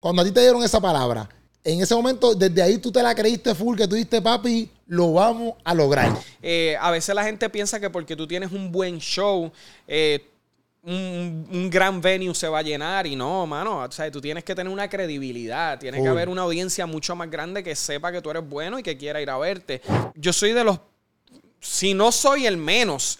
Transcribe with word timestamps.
Cuando 0.00 0.22
a 0.22 0.24
ti 0.24 0.30
te 0.30 0.40
dieron 0.40 0.62
esa 0.62 0.80
palabra, 0.80 1.28
en 1.64 1.80
ese 1.82 1.94
momento, 1.94 2.34
desde 2.34 2.62
ahí 2.62 2.78
tú 2.78 2.90
te 2.92 3.02
la 3.02 3.14
creíste 3.14 3.54
full, 3.54 3.76
que 3.76 3.86
tú 3.86 3.94
dijiste, 3.94 4.22
papi, 4.22 4.70
lo 4.86 5.12
vamos 5.12 5.54
a 5.64 5.74
lograr. 5.74 6.16
Eh, 6.40 6.76
a 6.80 6.90
veces 6.90 7.14
la 7.14 7.24
gente 7.24 7.48
piensa 7.50 7.80
que 7.80 7.90
porque 7.90 8.16
tú 8.16 8.26
tienes 8.26 8.52
un 8.52 8.70
buen 8.70 8.98
show, 9.00 9.52
eh, 9.86 10.24
un, 10.82 11.68
gran 11.70 12.00
venue 12.00 12.34
se 12.34 12.48
va 12.48 12.60
a 12.60 12.62
llenar 12.62 13.06
y 13.06 13.16
no, 13.16 13.46
mano. 13.46 13.80
O 13.80 13.92
sea, 13.92 14.10
tú 14.10 14.20
tienes 14.20 14.44
que 14.44 14.54
tener 14.54 14.72
una 14.72 14.88
credibilidad. 14.88 15.78
Tiene 15.78 16.00
que 16.00 16.08
haber 16.08 16.28
una 16.28 16.42
audiencia 16.42 16.86
mucho 16.86 17.14
más 17.14 17.30
grande 17.30 17.62
que 17.62 17.74
sepa 17.76 18.12
que 18.12 18.22
tú 18.22 18.30
eres 18.30 18.48
bueno 18.48 18.78
y 18.78 18.82
que 18.82 18.96
quiera 18.96 19.20
ir 19.20 19.28
a 19.28 19.36
verte. 19.36 19.82
Yo 20.14 20.32
soy 20.32 20.52
de 20.52 20.64
los. 20.64 20.78
Si 21.60 21.92
no 21.92 22.12
soy 22.12 22.46
el 22.46 22.56
menos. 22.56 23.18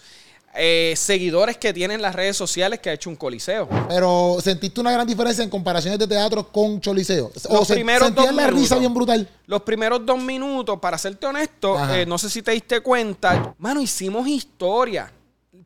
Eh, 0.55 0.93
seguidores 0.97 1.57
que 1.57 1.71
tienen 1.73 2.01
las 2.01 2.15
redes 2.15 2.35
sociales 2.35 2.79
que 2.79 2.89
ha 2.89 2.93
hecho 2.93 3.09
un 3.09 3.15
coliseo. 3.15 3.69
Pero 3.87 4.37
¿sentiste 4.41 4.81
una 4.81 4.91
gran 4.91 5.07
diferencia 5.07 5.43
en 5.43 5.49
comparaciones 5.49 5.99
de 5.99 6.07
teatro 6.07 6.51
con 6.51 6.81
Choliseo? 6.81 7.31
Los 7.51 7.67
primeros 7.67 8.13
dos 8.13 8.33
la 8.33 8.47
risa 8.47 8.77
bien 8.77 8.93
brutal? 8.93 9.29
Los 9.45 9.61
primeros 9.61 10.05
dos 10.05 10.21
minutos, 10.21 10.79
para 10.79 10.97
serte 10.97 11.27
honesto, 11.27 11.77
eh, 11.93 12.05
no 12.05 12.17
sé 12.17 12.29
si 12.29 12.41
te 12.41 12.51
diste 12.51 12.81
cuenta, 12.81 13.53
mano, 13.59 13.79
hicimos 13.79 14.27
historia 14.27 15.11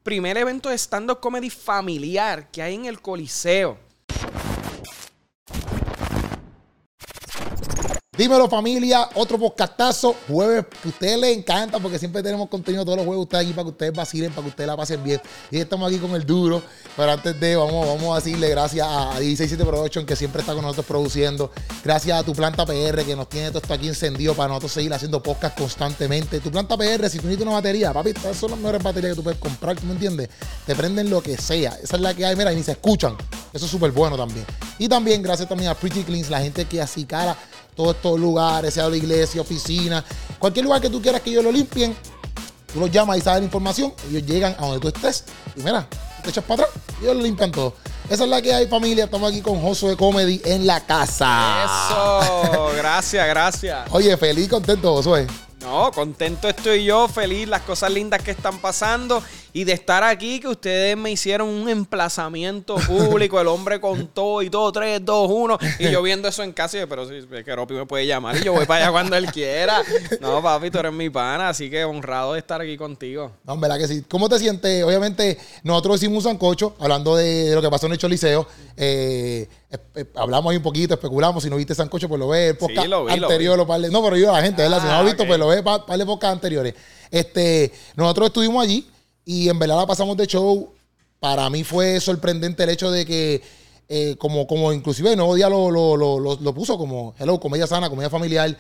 primer 0.04 0.38
evento 0.38 0.70
de 0.70 0.78
stand-up 0.78 1.20
comedy 1.20 1.50
familiar 1.50 2.52
que 2.52 2.62
hay 2.62 2.76
en 2.76 2.86
el 2.86 3.02
Coliseo. 3.02 3.78
Dímelo 8.16 8.48
familia, 8.48 9.10
otro 9.16 9.40
podcastazo, 9.40 10.16
jueves 10.28 10.66
a 10.86 10.88
ustedes 10.88 11.18
les 11.18 11.36
encanta 11.36 11.80
porque 11.80 11.98
siempre 11.98 12.22
tenemos 12.22 12.48
contenido 12.48 12.86
todos 12.86 12.98
los 12.98 13.08
jueves 13.08 13.24
ustedes 13.24 13.46
aquí 13.46 13.54
para 13.54 13.64
que 13.64 13.70
ustedes 13.72 13.94
vacilen, 13.94 14.30
para 14.30 14.44
que 14.44 14.50
ustedes 14.50 14.68
la 14.68 14.78
pasen 14.78 15.04
bien. 15.04 15.20
Y 15.50 15.58
estamos 15.58 15.92
aquí 15.92 16.00
con 16.00 16.12
el 16.12 16.24
duro, 16.24 16.62
pero 16.96 17.12
antes 17.12 17.40
de, 17.40 17.56
vamos, 17.56 17.88
vamos 17.88 18.12
a 18.16 18.24
decirle 18.24 18.50
gracias 18.50 18.88
a 18.88 19.18
167 19.18 19.66
Production 19.66 20.06
que 20.06 20.16
siempre 20.16 20.42
está 20.42 20.54
con 20.54 20.62
nosotros 20.62 20.86
produciendo. 20.86 21.50
Gracias 21.84 22.20
a 22.20 22.22
tu 22.22 22.34
planta 22.34 22.68
PR 22.68 23.04
que 23.04 23.16
nos 23.16 23.30
tiene 23.30 23.48
todo 23.48 23.58
esto 23.64 23.74
aquí 23.74 23.88
encendido 23.88 24.36
para 24.36 24.50
nosotros 24.50 24.74
seguir 24.74 24.94
haciendo 24.94 25.24
podcast 25.24 25.58
constantemente. 25.58 26.40
Tu 26.40 26.52
planta 26.52 26.78
PR, 26.78 27.10
si 27.10 27.18
tú 27.18 27.26
necesitas 27.26 27.48
una 27.48 27.54
batería, 27.54 27.94
papi, 27.94 28.10
estas 28.10 28.38
son 28.38 28.52
las 28.52 28.60
mejores 28.60 28.84
baterías 28.84 29.14
que 29.14 29.16
tú 29.16 29.24
puedes 29.24 29.40
comprar, 29.40 29.76
¿tú 29.76 29.88
me 29.88 29.94
entiendes? 29.94 30.30
Te 30.68 30.76
prenden 30.76 31.10
lo 31.10 31.24
que 31.24 31.36
sea. 31.36 31.80
Esa 31.82 31.96
es 31.96 32.02
la 32.04 32.14
que 32.14 32.28
hay, 32.28 32.36
mira, 32.36 32.54
y 32.54 32.58
ni 32.58 32.62
se 32.62 32.74
escuchan. 32.74 33.18
Eso 33.52 33.66
es 33.66 33.72
súper 33.72 33.90
bueno 33.90 34.16
también. 34.16 34.46
Y 34.78 34.88
también 34.88 35.24
gracias 35.24 35.50
también 35.50 35.72
a 35.72 35.74
Pretty 35.74 36.04
Cleans, 36.04 36.30
la 36.30 36.42
gente 36.42 36.66
que 36.66 36.80
así 36.80 37.06
cara 37.06 37.36
todos 37.76 37.96
estos 37.96 38.20
lugares, 38.20 38.74
sea 38.74 38.90
la 38.90 38.98
iglesia, 38.98 39.42
oficina, 39.42 40.04
cualquier 40.40 40.66
lugar 40.66 40.82
que 40.82 40.90
tú 40.90 41.02
quieras 41.02 41.22
que 41.22 41.30
ellos 41.30 41.44
lo 41.44 41.52
limpien, 41.52 41.96
tú 42.72 42.80
los 42.80 42.92
llamas 42.92 43.18
y 43.18 43.22
sabes 43.22 43.42
la 43.42 43.46
información, 43.46 43.94
ellos 44.10 44.26
llegan 44.26 44.56
a 44.58 44.66
donde 44.66 44.80
tú 44.80 44.88
estés 44.88 45.26
y 45.56 45.62
mira, 45.62 45.88
te 46.24 46.30
echas 46.30 46.44
para 46.44 46.64
atrás 46.64 46.84
y 47.00 47.04
ellos 47.04 47.18
lo 47.18 47.24
limpian 47.24 47.52
todo. 47.52 47.76
Esa 48.10 48.26
es 48.26 48.30
la 48.30 48.42
que 48.42 48.54
hay, 48.54 48.68
familia. 48.68 49.06
Estamos 49.06 49.32
aquí 49.32 49.42
con 49.42 49.62
Josué 49.62 49.96
Comedy 49.96 50.42
en 50.44 50.68
la 50.68 50.86
casa. 50.86 51.64
Eso, 51.64 52.72
gracias, 52.78 53.28
gracias. 53.28 53.88
Oye, 53.92 54.16
feliz, 54.18 54.50
contento, 54.50 54.94
Josué. 54.96 55.26
No, 55.62 55.90
contento 55.92 56.50
estoy 56.50 56.84
yo, 56.84 57.08
feliz, 57.08 57.48
las 57.48 57.62
cosas 57.62 57.92
lindas 57.92 58.22
que 58.22 58.32
están 58.32 58.60
pasando 58.60 59.24
y 59.54 59.64
de 59.64 59.74
estar 59.74 60.04
aquí, 60.04 60.40
que 60.40 60.48
ustedes 60.48 60.98
me 60.98 61.12
hicieron 61.12 61.48
un 61.48 61.70
emplazamiento 61.70 62.76
público, 62.76 63.40
el 63.40 63.48
hombre 63.48 63.80
contó 63.80 64.42
y 64.42 64.50
todo, 64.50 64.72
3, 64.72 65.06
2, 65.06 65.30
1, 65.32 65.60
y 65.80 65.92
yo 65.92 66.02
viendo 66.02 66.28
eso 66.28 66.42
en 66.42 66.52
casa, 66.52 66.82
y 66.82 66.86
pero 66.88 67.08
sí, 67.08 67.26
que 67.46 67.56
Ropi 67.56 67.76
me 67.76 67.86
puede 67.86 68.08
llamar 68.08 68.36
y 68.36 68.44
yo 68.44 68.54
voy 68.54 68.66
para 68.66 68.86
allá 68.86 68.92
cuando 68.92 69.16
él 69.16 69.28
quiera. 69.28 69.82
No, 70.20 70.42
papi, 70.42 70.72
tú 70.72 70.80
eres 70.80 70.92
mi 70.92 71.10
pana, 71.10 71.50
así 71.50 71.70
que 71.70 71.84
honrado 71.84 72.34
de 72.34 72.40
estar 72.40 72.60
aquí 72.62 72.78
contigo. 72.78 73.32
No, 73.44 73.58
verdad 73.58 73.78
que 73.78 73.88
sí. 73.88 74.04
¿Cómo 74.10 74.28
te 74.28 74.40
sientes? 74.40 74.84
Obviamente, 74.84 75.38
nosotros 75.64 75.98
hicimos 75.98 76.26
un 76.26 76.32
sancocho, 76.32 76.76
hablando 76.80 77.16
de 77.16 77.54
lo 77.54 77.62
que 77.62 77.70
pasó 77.70 77.86
en 77.86 77.94
el 77.94 77.98
Choliseo, 78.00 78.48
eh, 78.76 79.48
hablamos 80.16 80.52
ahí 80.52 80.58
un 80.58 80.64
poquito, 80.64 80.96
especulamos, 80.96 81.44
si 81.44 81.50
no 81.50 81.58
viste 81.58 81.76
sancocho, 81.76 82.10
pues 82.10 82.20
lo 82.20 82.30
ves, 82.30 82.56
sí, 82.60 82.88
lo 82.88 83.06
vi, 83.06 83.14
anterior, 83.14 83.58
lo 83.58 83.66
No, 83.66 84.04
pero 84.04 84.18
yo 84.18 84.32
la 84.32 84.42
gente, 84.42 84.64
¿verdad? 84.64 84.80
si 84.80 84.86
no 84.86 84.92
lo 84.92 84.98
has 84.98 85.02
ah, 85.02 85.06
visto, 85.06 85.28
pues 85.28 85.40
lo 85.40 85.48
ves, 85.48 85.62
para 85.62 85.86
par 85.86 85.98
de 85.98 86.28
anteriores. 86.28 86.74
Este, 87.12 87.72
nosotros 87.96 88.28
estuvimos 88.28 88.64
allí, 88.64 88.90
y 89.26 89.50
en 89.50 89.60
verdad 89.60 89.78
la 89.78 89.88
pasamos 89.88 90.18
de 90.18 90.28
show. 90.28 90.72
Para 91.20 91.50
mí 91.50 91.64
fue 91.64 92.00
sorprendente 92.00 92.64
el 92.64 92.70
hecho 92.70 92.92
de 92.92 93.06
que, 93.06 93.42
eh, 93.88 94.16
como, 94.18 94.46
como 94.46 94.74
inclusive 94.74 95.12
el 95.12 95.18
nuevo 95.18 95.36
día 95.36 95.48
lo, 95.50 95.72
lo, 95.72 95.96
lo, 95.96 96.20
lo, 96.20 96.54
puso 96.54 96.78
como, 96.78 97.16
hello, 97.18 97.40
comedia 97.40 97.66
sana, 97.66 97.90
comedia 97.90 98.10
familiar, 98.10 98.56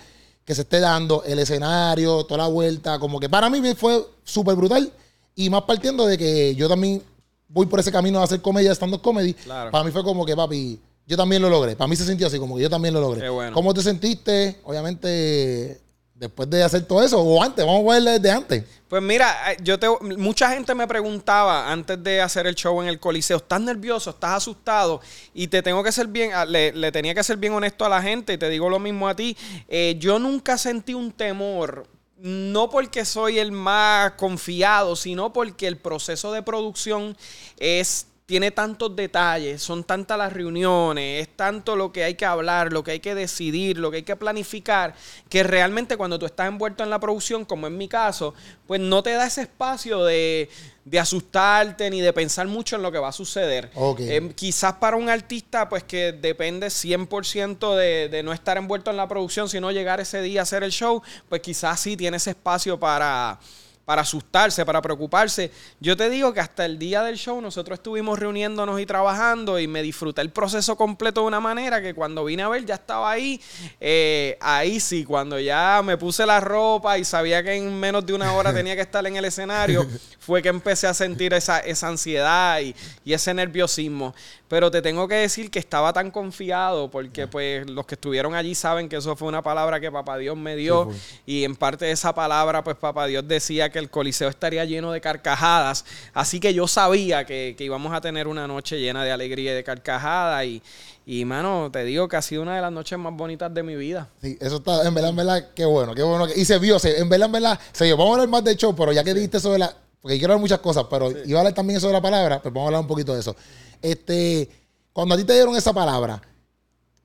que 0.45 0.55
se 0.55 0.61
esté 0.61 0.79
dando, 0.79 1.23
el 1.25 1.39
escenario, 1.39 2.25
toda 2.25 2.43
la 2.43 2.47
vuelta, 2.47 2.99
como 2.99 3.19
que 3.19 3.29
para 3.29 3.49
mí 3.49 3.61
fue 3.75 4.05
súper 4.23 4.55
brutal. 4.55 4.91
Y 5.35 5.49
más 5.49 5.63
partiendo 5.63 6.05
de 6.05 6.17
que 6.17 6.55
yo 6.55 6.69
también 6.69 7.01
voy 7.49 7.65
por 7.65 7.79
ese 7.79 7.91
camino 7.91 8.19
de 8.19 8.25
hacer 8.25 8.41
comedia, 8.41 8.71
estando 8.71 9.01
comedy. 9.01 9.35
Para 9.45 9.83
mí 9.83 9.91
fue 9.91 10.03
como 10.03 10.25
que, 10.25 10.35
papi, 10.35 10.79
yo 11.05 11.17
también 11.17 11.41
lo 11.41 11.49
logré. 11.49 11.75
Para 11.75 11.87
mí 11.87 11.95
se 11.95 12.05
sintió 12.05 12.27
así, 12.27 12.39
como 12.39 12.55
que 12.55 12.63
yo 12.63 12.69
también 12.69 12.93
lo 12.93 13.01
logré. 13.01 13.27
¿Cómo 13.51 13.73
te 13.73 13.81
sentiste? 13.81 14.59
Obviamente 14.63 15.82
después 16.23 16.49
de 16.49 16.63
hacer 16.63 16.83
todo 16.83 17.03
eso 17.03 17.19
o 17.21 17.43
antes, 17.43 17.65
vamos 17.65 17.85
a 17.89 17.93
verle 17.93 18.11
desde 18.11 18.31
antes. 18.31 18.63
Pues 18.87 19.01
mira, 19.01 19.51
eh, 19.51 19.57
yo 19.61 19.77
te 19.77 19.87
mucha 20.17 20.49
gente 20.51 20.73
me 20.73 20.87
preguntaba 20.87 21.71
antes 21.71 22.01
de 22.01 22.21
hacer 22.21 22.47
el 22.47 22.55
show 22.55 22.81
en 22.81 22.87
el 22.87 22.99
Coliseo, 22.99 23.37
¿estás 23.37 23.59
nervioso? 23.59 24.11
¿Estás 24.11 24.37
asustado? 24.37 25.01
Y 25.33 25.47
te 25.47 25.61
tengo 25.61 25.83
que 25.83 25.91
ser 25.91 26.07
bien, 26.07 26.31
ah, 26.33 26.45
le, 26.45 26.91
tenía 26.91 27.13
que 27.13 27.23
ser 27.23 27.37
bien 27.37 27.53
honesto 27.53 27.85
a 27.85 27.89
la 27.89 28.01
gente 28.01 28.33
y 28.33 28.37
te 28.37 28.49
digo 28.49 28.69
lo 28.69 28.79
mismo 28.79 29.07
a 29.09 29.15
ti. 29.15 29.35
Eh, 29.67 29.95
yo 29.99 30.17
nunca 30.17 30.57
sentí 30.57 30.93
un 30.93 31.11
temor 31.11 31.87
no 32.17 32.69
porque 32.69 33.03
soy 33.03 33.37
el 33.37 33.51
más 33.51 34.11
confiado, 34.11 34.95
sino 34.95 35.33
porque 35.33 35.67
el 35.67 35.75
proceso 35.75 36.31
de 36.31 36.41
producción 36.41 37.17
es 37.59 38.07
tiene 38.25 38.51
tantos 38.51 38.95
detalles, 38.95 39.61
son 39.61 39.83
tantas 39.83 40.17
las 40.17 40.31
reuniones, 40.31 41.21
es 41.21 41.35
tanto 41.35 41.75
lo 41.75 41.91
que 41.91 42.05
hay 42.05 42.15
que 42.15 42.25
hablar, 42.25 42.71
lo 42.71 42.83
que 42.83 42.91
hay 42.91 42.99
que 43.01 43.15
decidir, 43.15 43.77
lo 43.77 43.91
que 43.91 43.97
hay 43.97 44.03
que 44.03 44.15
planificar, 44.15 44.95
que 45.27 45.43
realmente 45.43 45.97
cuando 45.97 46.17
tú 46.17 46.25
estás 46.25 46.47
envuelto 46.47 46.83
en 46.83 46.89
la 46.89 46.99
producción, 46.99 47.43
como 47.43 47.67
en 47.67 47.77
mi 47.77 47.89
caso, 47.89 48.33
pues 48.65 48.79
no 48.79 49.03
te 49.03 49.11
da 49.11 49.27
ese 49.27 49.41
espacio 49.41 50.05
de, 50.05 50.49
asustarte 50.97 51.89
ni 51.89 51.99
de 51.99 52.13
pensar 52.13 52.47
mucho 52.47 52.77
en 52.77 52.81
lo 52.81 52.93
que 52.93 52.99
va 52.99 53.09
a 53.09 53.13
suceder. 53.13 53.71
Eh, 53.99 54.31
quizás 54.35 54.73
para 54.73 54.95
un 54.95 55.09
artista, 55.09 55.67
pues 55.67 55.83
que 55.83 56.13
depende 56.13 56.67
100% 56.67 57.75
de, 57.75 58.07
de 58.07 58.23
no 58.23 58.31
estar 58.31 58.57
envuelto 58.57 58.89
en 58.89 58.97
la 58.97 59.07
producción, 59.09 59.49
sino 59.49 59.69
llegar 59.71 59.99
ese 59.99 60.21
día 60.21 60.39
a 60.39 60.43
hacer 60.43 60.63
el 60.63 60.71
show, 60.71 61.01
pues 61.27 61.41
quizás 61.41 61.77
sí 61.77 61.97
tiene 61.97 62.17
ese 62.17 62.29
espacio 62.29 62.79
para 62.79 63.37
para 63.85 64.01
asustarse, 64.03 64.65
para 64.65 64.81
preocuparse. 64.81 65.51
Yo 65.79 65.97
te 65.97 66.09
digo 66.09 66.33
que 66.33 66.39
hasta 66.39 66.65
el 66.65 66.79
día 66.79 67.03
del 67.03 67.17
show 67.17 67.41
nosotros 67.41 67.79
estuvimos 67.79 68.17
reuniéndonos 68.17 68.79
y 68.79 68.85
trabajando 68.85 69.59
y 69.59 69.67
me 69.67 69.81
disfruté 69.81 70.21
el 70.21 70.29
proceso 70.29 70.77
completo 70.77 71.21
de 71.21 71.27
una 71.27 71.39
manera 71.39 71.81
que 71.81 71.93
cuando 71.93 72.23
vine 72.25 72.43
a 72.43 72.49
ver 72.49 72.65
ya 72.65 72.75
estaba 72.75 73.11
ahí. 73.11 73.41
Eh, 73.81 74.37
ahí 74.39 74.79
sí, 74.79 75.03
cuando 75.03 75.39
ya 75.39 75.81
me 75.83 75.97
puse 75.97 76.25
la 76.25 76.39
ropa 76.39 76.97
y 76.97 77.03
sabía 77.03 77.43
que 77.43 77.55
en 77.55 77.77
menos 77.77 78.05
de 78.05 78.13
una 78.13 78.33
hora 78.33 78.53
tenía 78.53 78.75
que 78.75 78.81
estar 78.81 79.05
en 79.05 79.17
el 79.17 79.25
escenario, 79.25 79.85
fue 80.25 80.41
que 80.41 80.49
empecé 80.49 80.87
a 80.87 80.93
sentir 80.93 81.33
esa, 81.33 81.59
esa 81.59 81.87
ansiedad 81.87 82.59
y, 82.61 82.75
y 83.03 83.13
ese 83.13 83.33
nerviosismo. 83.33 84.13
Pero 84.47 84.69
te 84.69 84.81
tengo 84.81 85.07
que 85.07 85.15
decir 85.15 85.49
que 85.49 85.57
estaba 85.57 85.91
tan 85.93 86.11
confiado 86.11 86.89
porque 86.91 87.27
pues 87.27 87.67
los 87.69 87.85
que 87.87 87.95
estuvieron 87.95 88.35
allí 88.35 88.53
saben 88.53 88.87
que 88.87 88.97
eso 88.97 89.15
fue 89.15 89.27
una 89.27 89.41
palabra 89.41 89.79
que 89.79 89.91
Papá 89.91 90.17
Dios 90.17 90.37
me 90.37 90.55
dio 90.55 90.91
y 91.25 91.43
en 91.43 91.55
parte 91.55 91.85
de 91.85 91.91
esa 91.91 92.13
palabra 92.13 92.63
pues 92.63 92.77
Papá 92.77 93.07
Dios 93.07 93.27
decía 93.27 93.71
que 93.71 93.79
el 93.79 93.89
coliseo 93.89 94.29
estaría 94.29 94.63
lleno 94.63 94.91
de 94.91 95.01
carcajadas. 95.01 95.85
Así 96.13 96.39
que 96.39 96.53
yo 96.53 96.67
sabía 96.67 97.25
que, 97.25 97.55
íbamos 97.57 97.93
a 97.93 98.01
tener 98.01 98.27
una 98.27 98.47
noche 98.47 98.79
llena 98.79 99.03
de 99.03 99.11
alegría 99.11 99.53
y 99.53 99.55
de 99.55 99.63
carcajadas 99.63 100.45
y, 100.45 100.61
y, 101.05 101.25
mano, 101.25 101.69
te 101.71 101.83
digo 101.83 102.07
que 102.07 102.17
ha 102.17 102.21
sido 102.21 102.43
una 102.43 102.55
de 102.55 102.61
las 102.61 102.71
noches 102.71 102.99
más 102.99 103.13
bonitas 103.13 103.53
de 103.53 103.63
mi 103.63 103.75
vida. 103.75 104.09
Sí, 104.21 104.37
eso 104.39 104.57
está, 104.57 104.87
en 104.87 104.93
verdad, 104.93 105.09
en 105.09 105.15
verdad, 105.15 105.49
qué 105.55 105.65
bueno, 105.65 105.95
qué 105.95 106.03
bueno. 106.03 106.27
Y 106.33 106.45
se 106.45 106.59
vio, 106.59 106.77
en 106.83 107.09
verdad, 107.09 107.25
en 107.25 107.31
verdad, 107.31 107.59
se 107.71 107.85
vio. 107.85 107.97
Vamos 107.97 108.11
a 108.11 108.13
hablar 108.21 108.29
más 108.29 108.43
de 108.43 108.55
show, 108.55 108.75
pero 108.75 108.91
ya 108.91 109.03
que 109.03 109.13
dijiste 109.13 109.39
sobre 109.39 109.59
la... 109.59 109.75
Porque 110.03 110.17
quiero 110.17 110.33
hablar 110.33 110.41
muchas 110.41 110.59
cosas, 110.59 110.85
pero 110.89 111.11
iba 111.25 111.39
a 111.39 111.41
hablar 111.41 111.53
también 111.53 111.79
sobre 111.79 111.93
la 111.93 112.01
palabra, 112.01 112.41
pues 112.41 112.53
vamos 112.53 112.65
a 112.65 112.67
hablar 112.67 112.81
un 112.81 112.87
poquito 112.87 113.13
de 113.13 113.21
eso. 113.21 113.33
Este, 113.81 114.49
cuando 114.91 115.15
a 115.15 115.17
ti 115.17 115.23
te 115.23 115.31
dieron 115.31 115.55
esa 115.55 115.71
palabra, 115.71 116.21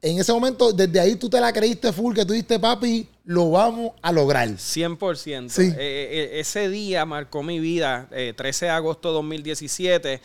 en 0.02 0.18
ese 0.18 0.32
momento, 0.32 0.72
desde 0.72 0.98
ahí 0.98 1.14
tú 1.14 1.30
te 1.30 1.40
la 1.40 1.52
creíste 1.52 1.92
full, 1.92 2.12
que 2.12 2.24
tú 2.24 2.32
dijiste, 2.32 2.58
papi, 2.58 3.08
lo 3.24 3.52
vamos 3.52 3.92
a 4.02 4.10
lograr. 4.10 4.48
100%. 4.48 5.48
Sí. 5.48 5.62
Eh, 5.62 5.74
eh, 5.78 6.40
ese 6.40 6.68
día 6.68 7.04
marcó 7.04 7.44
mi 7.44 7.60
vida, 7.60 8.08
13 8.10 8.64
eh, 8.64 8.68
de 8.68 8.74
agosto 8.74 9.10
de 9.10 9.14
2017. 9.14 10.20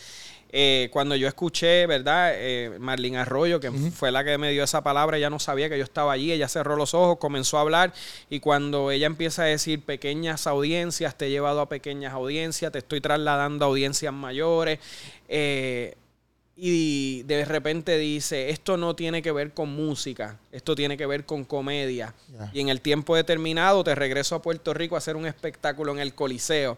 Cuando 0.92 1.16
yo 1.16 1.28
escuché, 1.28 1.88
¿verdad? 1.88 2.34
Marlene 2.80 3.18
Arroyo, 3.18 3.60
que 3.60 3.72
fue 3.72 4.12
la 4.12 4.24
que 4.24 4.38
me 4.38 4.52
dio 4.52 4.64
esa 4.64 4.84
palabra, 4.84 5.18
ella 5.18 5.30
no 5.30 5.40
sabía 5.40 5.68
que 5.68 5.78
yo 5.78 5.84
estaba 5.84 6.14
allí, 6.14 6.32
ella 6.32 6.48
cerró 6.48 6.76
los 6.76 6.94
ojos, 6.94 7.18
comenzó 7.18 7.58
a 7.58 7.62
hablar 7.62 7.92
y 8.30 8.40
cuando 8.40 8.92
ella 8.92 9.08
empieza 9.08 9.44
a 9.44 9.46
decir 9.46 9.82
pequeñas 9.82 10.46
audiencias, 10.46 11.18
te 11.18 11.26
he 11.26 11.30
llevado 11.32 11.62
a 11.62 11.70
pequeñas 11.70 12.14
audiencias, 12.14 12.72
te 12.72 12.80
estoy 12.80 13.02
trasladando 13.02 13.66
a 13.66 13.68
audiencias 13.68 14.14
mayores, 14.14 14.80
eh, 15.28 15.96
y 16.56 17.24
de 17.24 17.46
repente 17.46 17.98
dice, 17.98 18.52
esto 18.52 18.78
no 18.78 18.96
tiene 18.96 19.24
que 19.24 19.32
ver 19.32 19.54
con 19.54 19.70
música, 19.70 20.40
esto 20.52 20.76
tiene 20.76 20.98
que 20.98 21.08
ver 21.08 21.26
con 21.26 21.46
comedia. 21.46 22.14
Y 22.54 22.60
en 22.60 22.70
el 22.70 22.80
tiempo 22.80 23.16
determinado 23.16 23.84
te 23.84 23.96
regreso 23.96 24.36
a 24.36 24.42
Puerto 24.42 24.74
Rico 24.74 24.94
a 24.94 25.00
hacer 25.00 25.16
un 25.16 25.26
espectáculo 25.26 25.92
en 25.92 26.00
el 26.00 26.14
Coliseo. 26.14 26.78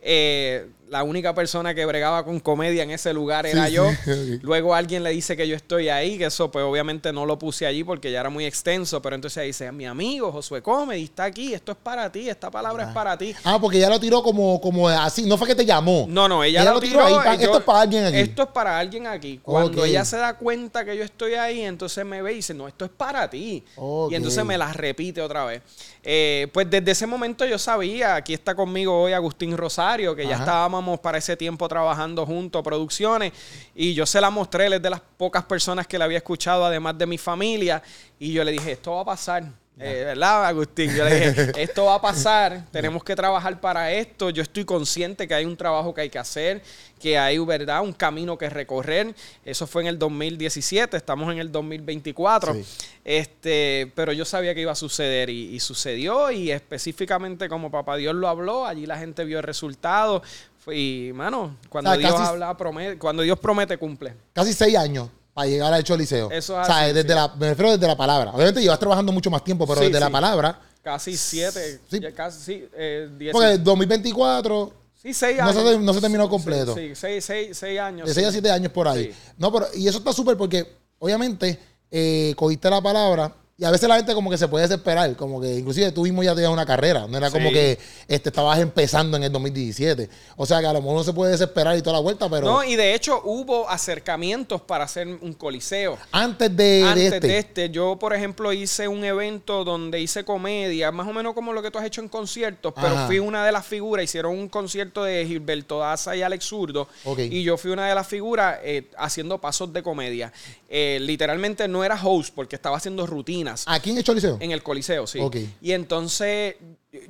Eh, 0.00 0.68
la 0.90 1.04
única 1.04 1.32
persona 1.34 1.72
que 1.74 1.86
bregaba 1.86 2.24
con 2.24 2.40
comedia 2.40 2.82
en 2.82 2.90
ese 2.90 3.12
lugar 3.14 3.46
era 3.46 3.66
Sí, 3.68 3.72
yo. 3.74 3.88
sí. 4.04 4.40
Luego 4.42 4.74
alguien 4.74 5.04
le 5.04 5.10
dice 5.10 5.36
que 5.36 5.46
yo 5.46 5.54
estoy 5.54 5.88
ahí, 5.88 6.18
que 6.18 6.24
eso 6.26 6.50
pues 6.50 6.64
obviamente 6.64 7.12
no 7.12 7.24
lo 7.26 7.38
puse 7.38 7.64
allí 7.64 7.84
porque 7.84 8.10
ya 8.10 8.18
era 8.20 8.28
muy 8.28 8.44
extenso, 8.44 9.00
pero 9.00 9.14
entonces 9.14 9.44
dice, 9.44 9.70
mi 9.70 9.86
amigo 9.86 10.32
Josué 10.32 10.62
Comedy 10.62 11.04
está 11.04 11.24
aquí, 11.24 11.54
esto 11.54 11.72
es 11.72 11.78
para 11.80 12.10
ti, 12.10 12.28
esta 12.28 12.50
palabra 12.50 12.88
es 12.88 12.90
para 12.90 13.16
ti. 13.16 13.32
Ah, 13.44 13.58
porque 13.60 13.78
ella 13.78 13.88
lo 13.88 14.00
tiró 14.00 14.20
como, 14.22 14.60
como 14.60 14.88
así. 14.88 15.22
No 15.26 15.38
fue 15.38 15.46
que 15.46 15.54
te 15.54 15.64
llamó. 15.64 16.06
No, 16.08 16.28
no, 16.28 16.42
ella, 16.42 16.62
Ella 16.62 16.72
lo 16.72 16.80
tiró 16.80 17.04
ahí 17.04 17.14
pa- 17.14 17.34
y 17.36 17.38
yo- 17.38 17.44
esto 17.44 17.58
es 17.58 17.64
para 17.64 17.80
alguien 17.80 18.04
aquí. 18.04 18.18
Esto 18.18 18.42
es 18.42 18.48
para 18.48 18.78
alguien 18.78 19.06
aquí. 19.06 19.40
Cuando 19.42 19.84
ella 19.84 20.04
se 20.04 20.16
da 20.16 20.36
cuenta 20.36 20.84
que 20.84 20.96
yo 20.96 21.04
estoy 21.04 21.34
ahí, 21.34 21.60
entonces 21.62 22.04
me 22.04 22.20
ve 22.20 22.32
y 22.32 22.36
dice, 22.36 22.52
no, 22.52 22.66
esto 22.66 22.84
es 22.84 22.90
para 22.90 23.30
ti. 23.30 23.62
Y 24.10 24.14
entonces 24.16 24.44
me 24.44 24.58
la 24.58 24.72
repite 24.72 25.22
otra 25.22 25.44
vez. 25.44 25.62
Eh, 26.02 26.48
pues 26.52 26.70
desde 26.70 26.92
ese 26.92 27.06
momento 27.06 27.44
yo 27.44 27.58
sabía, 27.58 28.14
aquí 28.14 28.32
está 28.32 28.54
conmigo 28.54 29.02
hoy 29.02 29.12
Agustín 29.12 29.56
Rosario, 29.56 30.16
que 30.16 30.26
ya 30.26 30.36
estábamos 30.36 30.98
para 31.00 31.18
ese 31.18 31.36
tiempo 31.36 31.68
trabajando 31.68 32.24
juntos, 32.24 32.62
producciones, 32.62 33.32
y 33.74 33.92
yo 33.92 34.06
se 34.06 34.20
la 34.20 34.30
mostré, 34.30 34.66
él 34.66 34.74
es 34.74 34.82
de 34.82 34.90
las 34.90 35.00
pocas 35.18 35.44
personas 35.44 35.86
que 35.86 35.98
la 35.98 36.06
había 36.06 36.18
escuchado, 36.18 36.64
además 36.64 36.96
de 36.96 37.06
mi 37.06 37.18
familia, 37.18 37.82
y 38.18 38.32
yo 38.32 38.42
le 38.44 38.52
dije, 38.52 38.72
esto 38.72 38.92
va 38.94 39.02
a 39.02 39.04
pasar. 39.04 39.59
Eh, 39.82 40.04
¿Verdad, 40.04 40.44
Agustín? 40.46 40.94
Yo 40.94 41.04
le 41.04 41.30
dije, 41.30 41.52
esto 41.62 41.86
va 41.86 41.94
a 41.94 42.00
pasar, 42.02 42.66
tenemos 42.70 43.02
que 43.02 43.16
trabajar 43.16 43.60
para 43.60 43.90
esto. 43.92 44.28
Yo 44.30 44.42
estoy 44.42 44.64
consciente 44.64 45.26
que 45.26 45.34
hay 45.34 45.44
un 45.46 45.56
trabajo 45.56 45.94
que 45.94 46.02
hay 46.02 46.10
que 46.10 46.18
hacer, 46.18 46.62
que 47.00 47.16
hay, 47.18 47.38
¿verdad? 47.38 47.80
Un 47.82 47.92
camino 47.94 48.36
que 48.36 48.50
recorrer. 48.50 49.14
Eso 49.44 49.66
fue 49.66 49.82
en 49.82 49.88
el 49.88 49.98
2017, 49.98 50.96
estamos 50.96 51.32
en 51.32 51.38
el 51.38 51.50
2024. 51.50 52.54
Sí. 52.54 52.64
Este, 53.04 53.90
pero 53.94 54.12
yo 54.12 54.24
sabía 54.24 54.54
que 54.54 54.60
iba 54.60 54.72
a 54.72 54.76
suceder 54.76 55.30
y, 55.30 55.54
y 55.54 55.60
sucedió. 55.60 56.30
Y 56.30 56.50
específicamente 56.50 57.48
como 57.48 57.70
Papá 57.70 57.96
Dios 57.96 58.14
lo 58.14 58.28
habló, 58.28 58.66
allí 58.66 58.84
la 58.86 58.98
gente 58.98 59.24
vio 59.24 59.38
el 59.38 59.44
resultado. 59.44 60.22
Y, 60.70 61.10
mano, 61.14 61.56
cuando 61.70 61.90
O 61.90 61.94
sea, 61.94 61.98
Dios 61.98 62.12
casi- 62.12 62.28
habla, 62.28 62.56
promete, 62.56 62.98
cuando 62.98 63.22
Dios 63.22 63.38
promete, 63.38 63.78
cumple. 63.78 64.14
Casi 64.34 64.52
seis 64.52 64.76
años 64.76 65.08
para 65.34 65.46
llegar 65.48 65.72
al 65.72 65.84
Choliseo. 65.84 66.30
Eso 66.30 66.60
es 66.60 66.68
o 66.68 66.72
sea, 66.72 66.84
así, 66.84 66.92
desde 66.94 67.08
sí. 67.08 67.14
la, 67.14 67.28
me 67.38 67.48
refiero 67.50 67.70
desde 67.72 67.86
la 67.86 67.96
palabra. 67.96 68.32
Obviamente 68.32 68.60
llevas 68.62 68.78
trabajando 68.78 69.12
mucho 69.12 69.30
más 69.30 69.42
tiempo, 69.44 69.66
pero 69.66 69.80
Sí, 69.80 69.86
desde 69.86 70.00
la 70.00 70.10
palabra. 70.10 70.60
Casi 70.82 71.16
siete, 71.16 71.80
Sí. 71.90 72.00
ya 72.00 72.12
casi 72.12 72.40
sí, 72.40 72.68
eh, 72.74 73.08
diez- 73.18 73.32
Porque 73.32 73.52
el 73.52 73.62
2024 73.62 74.72
sí, 75.02 75.12
seis 75.14 75.36
no 75.38 75.44
años. 75.48 75.62
se, 75.62 75.78
no 75.78 75.94
se 75.94 76.00
terminó 76.00 76.28
completo. 76.28 76.74
Sí, 76.74 76.92
seis, 76.94 77.24
seis, 77.24 77.56
seis 77.56 77.78
años. 77.78 78.08
De. 78.08 78.14
6 78.14 78.26
a 78.26 78.32
7 78.32 78.50
años 78.50 78.72
por 78.72 78.88
ahí. 78.88 79.14
No, 79.36 79.52
pero, 79.52 79.66
y 79.74 79.86
eso 79.86 79.98
está 79.98 80.12
súper 80.12 80.36
porque, 80.36 80.66
obviamente, 80.98 81.58
eh, 81.90 82.32
cogiste 82.36 82.70
la 82.70 82.80
palabra 82.80 83.34
y 83.60 83.64
a 83.66 83.70
veces 83.70 83.90
la 83.90 83.96
gente 83.96 84.14
como 84.14 84.30
que 84.30 84.38
se 84.38 84.48
puede 84.48 84.66
desesperar, 84.66 85.14
como 85.16 85.38
que 85.38 85.58
inclusive 85.58 85.92
tú 85.92 86.04
mismo 86.04 86.22
ya 86.22 86.34
tenías 86.34 86.50
una 86.50 86.64
carrera, 86.64 87.06
no 87.06 87.18
era 87.18 87.30
como 87.30 87.50
que 87.50 87.78
este, 88.08 88.30
estabas 88.30 88.58
empezando 88.58 89.18
en 89.18 89.24
el 89.24 89.30
2017. 89.30 90.08
O 90.36 90.46
sea 90.46 90.60
que 90.60 90.66
a 90.66 90.72
lo 90.72 90.80
mejor 90.80 90.94
uno 90.94 91.04
se 91.04 91.12
puede 91.12 91.32
desesperar 91.32 91.76
y 91.76 91.82
toda 91.82 91.96
la 91.96 92.00
vuelta, 92.00 92.26
pero 92.30 92.46
No, 92.46 92.64
y 92.64 92.74
de 92.74 92.94
hecho 92.94 93.20
hubo 93.22 93.68
acercamientos 93.68 94.62
para 94.62 94.84
hacer 94.84 95.06
un 95.06 95.34
coliseo. 95.34 95.98
antes 96.10 96.56
de, 96.56 96.64
de 96.64 96.84
Antes 96.84 97.12
este, 97.12 97.26
de 97.26 97.38
este, 97.38 97.68
yo 97.68 97.98
por 97.98 98.14
ejemplo 98.14 98.50
hice 98.54 98.88
un 98.88 99.04
evento 99.04 99.62
donde 99.62 100.00
hice 100.00 100.24
comedia, 100.24 100.90
más 100.90 101.06
o 101.06 101.12
menos 101.12 101.34
como 101.34 101.52
lo 101.52 101.62
que 101.62 101.70
tú 101.70 101.78
has 101.78 101.84
hecho 101.84 102.00
en 102.00 102.08
conciertos, 102.08 102.72
pero 102.74 102.94
Ajá. 102.94 103.08
fui 103.08 103.18
una 103.18 103.44
de 103.44 103.52
las 103.52 103.66
figuras, 103.66 104.04
hicieron 104.04 104.38
un 104.38 104.48
concierto 104.48 105.04
de 105.04 105.26
Gilberto 105.26 105.80
Daza 105.80 106.16
y 106.16 106.22
Alex 106.22 106.46
Zurdo, 106.46 106.88
y 107.18 107.42
yo 107.42 107.58
fui 107.58 107.72
una 107.72 107.86
de 107.86 107.94
las 107.94 108.08
figuras 108.08 108.58
eh, 108.62 108.90
haciendo 108.96 109.36
pasos 109.36 109.70
de 109.70 109.82
comedia. 109.82 110.32
Eh, 110.72 110.98
literalmente 111.02 111.68
no 111.68 111.84
era 111.84 112.00
host 112.02 112.32
porque 112.32 112.54
estaba 112.56 112.76
haciendo 112.76 113.04
rutinas. 113.50 113.64
aquí 113.66 113.90
en 113.90 113.98
el 113.98 114.04
Choliseo. 114.04 114.38
En 114.40 114.50
el 114.50 114.62
Coliseo, 114.62 115.06
sí. 115.06 115.18
Ok. 115.20 115.36
Y 115.60 115.72
entonces 115.72 116.56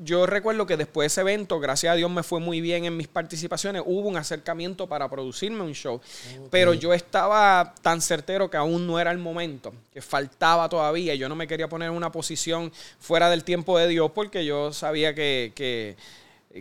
yo 0.02 0.26
recuerdo 0.26 0.66
que 0.66 0.76
después 0.76 1.04
de 1.04 1.06
ese 1.06 1.20
evento, 1.22 1.58
gracias 1.58 1.92
a 1.92 1.96
Dios 1.96 2.10
me 2.10 2.22
fue 2.22 2.38
muy 2.38 2.60
bien 2.60 2.84
en 2.84 2.96
mis 2.96 3.08
participaciones, 3.08 3.82
hubo 3.86 4.08
un 4.08 4.16
acercamiento 4.16 4.86
para 4.86 5.08
producirme 5.08 5.62
un 5.62 5.72
show. 5.72 6.00
Pero 6.50 6.74
yo 6.74 6.92
estaba 6.92 7.74
tan 7.80 8.02
certero 8.02 8.50
que 8.50 8.58
aún 8.58 8.86
no 8.86 9.00
era 9.00 9.10
el 9.10 9.18
momento, 9.18 9.72
que 9.92 10.02
faltaba 10.02 10.68
todavía. 10.68 11.14
y 11.14 11.18
Yo 11.18 11.28
no 11.28 11.34
me 11.34 11.46
quería 11.46 11.68
poner 11.68 11.88
en 11.88 11.94
una 11.94 12.12
posición 12.12 12.70
fuera 12.98 13.30
del 13.30 13.42
tiempo 13.42 13.78
de 13.78 13.88
Dios 13.88 14.10
porque 14.14 14.44
yo 14.44 14.72
sabía 14.72 15.14
que, 15.14 15.52
que, 15.54 15.96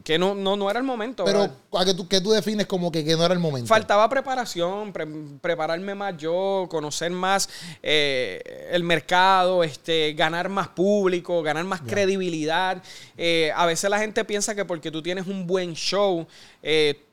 que 0.03 0.19
no, 0.19 0.36
no, 0.36 0.56
no 0.56 0.69
era 0.69 0.80
el 0.80 0.86
momento. 0.86 1.25
pero 1.25 1.39
¿verdad? 1.39 1.56
a 1.74 1.86
que 1.86 1.94
tú, 1.95 2.07
que 2.07 2.21
tú 2.21 2.30
defines 2.31 2.68
como 2.68 2.91
que, 2.91 3.03
que 3.03 3.15
no 3.15 3.25
era 3.25 3.33
el 3.33 3.39
momento. 3.39 3.68
Faltaba 3.68 4.07
preparación, 4.07 4.94
pre- 4.94 5.07
prepararme 5.41 5.95
más 5.95 6.15
yo, 6.15 6.68
conocer 6.69 7.09
más 7.12 7.50
eh, 7.81 8.69
el 8.71 8.83
mercado, 8.83 9.63
este, 9.63 10.13
ganar 10.13 10.47
más 10.47 10.68
público, 10.68 11.41
ganar 11.41 11.63
más 11.65 11.81
credibilidad. 11.81 12.81
Eh, 13.18 13.51
a 13.56 13.65
veces 13.65 13.89
la 13.89 13.97
gente 14.00 14.24
piensa 14.25 14.53
que 14.53 14.63
porque 14.63 14.91
tú 14.91 15.01
tienes 15.01 15.25
un 15.25 15.47
buen 15.47 15.74
show, 15.74 16.27
eh, 16.62 17.06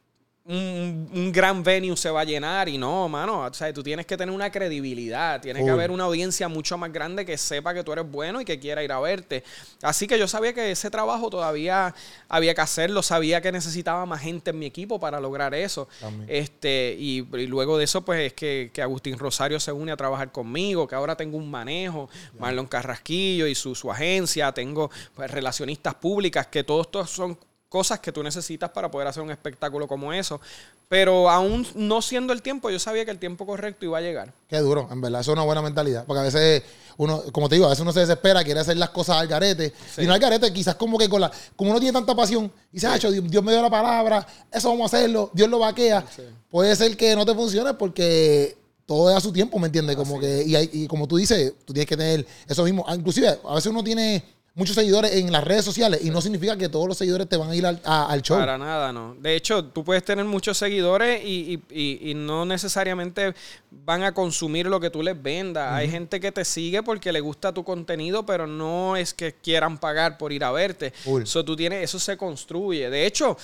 un, 0.48 1.10
un 1.12 1.32
gran 1.32 1.62
venue 1.62 1.96
se 1.96 2.08
va 2.08 2.20
a 2.20 2.24
llenar 2.24 2.68
y 2.68 2.78
no, 2.78 3.08
mano. 3.08 3.40
O 3.40 3.52
sea, 3.52 3.72
tú 3.72 3.82
tienes 3.82 4.06
que 4.06 4.16
tener 4.16 4.34
una 4.34 4.50
credibilidad, 4.50 5.40
tiene 5.40 5.64
que 5.64 5.70
haber 5.70 5.90
una 5.90 6.04
audiencia 6.04 6.48
mucho 6.48 6.78
más 6.78 6.92
grande 6.92 7.26
que 7.26 7.36
sepa 7.36 7.74
que 7.74 7.82
tú 7.82 7.92
eres 7.92 8.08
bueno 8.08 8.40
y 8.40 8.44
que 8.44 8.60
quiera 8.60 8.82
ir 8.84 8.92
a 8.92 9.00
verte. 9.00 9.42
Así 9.82 10.06
que 10.06 10.18
yo 10.18 10.28
sabía 10.28 10.52
que 10.52 10.70
ese 10.70 10.88
trabajo 10.90 11.30
todavía 11.30 11.94
había 12.28 12.54
que 12.54 12.60
hacerlo, 12.60 13.02
sabía 13.02 13.40
que 13.40 13.50
necesitaba 13.50 14.06
más 14.06 14.20
gente 14.20 14.50
en 14.50 14.58
mi 14.58 14.66
equipo 14.66 15.00
para 15.00 15.18
lograr 15.18 15.52
eso. 15.54 15.88
También. 16.00 16.28
Este, 16.30 16.96
y, 16.98 17.26
y 17.36 17.46
luego 17.46 17.76
de 17.76 17.84
eso, 17.84 18.04
pues 18.04 18.26
es 18.26 18.32
que, 18.34 18.70
que 18.72 18.82
Agustín 18.82 19.18
Rosario 19.18 19.58
se 19.58 19.72
une 19.72 19.90
a 19.90 19.96
trabajar 19.96 20.30
conmigo, 20.30 20.86
que 20.86 20.94
ahora 20.94 21.16
tengo 21.16 21.38
un 21.38 21.50
manejo, 21.50 22.08
Marlon 22.38 22.66
Carrasquillo 22.66 23.46
y 23.46 23.54
su, 23.54 23.74
su 23.74 23.90
agencia, 23.90 24.52
tengo 24.52 24.90
pues, 25.14 25.30
relacionistas 25.30 25.94
públicas, 25.94 26.46
que 26.46 26.62
todos 26.62 26.86
estos 26.86 27.10
son 27.10 27.36
cosas 27.76 28.00
que 28.00 28.10
tú 28.12 28.22
necesitas 28.22 28.70
para 28.70 28.90
poder 28.90 29.06
hacer 29.08 29.22
un 29.22 29.30
espectáculo 29.30 29.86
como 29.86 30.12
eso. 30.12 30.40
Pero 30.88 31.28
aún 31.28 31.66
no 31.74 32.00
siendo 32.00 32.32
el 32.32 32.40
tiempo, 32.40 32.70
yo 32.70 32.78
sabía 32.78 33.04
que 33.04 33.10
el 33.10 33.18
tiempo 33.18 33.44
correcto 33.44 33.84
iba 33.84 33.98
a 33.98 34.00
llegar. 34.00 34.32
Qué 34.48 34.58
duro, 34.60 34.88
en 34.90 35.00
verdad, 35.00 35.20
eso 35.20 35.32
es 35.32 35.36
una 35.36 35.44
buena 35.44 35.60
mentalidad. 35.60 36.04
Porque 36.06 36.20
a 36.20 36.22
veces 36.22 36.62
uno, 36.96 37.22
como 37.32 37.48
te 37.48 37.56
digo, 37.56 37.66
a 37.66 37.70
veces 37.70 37.82
uno 37.82 37.92
se 37.92 38.00
desespera, 38.00 38.42
quiere 38.44 38.60
hacer 38.60 38.76
las 38.78 38.90
cosas 38.90 39.16
al 39.18 39.26
garete. 39.26 39.74
Sí. 39.94 40.02
Y 40.02 40.06
no 40.06 40.14
al 40.14 40.20
garete, 40.20 40.50
quizás 40.52 40.76
como 40.76 40.96
que 40.96 41.08
con 41.08 41.20
la. 41.20 41.30
Como 41.54 41.70
uno 41.70 41.78
tiene 41.80 41.92
tanta 41.92 42.14
pasión, 42.14 42.50
dice, 42.72 42.86
"Acho, 42.86 43.10
Dios, 43.10 43.28
Dios 43.28 43.44
me 43.44 43.52
dio 43.52 43.60
la 43.60 43.68
palabra, 43.70 44.26
eso 44.50 44.68
vamos 44.70 44.90
a 44.92 44.96
hacerlo, 44.96 45.30
Dios 45.34 45.48
lo 45.50 45.58
vaquea. 45.58 46.04
Sí. 46.14 46.22
Puede 46.50 46.74
ser 46.76 46.96
que 46.96 47.14
no 47.14 47.26
te 47.26 47.34
funcione 47.34 47.74
porque 47.74 48.56
todo 48.86 49.10
es 49.10 49.16
a 49.16 49.20
su 49.20 49.32
tiempo, 49.32 49.58
¿me 49.58 49.66
entiendes? 49.66 49.96
Como 49.96 50.18
que, 50.20 50.44
y, 50.46 50.54
hay- 50.54 50.70
y 50.72 50.86
como 50.86 51.06
tú 51.08 51.16
dices, 51.16 51.52
tú 51.64 51.72
tienes 51.74 51.88
que 51.88 51.96
tener 51.96 52.24
eso 52.48 52.62
mismo. 52.64 52.84
Ah, 52.88 52.94
Inclusive, 52.94 53.38
a 53.44 53.54
veces 53.56 53.66
uno 53.70 53.82
tiene 53.82 54.22
muchos 54.56 54.74
seguidores 54.74 55.12
en 55.14 55.30
las 55.30 55.44
redes 55.44 55.64
sociales 55.64 56.00
y 56.02 56.10
no 56.10 56.20
significa 56.20 56.56
que 56.56 56.68
todos 56.68 56.88
los 56.88 56.96
seguidores 56.98 57.28
te 57.28 57.36
van 57.36 57.50
a 57.50 57.54
ir 57.54 57.64
al, 57.66 57.78
a- 57.84 58.06
al 58.06 58.22
show. 58.22 58.38
Para 58.38 58.56
nada, 58.58 58.90
no. 58.92 59.14
De 59.20 59.36
hecho, 59.36 59.62
tú 59.66 59.84
puedes 59.84 60.02
tener 60.04 60.24
muchos 60.24 60.56
seguidores 60.58 61.22
y, 61.24 61.62
y- 61.70 61.78
y- 61.78 62.10
y 62.10 62.14
no 62.14 62.44
necesariamente 62.46 63.34
van 63.70 64.02
a 64.02 64.12
consumir 64.14 64.66
lo 64.66 64.80
que 64.80 64.90
tú 64.90 65.02
les 65.02 65.22
vendas. 65.22 65.72
Hay 65.72 65.88
gente 65.90 66.18
que 66.18 66.32
te 66.32 66.44
sigue 66.44 66.82
porque 66.82 67.12
le 67.12 67.20
gusta 67.20 67.52
tu 67.52 67.62
contenido, 67.64 68.26
pero 68.26 68.46
no 68.48 68.96
es 68.96 69.14
que 69.14 69.34
quieran 69.34 69.78
pagar 69.78 70.16
por 70.18 70.32
ir 70.32 70.42
a 70.42 70.50
verte. 70.50 70.90
Full. 71.04 71.24
So, 71.26 71.44
tú 71.44 71.54
tienes, 71.54 71.84
eso 71.84 71.98
se 72.00 72.16
construye. 72.16 72.88
De 72.90 73.04
hecho, 73.06 73.36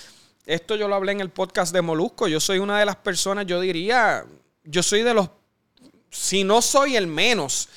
esto 0.47 0.75
yo 0.77 0.89
lo 0.89 0.95
hablé 0.95 1.13
en 1.13 1.21
el 1.21 1.29
podcast 1.31 1.73
de 1.75 1.83
Molusco. 1.83 2.27
Yo 2.27 2.41
soy 2.41 2.59
una 2.59 2.79
de 2.79 2.87
las 2.87 2.97
personas, 2.97 3.47
yo 3.47 3.61
diría, 3.61 4.25
yo 4.65 4.83
soy 4.83 5.03
de 5.03 5.13
los, 5.15 5.29
si 6.11 6.43
no 6.43 6.63
soy 6.63 6.97
el 6.97 7.07
menos, 7.07 7.69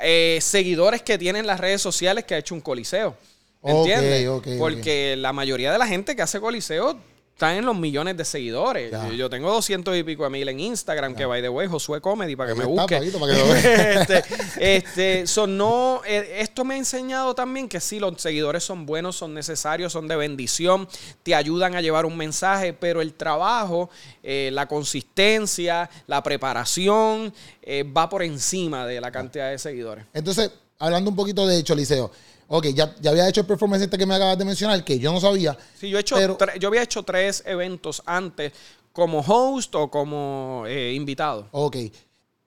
eh, 0.00 0.38
seguidores 0.40 1.02
que 1.02 1.18
tienen 1.18 1.46
las 1.46 1.60
redes 1.60 1.82
sociales 1.82 2.24
que 2.24 2.34
ha 2.34 2.38
hecho 2.38 2.54
un 2.54 2.60
coliseo. 2.60 3.16
¿Entiendes? 3.62 4.28
Porque 4.58 5.16
la 5.16 5.32
mayoría 5.32 5.72
de 5.72 5.78
la 5.78 5.86
gente 5.86 6.14
que 6.14 6.22
hace 6.22 6.40
coliseo 6.40 6.98
está 7.38 7.56
en 7.56 7.64
los 7.64 7.78
millones 7.78 8.16
de 8.16 8.24
seguidores. 8.24 8.90
Ya. 8.90 9.08
Yo, 9.10 9.30
tengo 9.30 9.48
200 9.52 9.96
y 9.96 10.02
pico 10.02 10.24
de 10.24 10.30
mil 10.30 10.48
en 10.48 10.58
Instagram, 10.58 11.14
que 11.14 11.24
by 11.24 11.40
the 11.40 11.48
way, 11.48 11.68
Josué 11.68 12.00
Comedy, 12.00 12.34
para 12.34 12.48
que 12.48 12.54
Ahí 12.54 12.58
me 12.58 12.64
busque. 12.64 12.96
Paquito, 12.96 13.20
para 13.20 13.32
que 13.32 13.38
lo 13.38 13.54
este, 14.00 14.24
este, 14.58 15.26
so, 15.28 15.46
no, 15.46 16.02
eh, 16.04 16.38
esto 16.40 16.64
me 16.64 16.74
ha 16.74 16.78
enseñado 16.78 17.36
también 17.36 17.68
que 17.68 17.78
sí, 17.78 18.00
los 18.00 18.20
seguidores 18.20 18.64
son 18.64 18.86
buenos, 18.86 19.14
son 19.14 19.34
necesarios, 19.34 19.92
son 19.92 20.08
de 20.08 20.16
bendición, 20.16 20.88
te 21.22 21.36
ayudan 21.36 21.76
a 21.76 21.80
llevar 21.80 22.06
un 22.06 22.16
mensaje, 22.16 22.72
pero 22.72 23.00
el 23.00 23.14
trabajo, 23.14 23.88
eh, 24.24 24.50
la 24.52 24.66
consistencia, 24.66 25.88
la 26.08 26.24
preparación, 26.24 27.32
eh, 27.62 27.84
va 27.84 28.08
por 28.08 28.24
encima 28.24 28.84
de 28.84 29.00
la 29.00 29.12
cantidad 29.12 29.48
de 29.48 29.58
seguidores. 29.60 30.06
Entonces, 30.12 30.50
hablando 30.78 31.10
un 31.10 31.16
poquito 31.16 31.46
de 31.46 31.62
Choliseo. 31.62 32.10
Ok, 32.48 32.68
ya, 32.68 32.94
ya 33.00 33.10
había 33.10 33.28
hecho 33.28 33.42
el 33.42 33.46
performance 33.46 33.82
este 33.84 33.98
que 33.98 34.06
me 34.06 34.14
acabas 34.14 34.38
de 34.38 34.44
mencionar, 34.44 34.82
que 34.82 34.98
yo 34.98 35.12
no 35.12 35.20
sabía. 35.20 35.56
Sí, 35.78 35.90
yo, 35.90 35.98
he 35.98 36.00
hecho 36.00 36.16
Pero- 36.16 36.38
yo 36.58 36.68
había 36.68 36.82
hecho 36.82 37.02
tres 37.02 37.42
eventos 37.46 38.02
antes 38.06 38.52
como 38.92 39.20
host 39.20 39.74
o 39.74 39.90
como 39.90 40.64
eh, 40.66 40.94
invitado. 40.94 41.46
Ok. 41.52 41.76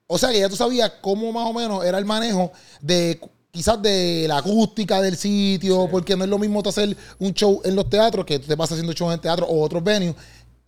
O 0.07 0.17
sea 0.17 0.29
que 0.31 0.39
ya 0.39 0.50
tú 0.50 0.55
sabías 0.55 0.91
cómo 1.01 1.31
más 1.31 1.47
o 1.47 1.53
menos 1.53 1.85
era 1.85 1.97
el 1.97 2.05
manejo 2.05 2.51
de 2.81 3.19
quizás 3.51 3.81
de 3.81 4.25
la 4.27 4.38
acústica 4.38 5.01
del 5.01 5.15
sitio, 5.17 5.88
porque 5.89 6.15
no 6.17 6.23
es 6.23 6.29
lo 6.29 6.39
mismo 6.39 6.61
hacer 6.65 6.95
un 7.19 7.33
show 7.33 7.61
en 7.63 7.75
los 7.75 7.89
teatros, 7.89 8.25
que 8.25 8.39
te 8.39 8.55
vas 8.55 8.71
haciendo 8.71 8.93
shows 8.93 9.13
en 9.13 9.19
teatro 9.21 9.45
o 9.45 9.61
otros 9.61 9.83
venues, 9.83 10.15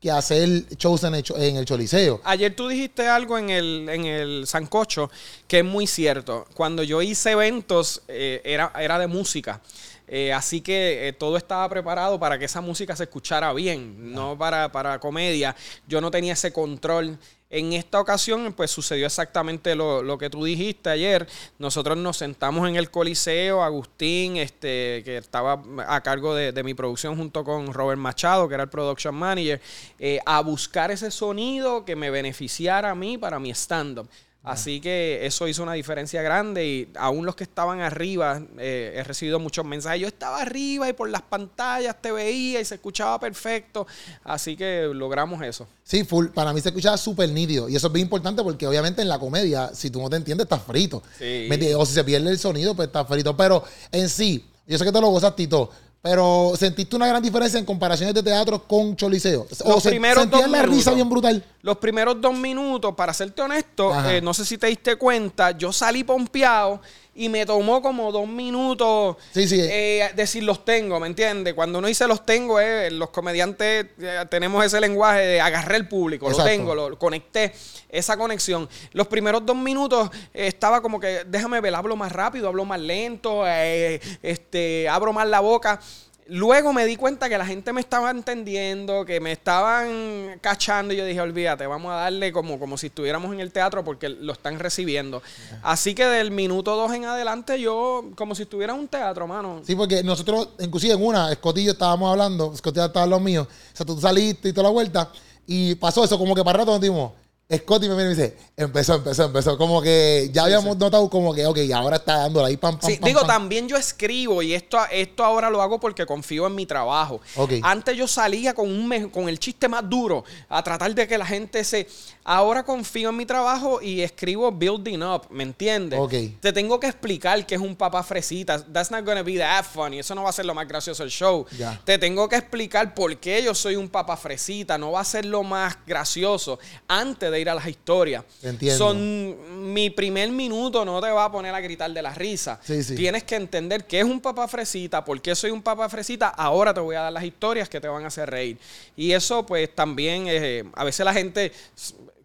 que 0.03 0.11
hacer 0.11 0.67
shows 0.75 1.05
en 1.05 1.15
el, 1.15 1.23
en 1.37 1.55
el 1.55 1.63
Choliseo. 1.63 2.19
Ayer 2.25 2.53
tú 2.53 2.67
dijiste 2.67 3.07
algo 3.07 3.37
en 3.37 3.49
el, 3.49 3.87
en 3.87 4.03
el 4.03 4.45
Sancocho 4.45 5.09
que 5.47 5.59
es 5.59 5.65
muy 5.65 5.87
cierto. 5.87 6.45
Cuando 6.55 6.83
yo 6.83 7.01
hice 7.01 7.31
eventos, 7.31 8.01
eh, 8.09 8.41
era, 8.43 8.73
era 8.77 8.99
de 8.99 9.07
música. 9.07 9.61
Eh, 10.09 10.33
así 10.33 10.59
que 10.59 11.07
eh, 11.07 11.13
todo 11.13 11.37
estaba 11.37 11.67
preparado 11.69 12.19
para 12.19 12.37
que 12.37 12.43
esa 12.45 12.59
música 12.59 12.97
se 12.97 13.03
escuchara 13.03 13.53
bien, 13.53 14.13
no 14.13 14.37
para, 14.37 14.69
para 14.73 14.99
comedia. 14.99 15.55
Yo 15.87 16.01
no 16.01 16.11
tenía 16.11 16.33
ese 16.33 16.51
control. 16.51 17.17
En 17.53 17.71
esta 17.73 17.99
ocasión, 17.99 18.51
pues 18.53 18.71
sucedió 18.71 19.05
exactamente 19.05 19.75
lo, 19.75 20.17
que 20.17 20.31
tú 20.31 20.43
dijiste 20.43 20.89
ayer. 20.89 21.27
Nosotros 21.59 21.95
nos 21.95 22.17
sentamos 22.17 22.67
en 22.67 22.77
el 22.77 22.89
Coliseo, 22.89 23.61
Agustín, 23.61 24.37
este, 24.37 25.03
que 25.05 25.17
estaba 25.17 25.61
a 25.87 26.01
cargo 26.01 26.33
de, 26.33 26.63
mi 26.63 26.73
producción 26.73 27.15
junto 27.15 27.43
con 27.43 27.71
Robert 27.71 27.99
Machado, 27.99 28.47
que 28.47 28.55
era 28.55 28.63
el 28.63 28.69
production 28.69 29.13
manager, 29.13 29.61
eh, 29.99 30.19
a 30.25 30.41
buscar 30.41 30.89
ese 30.89 31.11
sonido 31.11 31.85
que 31.85 31.95
me 31.95 32.09
beneficiara 32.09 32.89
a 32.89 32.95
mí 32.95 33.19
para 33.19 33.37
mi 33.37 33.51
stand-up. 33.51 34.09
Así 34.43 34.81
que 34.81 35.25
eso 35.25 35.47
hizo 35.47 35.63
una 35.63 35.71
diferencia 35.71 36.21
grande 36.21 36.67
y 36.67 36.89
aún 36.95 37.25
los 37.25 37.33
que 37.33 37.45
estaban 37.45 37.79
arriba, 37.79 38.41
eh, 38.57 38.93
he 38.97 39.03
recibido 39.03 39.39
muchos 39.39 39.63
mensajes. 39.63 40.01
Yo 40.01 40.07
estaba 40.07 40.41
arriba 40.41 40.89
y 40.89 40.93
por 40.93 41.09
las 41.09 41.21
pantallas 41.21 41.95
te 42.01 42.11
veía 42.11 42.59
y 42.59 42.65
se 42.65 42.75
escuchaba 42.75 43.17
perfecto. 43.21 43.87
Así 44.25 44.57
que 44.57 44.89
logramos 44.93 45.41
eso. 45.43 45.65
Sí, 45.85 46.03
full. 46.03 46.27
Para 46.27 46.51
mí 46.51 46.59
se 46.59 46.69
escuchaba 46.69 46.97
súper 46.97 47.29
nítido. 47.29 47.69
Y 47.69 47.77
eso 47.77 47.87
es 47.87 47.93
bien 47.93 48.05
importante 48.05 48.43
porque 48.43 48.67
obviamente 48.67 49.01
en 49.01 49.07
la 49.07 49.17
comedia, 49.17 49.73
si 49.73 49.89
tú 49.89 50.01
no 50.01 50.09
te 50.09 50.17
entiendes, 50.17 50.43
estás 50.43 50.63
frito. 50.63 51.01
Sí. 51.17 51.47
O 51.77 51.85
si 51.85 51.93
se 51.93 52.03
pierde 52.03 52.29
el 52.29 52.37
sonido, 52.37 52.75
pues 52.75 52.87
estás 52.87 53.07
frito. 53.07 53.37
Pero 53.37 53.63
en 53.93 54.09
sí, 54.09 54.45
yo 54.67 54.77
sé 54.77 54.83
que 54.83 54.91
te 54.91 54.99
lo 54.99 55.07
gozas, 55.07 55.37
Tito. 55.37 55.69
Pero 56.03 56.51
¿sentiste 56.57 56.97
una 56.97 57.07
gran 57.07 57.23
diferencia 57.23 57.57
en 57.57 57.63
comparaciones 57.63 58.13
de 58.13 58.21
teatro 58.21 58.67
con 58.67 58.93
Choliseo? 58.93 59.47
¿O 59.63 59.69
los 59.69 59.83
primeros 59.83 60.23
sentías 60.23 60.49
la 60.49 60.63
risa 60.63 60.93
bien 60.93 61.09
brutal? 61.09 61.41
Los 61.61 61.77
primeros 61.77 62.19
dos 62.19 62.37
minutos, 62.37 62.93
para 62.93 63.13
serte 63.13 63.41
honesto, 63.41 63.97
eh, 64.09 64.19
no 64.19 64.33
sé 64.33 64.43
si 64.43 64.57
te 64.57 64.67
diste 64.67 64.97
cuenta, 64.97 65.51
yo 65.51 65.71
salí 65.71 66.03
pompeado 66.03 66.81
y 67.15 67.29
me 67.29 67.45
tomó 67.45 67.81
como 67.81 68.11
dos 68.11 68.27
minutos 68.27 69.17
eh, 69.35 70.11
decir 70.15 70.43
los 70.43 70.65
tengo, 70.65 70.99
¿me 70.99 71.07
entiendes? 71.07 71.53
Cuando 71.53 71.79
uno 71.79 71.87
dice 71.87 72.07
los 72.07 72.25
tengo, 72.25 72.59
eh, 72.59 72.89
los 72.91 73.09
comediantes 73.09 73.87
eh, 73.99 74.25
tenemos 74.29 74.65
ese 74.65 74.79
lenguaje 74.79 75.19
de 75.21 75.41
agarré 75.41 75.77
el 75.77 75.87
público, 75.87 76.29
lo 76.29 76.43
tengo, 76.43 76.73
lo 76.73 76.97
conecté, 76.97 77.53
esa 77.89 78.17
conexión. 78.17 78.67
Los 78.93 79.07
primeros 79.07 79.45
dos 79.45 79.55
minutos 79.55 80.09
estaba 80.33 80.81
como 80.81 80.99
que 80.99 81.23
déjame 81.27 81.61
ver, 81.61 81.75
hablo 81.75 81.95
más 81.95 82.11
rápido, 82.11 82.47
hablo 82.47 82.65
más 82.65 82.79
lento, 82.79 83.45
este, 83.47 84.89
abro 84.89 85.13
más 85.13 85.27
la 85.27 85.39
boca. 85.39 85.79
Luego 86.27 86.71
me 86.71 86.85
di 86.85 86.95
cuenta 86.95 87.27
que 87.27 87.37
la 87.37 87.45
gente 87.45 87.73
me 87.73 87.81
estaba 87.81 88.09
entendiendo, 88.09 89.05
que 89.05 89.19
me 89.19 89.31
estaban 89.31 90.39
cachando 90.41 90.93
y 90.93 90.97
yo 90.97 91.05
dije, 91.05 91.19
olvídate, 91.19 91.67
vamos 91.67 91.91
a 91.91 91.95
darle 91.95 92.31
como, 92.31 92.59
como 92.59 92.77
si 92.77 92.87
estuviéramos 92.87 93.33
en 93.33 93.39
el 93.39 93.51
teatro 93.51 93.83
porque 93.83 94.09
lo 94.09 94.33
están 94.33 94.57
recibiendo. 94.59 95.21
Así 95.61 95.93
que 95.93 96.05
del 96.05 96.31
minuto 96.31 96.75
dos 96.75 96.93
en 96.93 97.05
adelante 97.05 97.59
yo 97.59 98.05
como 98.15 98.35
si 98.35 98.43
estuviera 98.43 98.73
en 98.73 98.79
un 98.79 98.87
teatro, 98.87 99.27
mano. 99.27 99.61
Sí, 99.65 99.75
porque 99.75 100.01
nosotros, 100.03 100.49
inclusive 100.59 100.93
en 100.93 101.03
una, 101.03 101.29
yo 101.33 101.71
estábamos 101.71 102.11
hablando, 102.11 102.55
Scott 102.55 102.77
estaba 102.77 103.05
los 103.05 103.21
míos, 103.21 103.47
o 103.47 103.75
sea, 103.75 103.85
tú 103.85 103.99
saliste 103.99 104.49
y 104.49 104.53
toda 104.53 104.67
la 104.67 104.73
vuelta 104.73 105.11
y 105.45 105.75
pasó 105.75 106.03
eso, 106.03 106.17
como 106.17 106.33
que 106.33 106.43
para 106.43 106.59
rato 106.59 106.71
nos 106.71 106.81
dimos 106.81 107.11
Scotty 107.51 107.87
me 107.87 107.95
viene 107.95 108.13
y 108.13 108.15
me 108.15 108.21
dice, 108.21 108.37
empezó, 108.57 108.95
empezó, 108.95 109.25
empezó. 109.25 109.57
Como 109.57 109.81
que 109.81 110.29
ya 110.31 110.45
habíamos 110.45 110.77
notado 110.77 111.09
como 111.09 111.33
que, 111.33 111.45
ok, 111.45 111.59
ahora 111.75 111.97
está 111.97 112.19
dando 112.19 112.43
ahí 112.43 112.57
pam, 112.57 112.79
pam, 112.79 112.89
sí, 112.89 112.97
digo, 113.03 113.25
también 113.25 113.67
yo 113.67 113.77
escribo 113.77 114.41
y 114.41 114.53
esto, 114.53 114.79
esto 114.91 115.23
ahora 115.23 115.49
lo 115.49 115.61
hago 115.61 115.79
porque 115.79 116.05
confío 116.05 116.47
en 116.47 116.55
mi 116.55 116.65
trabajo. 116.65 117.21
Antes 117.61 117.95
yo 117.97 118.07
salía 118.07 118.53
con, 118.53 118.69
un, 118.71 119.09
con 119.09 119.29
el 119.29 119.39
chiste 119.39 119.67
más 119.67 119.87
duro 119.87 120.23
a 120.49 120.63
tratar 120.63 120.93
de 120.95 121.07
que 121.07 121.17
la 121.17 121.25
gente 121.25 121.63
se... 121.63 121.87
Ahora 122.25 122.63
confío 122.63 123.09
en 123.09 123.17
mi 123.17 123.25
trabajo 123.25 123.81
y 123.81 123.99
escribo 123.99 124.49
building 124.49 125.01
up, 125.03 125.23
¿me 125.29 125.43
entiendes? 125.43 125.99
Te 126.39 126.53
tengo 126.53 126.79
que 126.79 126.87
explicar 126.87 127.45
que 127.45 127.55
es 127.55 127.61
un 127.61 127.75
papá 127.75 128.01
fresita. 128.01 128.63
That's 128.63 128.89
not 128.89 129.05
gonna 129.05 129.23
be 129.23 129.37
that 129.39 129.65
funny. 129.65 129.99
Eso 129.99 130.15
no 130.15 130.23
va 130.23 130.29
a 130.29 130.33
ser 130.33 130.45
lo 130.45 130.55
más 130.55 130.65
gracioso 130.65 131.03
del 131.03 131.11
show. 131.11 131.45
Te 131.83 131.97
tengo 131.97 132.29
que 132.29 132.37
explicar 132.37 132.93
por 132.93 133.17
qué 133.17 133.43
yo 133.43 133.53
soy 133.53 133.75
un 133.75 133.89
papá 133.89 134.15
fresita. 134.15 134.77
No 134.77 134.93
va 134.93 135.01
a 135.01 135.03
ser 135.03 135.25
lo 135.25 135.43
más 135.43 135.77
gracioso 135.85 136.59
antes 136.87 137.29
de 137.33 137.41
ir 137.41 137.49
a 137.49 137.55
las 137.55 137.67
historias. 137.67 138.23
Entiendo. 138.41 138.77
Son 138.77 139.73
mi 139.73 139.89
primer 139.89 140.29
minuto 140.29 140.85
no 140.85 141.01
te 141.01 141.09
va 141.09 141.25
a 141.25 141.31
poner 141.31 141.53
a 141.53 141.59
gritar 141.59 141.91
de 141.91 142.01
la 142.01 142.13
risa. 142.13 142.59
Tienes 142.95 143.23
que 143.23 143.35
entender 143.35 143.85
qué 143.85 143.99
es 143.99 144.05
un 144.05 144.21
papá 144.21 144.47
fresita, 144.47 145.03
por 145.03 145.21
qué 145.21 145.35
soy 145.35 145.51
un 145.51 145.61
papá 145.61 145.89
fresita. 145.89 146.29
Ahora 146.29 146.73
te 146.73 146.79
voy 146.79 146.95
a 146.95 147.01
dar 147.01 147.13
las 147.13 147.23
historias 147.23 147.67
que 147.67 147.81
te 147.81 147.87
van 147.87 148.03
a 148.03 148.07
hacer 148.07 148.29
reír. 148.29 148.57
Y 148.95 149.11
eso 149.11 149.45
pues 149.45 149.73
también 149.73 150.25
eh, 150.27 150.63
a 150.73 150.83
veces 150.83 151.05
la 151.05 151.13
gente 151.13 151.51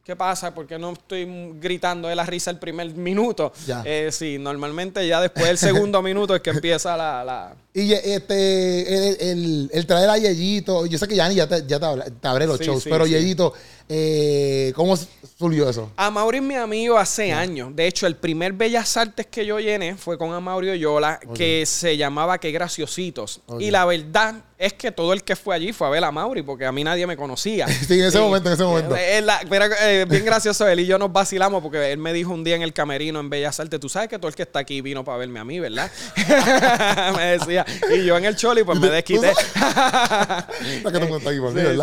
¿Qué 0.08 0.16
pasa? 0.16 0.54
Porque 0.54 0.78
no 0.78 0.92
estoy 0.92 1.28
gritando 1.60 2.08
de 2.08 2.16
la 2.16 2.24
risa 2.24 2.50
el 2.50 2.58
primer 2.58 2.94
minuto. 2.94 3.52
Eh, 3.84 4.08
sí, 4.10 4.38
normalmente 4.38 5.06
ya 5.06 5.20
después 5.20 5.44
del 5.48 5.58
segundo 5.58 6.00
minuto 6.08 6.34
es 6.34 6.40
que 6.40 6.48
empieza 6.48 6.96
la, 6.96 7.54
Y 7.78 7.92
este, 7.92 9.30
el, 9.30 9.70
el, 9.72 9.86
traer 9.86 10.10
a 10.10 10.18
Yeyito, 10.18 10.84
yo 10.86 10.98
sé 10.98 11.06
que 11.06 11.14
Yanni 11.14 11.36
ya 11.36 11.46
te, 11.46 11.64
ya 11.64 11.78
te, 11.78 12.26
abre 12.26 12.44
los 12.44 12.58
shows, 12.58 12.82
pero 12.82 13.06
Yeyito, 13.06 13.52
eh, 13.88 14.72
¿cómo 14.74 14.96
surgió 15.38 15.70
eso? 15.70 15.92
Amaury 15.96 16.38
es 16.38 16.42
mi 16.42 16.56
amigo 16.56 16.98
hace 16.98 17.32
años. 17.32 17.74
De 17.76 17.86
hecho, 17.86 18.08
el 18.08 18.16
primer 18.16 18.52
Bellas 18.52 18.96
Artes 18.96 19.26
que 19.26 19.46
yo 19.46 19.60
llené 19.60 19.96
fue 19.96 20.18
con 20.18 20.32
Amaury 20.32 20.70
Oyola, 20.70 21.20
que 21.36 21.64
se 21.66 21.96
llamaba 21.96 22.38
Qué 22.38 22.50
Graciositos. 22.50 23.42
Y 23.60 23.70
la 23.70 23.84
verdad 23.84 24.42
es 24.58 24.72
que 24.72 24.90
todo 24.90 25.12
el 25.12 25.22
que 25.22 25.36
fue 25.36 25.54
allí 25.54 25.72
fue 25.72 25.86
a 25.86 25.90
ver 25.90 26.02
a 26.02 26.10
Mauri, 26.10 26.42
porque 26.42 26.66
a 26.66 26.72
mí 26.72 26.82
nadie 26.82 27.06
me 27.06 27.16
conocía. 27.16 27.68
sí, 27.86 28.00
en 28.00 28.06
ese 28.06 28.18
momento, 28.18 28.48
en 28.48 28.54
ese 28.54 28.64
momento. 28.64 28.96
Eh, 28.96 29.24
pero, 29.48 29.66
eh, 29.80 30.04
bien 30.08 30.24
gracioso 30.24 30.66
él 30.66 30.80
y 30.80 30.86
yo 30.86 30.98
nos 30.98 31.12
vacilamos 31.12 31.62
porque 31.62 31.92
él 31.92 31.98
me 31.98 32.12
dijo 32.12 32.32
un 32.32 32.42
día 32.42 32.56
en 32.56 32.62
el 32.62 32.72
camerino 32.72 33.20
en 33.20 33.30
Bellas 33.30 33.60
Artes, 33.60 33.78
tú 33.78 33.88
sabes 33.88 34.08
que 34.08 34.18
todo 34.18 34.28
el 34.28 34.34
que 34.34 34.42
está 34.42 34.58
aquí 34.58 34.80
vino 34.80 35.04
para 35.04 35.18
verme 35.18 35.38
a 35.38 35.44
mí, 35.44 35.60
¿verdad? 35.60 35.90
me 37.16 37.38
decía. 37.38 37.64
Y 37.94 38.04
yo 38.04 38.16
en 38.16 38.24
el 38.24 38.36
choli 38.36 38.64
pues 38.64 38.78
me 38.78 38.88
desquité. 38.88 39.32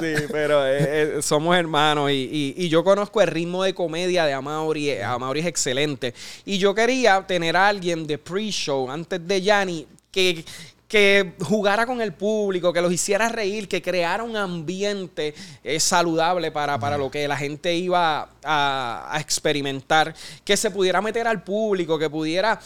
sí, 0.02 0.18
sí, 0.18 0.26
pero 0.32 0.66
eh, 0.66 1.22
somos 1.22 1.56
hermanos 1.56 2.12
y, 2.12 2.54
y, 2.58 2.70
yo 2.70 2.84
conozco 2.84 3.22
el 3.22 3.28
ritmo 3.28 3.64
de 3.64 3.74
comedia 3.74 4.26
de 4.26 4.34
Amaury. 4.34 5.00
Amaury 5.02 5.42
es 5.42 5.46
excelente. 5.48 6.14
Y 6.46 6.58
yo 6.58 6.74
quería 6.76 7.26
tener 7.28 7.56
a 7.58 7.68
alguien 7.68 8.08
de 8.08 8.18
pre-show 8.18 8.90
antes 8.90 9.26
de 9.28 9.42
Yanni 9.42 9.88
que 10.12 10.44
que 10.88 11.34
jugara 11.42 11.86
con 11.86 12.00
el 12.02 12.14
público, 12.14 12.72
que 12.72 12.82
los 12.82 12.94
hiciera 12.94 13.28
reír, 13.30 13.68
que 13.68 13.82
creara 13.82 14.24
un 14.24 14.38
ambiente 14.38 15.34
eh, 15.64 15.80
saludable 15.80 16.52
para, 16.52 16.78
para, 16.80 16.98
lo 16.98 17.10
que 17.10 17.28
la 17.28 17.36
gente 17.38 17.76
iba 17.76 18.30
a, 18.44 19.18
experimentar, 19.20 20.14
que 20.44 20.56
se 20.56 20.70
pudiera 20.72 21.02
meter 21.02 21.28
al 21.28 21.44
público, 21.44 21.98
que 21.98 22.10
pudiera... 22.10 22.60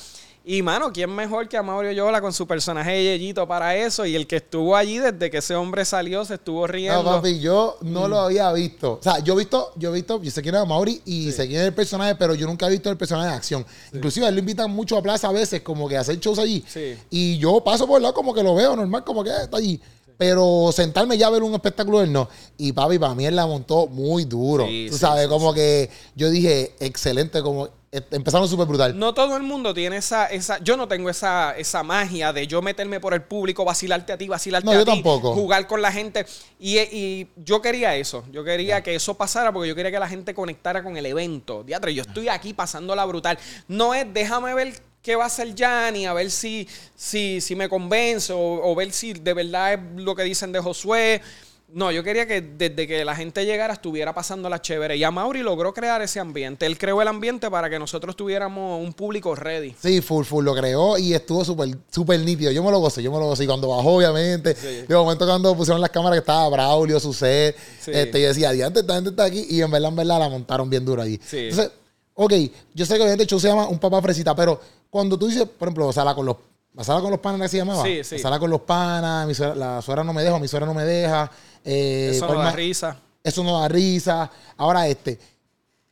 Y 0.46 0.62
mano, 0.62 0.91
¿quién 0.91 1.13
mejor 1.13 1.48
que 1.48 1.58
a 1.58 1.63
Mauricio 1.63 1.91
Yola 1.91 2.22
con 2.22 2.34
su 2.34 2.48
personaje 2.48 2.91
de 2.91 3.03
Yeyito 3.03 3.48
para 3.48 3.75
eso? 3.75 4.05
Y 4.05 4.15
el 4.15 4.25
que 4.25 4.38
estuvo 4.38 4.75
allí 4.75 4.98
desde 4.98 5.29
que 5.29 5.38
ese 5.38 5.53
hombre 5.53 5.86
salió 5.86 6.24
se 6.25 6.36
estuvo 6.36 6.65
riendo. 6.65 7.03
No, 7.03 7.10
papi, 7.10 7.39
yo 7.39 7.77
no 7.81 8.08
lo 8.08 8.19
había 8.19 8.51
visto. 8.53 8.93
O 8.93 9.03
sea, 9.03 9.19
yo 9.19 9.34
he 9.34 9.38
visto, 9.38 9.74
yo 9.75 9.91
he 9.91 9.93
visto, 9.93 10.22
yo 10.24 10.31
sé 10.31 10.41
quién 10.41 10.55
era 10.55 10.65
Mauri 10.65 11.01
y 11.05 11.31
sé 11.31 11.48
quién 11.48 11.62
es 11.62 11.67
el 11.67 11.74
personaje, 11.74 12.15
pero 12.15 12.34
yo 12.36 12.48
nunca 12.48 12.67
he 12.67 12.69
visto 12.72 12.89
el 12.89 12.98
personaje 12.98 13.27
de 13.27 13.36
acción. 13.36 13.65
Inclusive 13.93 14.27
él 14.27 14.34
lo 14.34 14.39
invitan 14.39 14.72
mucho 14.72 14.98
a 14.98 15.01
plaza 15.01 15.27
a 15.27 15.31
veces, 15.34 15.62
como 15.62 15.88
que 15.88 15.98
a 15.98 16.01
hacer 16.01 16.19
shows 16.19 16.39
allí. 16.39 16.63
Y 17.10 17.38
yo 17.38 17.62
paso 17.63 17.86
por 17.86 17.98
el 17.98 18.03
lado 18.03 18.15
como 18.15 18.34
que 18.34 18.41
lo 18.41 18.55
veo 18.55 18.75
normal, 18.75 19.03
como 19.03 19.24
que 19.24 19.29
está 19.29 19.58
allí. 19.58 19.79
Pero 20.17 20.72
sentarme 20.74 21.17
ya 21.17 21.27
a 21.27 21.29
ver 21.29 21.43
un 21.43 21.53
espectáculo, 21.53 22.01
él 22.01 22.12
no. 22.12 22.27
Y 22.58 22.74
papi, 22.74 22.98
para 23.00 23.15
mí 23.15 23.25
él 23.25 23.36
la 23.36 23.46
montó 23.46 23.88
muy 23.88 24.25
duro. 24.25 24.67
Tú 24.89 24.98
sabes, 24.98 25.27
como 25.27 25.53
que 25.53 25.89
yo 26.15 26.29
dije, 26.29 26.75
excelente, 26.79 27.41
como 27.41 27.69
empezaron 27.91 28.48
súper 28.48 28.67
brutal. 28.67 28.98
No 28.98 29.13
todo 29.13 29.36
el 29.36 29.43
mundo 29.43 29.74
tiene 29.74 29.98
esa, 29.98 30.27
esa, 30.27 30.60
yo 30.60 30.77
no 30.77 30.88
tengo 30.88 31.10
esa, 31.10 31.58
esa 31.58 31.84
magia 31.84 32.31
de 32.31 32.46
yo 32.46 32.62
meterme 32.62 33.00
por 33.00 33.13
el 33.13 33.24
público, 33.24 33.65
vacilarte 33.65 34.13
a 34.13 34.17
ti, 34.17 34.27
vacilarte 34.27 34.65
no, 34.65 34.72
a 34.72 34.75
yo 34.75 34.86
ti, 34.86 34.91
tampoco. 34.91 35.34
jugar 35.34 35.67
con 35.67 35.81
la 35.81 35.91
gente. 35.91 36.25
Y, 36.60 37.27
yo 37.38 37.62
quería 37.62 37.96
eso, 37.96 38.24
yo 38.31 38.43
quería 38.43 38.84
que 38.84 38.96
eso 38.96 39.15
pasara 39.15 39.51
porque 39.51 39.69
yo 39.69 39.75
quería 39.75 39.91
que 39.91 40.00
la 40.00 40.08
gente 40.08 40.34
conectara 40.34 40.84
con 40.84 40.98
el 40.98 41.05
evento. 41.05 41.63
Diatre, 41.63 41.93
yo 41.93 42.03
estoy 42.03 42.29
aquí 42.29 42.53
pasándola 42.53 43.05
brutal. 43.05 43.39
No 43.67 43.93
es 43.93 44.05
déjame 44.13 44.53
ver 44.53 44.74
qué 45.01 45.15
va 45.15 45.24
a 45.24 45.27
hacer 45.27 45.55
Yanni, 45.55 46.05
a 46.05 46.13
ver 46.13 46.29
si, 46.29 46.67
si, 46.96 47.41
si 47.41 47.55
me 47.55 47.69
convence 47.69 48.31
o, 48.34 48.39
o 48.39 48.75
ver 48.75 48.91
si 48.91 49.13
de 49.13 49.34
verdad 49.34 49.74
es 49.74 49.79
lo 49.96 50.15
que 50.15 50.24
dicen 50.24 50.51
de 50.51 50.60
Josué. 50.60 51.22
No, 51.71 51.91
yo 51.91 52.03
quería 52.03 52.25
que 52.25 52.41
desde 52.41 52.88
que 52.88 53.05
la 53.05 53.15
gente 53.15 53.45
llegara 53.45 53.73
estuviera 53.73 54.13
pasando 54.13 54.49
la 54.49 54.61
chévere. 54.61 54.97
Y 54.97 55.03
a 55.03 55.11
Mauri 55.11 55.41
logró 55.41 55.73
crear 55.73 56.01
ese 56.01 56.19
ambiente. 56.19 56.65
Él 56.65 56.77
creó 56.77 57.01
el 57.01 57.07
ambiente 57.07 57.49
para 57.51 57.69
que 57.69 57.77
nosotros 57.77 58.15
tuviéramos 58.15 58.81
un 58.81 58.93
público 58.93 59.35
ready. 59.35 59.75
Sí, 59.79 60.01
full, 60.01 60.25
full 60.25 60.45
lo 60.45 60.55
creó 60.55 60.97
y 60.97 61.13
estuvo 61.13 61.45
súper, 61.45 61.77
súper 61.91 62.19
nítido. 62.21 62.51
Yo 62.51 62.63
me 62.63 62.71
lo 62.71 62.79
gocé, 62.79 63.03
yo 63.03 63.11
me 63.11 63.19
lo 63.19 63.25
gocé. 63.25 63.43
Y 63.43 63.47
cuando 63.47 63.69
bajó, 63.69 63.97
obviamente, 63.97 64.55
sí. 64.55 64.85
de 64.88 64.95
momento 64.95 65.27
cuando 65.27 65.55
pusieron 65.55 65.79
las 65.79 65.91
cámaras 65.91 66.17
que 66.17 66.21
estaba 66.21 66.49
Braulio, 66.49 66.99
su 66.99 67.13
set, 67.13 67.55
este, 67.85 68.21
yo 68.21 68.27
decía, 68.29 68.49
adiante, 68.49 68.79
esta 68.79 68.95
gente 68.95 69.11
está 69.11 69.25
aquí. 69.25 69.45
Y 69.49 69.61
en 69.61 69.69
verdad, 69.69 69.89
en 69.89 69.95
verdad, 69.95 70.19
la 70.19 70.29
montaron 70.29 70.69
bien 70.69 70.83
dura 70.83 71.03
ahí. 71.03 71.19
Entonces, 71.31 71.71
ok, 72.15 72.33
yo 72.73 72.85
sé 72.85 72.95
que 72.95 73.01
obviamente 73.01 73.23
el 73.23 73.29
show 73.29 73.39
se 73.39 73.47
llama 73.47 73.67
Un 73.67 73.77
Papá 73.77 74.01
Fresita, 74.01 74.35
pero 74.35 74.59
cuando 74.89 75.19
tú 75.19 75.27
dices, 75.27 75.43
por 75.43 75.67
ejemplo, 75.67 75.93
sala 75.93 76.15
con 76.15 76.25
los 76.25 76.38
¿La 76.73 76.83
sala 76.83 77.01
con 77.01 77.11
los 77.11 77.19
panas 77.19 77.41
que 77.41 77.47
se 77.49 77.57
llamaba? 77.57 77.83
Sí, 77.83 78.03
sí. 78.03 78.15
La 78.15 78.21
sala 78.21 78.39
con 78.39 78.49
los 78.49 78.61
panas, 78.61 79.27
mi 79.27 79.33
la 79.55 79.81
suegra 79.81 80.03
no 80.03 80.13
me 80.13 80.23
deja, 80.23 80.39
mi 80.39 80.47
suegra 80.47 80.67
no 80.67 80.73
me 80.73 80.85
deja. 80.85 81.29
Eh, 81.63 82.12
eso 82.13 82.28
no 82.28 82.39
da 82.39 82.51
risa. 82.51 82.98
Eso 83.24 83.44
no 83.44 83.60
da 83.60 83.68
risa. 83.68 84.32
Ahora 84.58 84.88
este. 84.88 85.20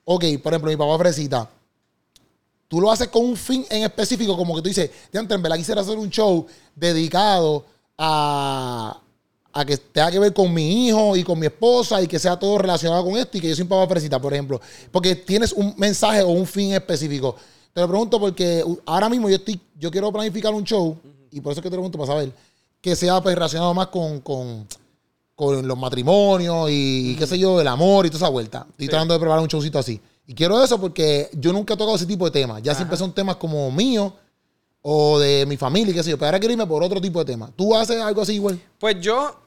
Ok, 0.06 0.24
por 0.42 0.54
ejemplo, 0.54 0.72
mi 0.72 0.78
papá 0.78 0.98
Fresita. 0.98 1.50
tú 2.68 2.80
lo 2.80 2.92
haces 2.92 3.10
con 3.10 3.26
un 3.26 3.36
fin 3.36 3.66
en 3.70 3.84
específico, 3.84 4.38
como 4.38 4.56
que 4.56 4.62
tú 4.62 4.68
dices, 4.70 4.90
antes 5.14 5.36
en 5.36 5.42
verdad 5.42 5.58
quisiera 5.58 5.82
hacer 5.82 5.98
un 5.98 6.10
show 6.10 6.46
dedicado 6.76 7.66
a, 7.98 9.02
a 9.52 9.66
que 9.66 9.78
tenga 9.78 10.12
que 10.12 10.20
ver 10.20 10.34
con 10.34 10.54
mi 10.54 10.88
hijo 10.88 11.16
y 11.18 11.24
con 11.24 11.40
mi 11.40 11.48
esposa 11.48 12.02
y 12.02 12.08
que 12.08 12.20
sea 12.20 12.38
todo 12.38 12.58
relacionado 12.58 13.04
con 13.04 13.18
esto 13.18 13.38
y 13.38 13.42
que 13.42 13.50
yo 13.50 13.56
soy 13.56 13.64
un 13.64 13.70
papá 13.70 13.88
fresita, 13.88 14.20
por 14.20 14.34
ejemplo. 14.34 14.62
Porque 14.92 15.16
tienes 15.16 15.52
un 15.52 15.74
mensaje 15.78 16.22
o 16.22 16.30
un 16.30 16.46
fin 16.46 16.74
específico. 16.74 17.36
Te 17.74 17.82
lo 17.82 17.88
pregunto 17.88 18.20
porque 18.20 18.64
ahora 18.86 19.10
mismo 19.10 19.30
yo 19.30 19.36
estoy, 19.36 19.60
yo 19.78 19.92
quiero 19.92 20.12
planificar 20.12 20.54
un 20.54 20.64
show 20.64 20.98
y 21.32 21.42
por 21.42 21.52
eso 21.52 21.60
es 21.60 21.64
que 21.64 21.70
te 21.70 21.76
pregunto 21.76 21.98
para 21.98 22.08
saber 22.08 22.32
que 22.82 22.96
sea 22.96 23.22
pues, 23.22 23.36
relacionado 23.36 23.74
más 23.74 23.88
con, 23.88 24.22
con, 24.22 24.68
con 25.38 25.68
los 25.68 25.78
matrimonios 25.78 26.68
y, 26.72 27.16
qué 27.16 27.28
sé 27.28 27.38
yo, 27.38 27.62
el 27.62 27.68
amor 27.68 28.08
y 28.08 28.10
toda 28.10 28.26
esa 28.26 28.30
vuelta. 28.30 28.66
Estoy 28.72 28.88
tratando 28.88 29.14
de 29.14 29.20
preparar 29.20 29.44
un 29.44 29.48
showcito 29.48 29.78
así. 29.78 30.02
Y 30.26 30.34
quiero 30.34 30.62
eso 30.64 30.82
porque 30.82 31.30
yo 31.34 31.54
nunca 31.54 31.76
he 31.76 31.78
tocado 31.78 31.96
ese 31.96 32.08
tipo 32.08 32.26
de 32.26 32.32
temas. 32.32 32.64
Ya 32.64 32.74
siempre 32.74 32.98
son 32.98 33.14
temas 33.14 33.36
como 33.36 33.70
míos 33.70 34.14
o 34.82 35.20
de 35.20 35.46
mi 35.46 35.56
familia, 35.56 35.94
qué 35.94 36.02
sé 36.02 36.10
yo. 36.10 36.18
Pero 36.18 36.26
ahora 36.26 36.40
quiero 36.40 36.54
irme 36.54 36.66
por 36.66 36.82
otro 36.82 37.00
tipo 37.00 37.20
de 37.20 37.26
temas. 37.26 37.52
¿Tú 37.56 37.76
haces 37.76 38.02
algo 38.02 38.24
así 38.24 38.34
igual? 38.34 38.60
Pues 38.80 39.00
yo 39.00 39.42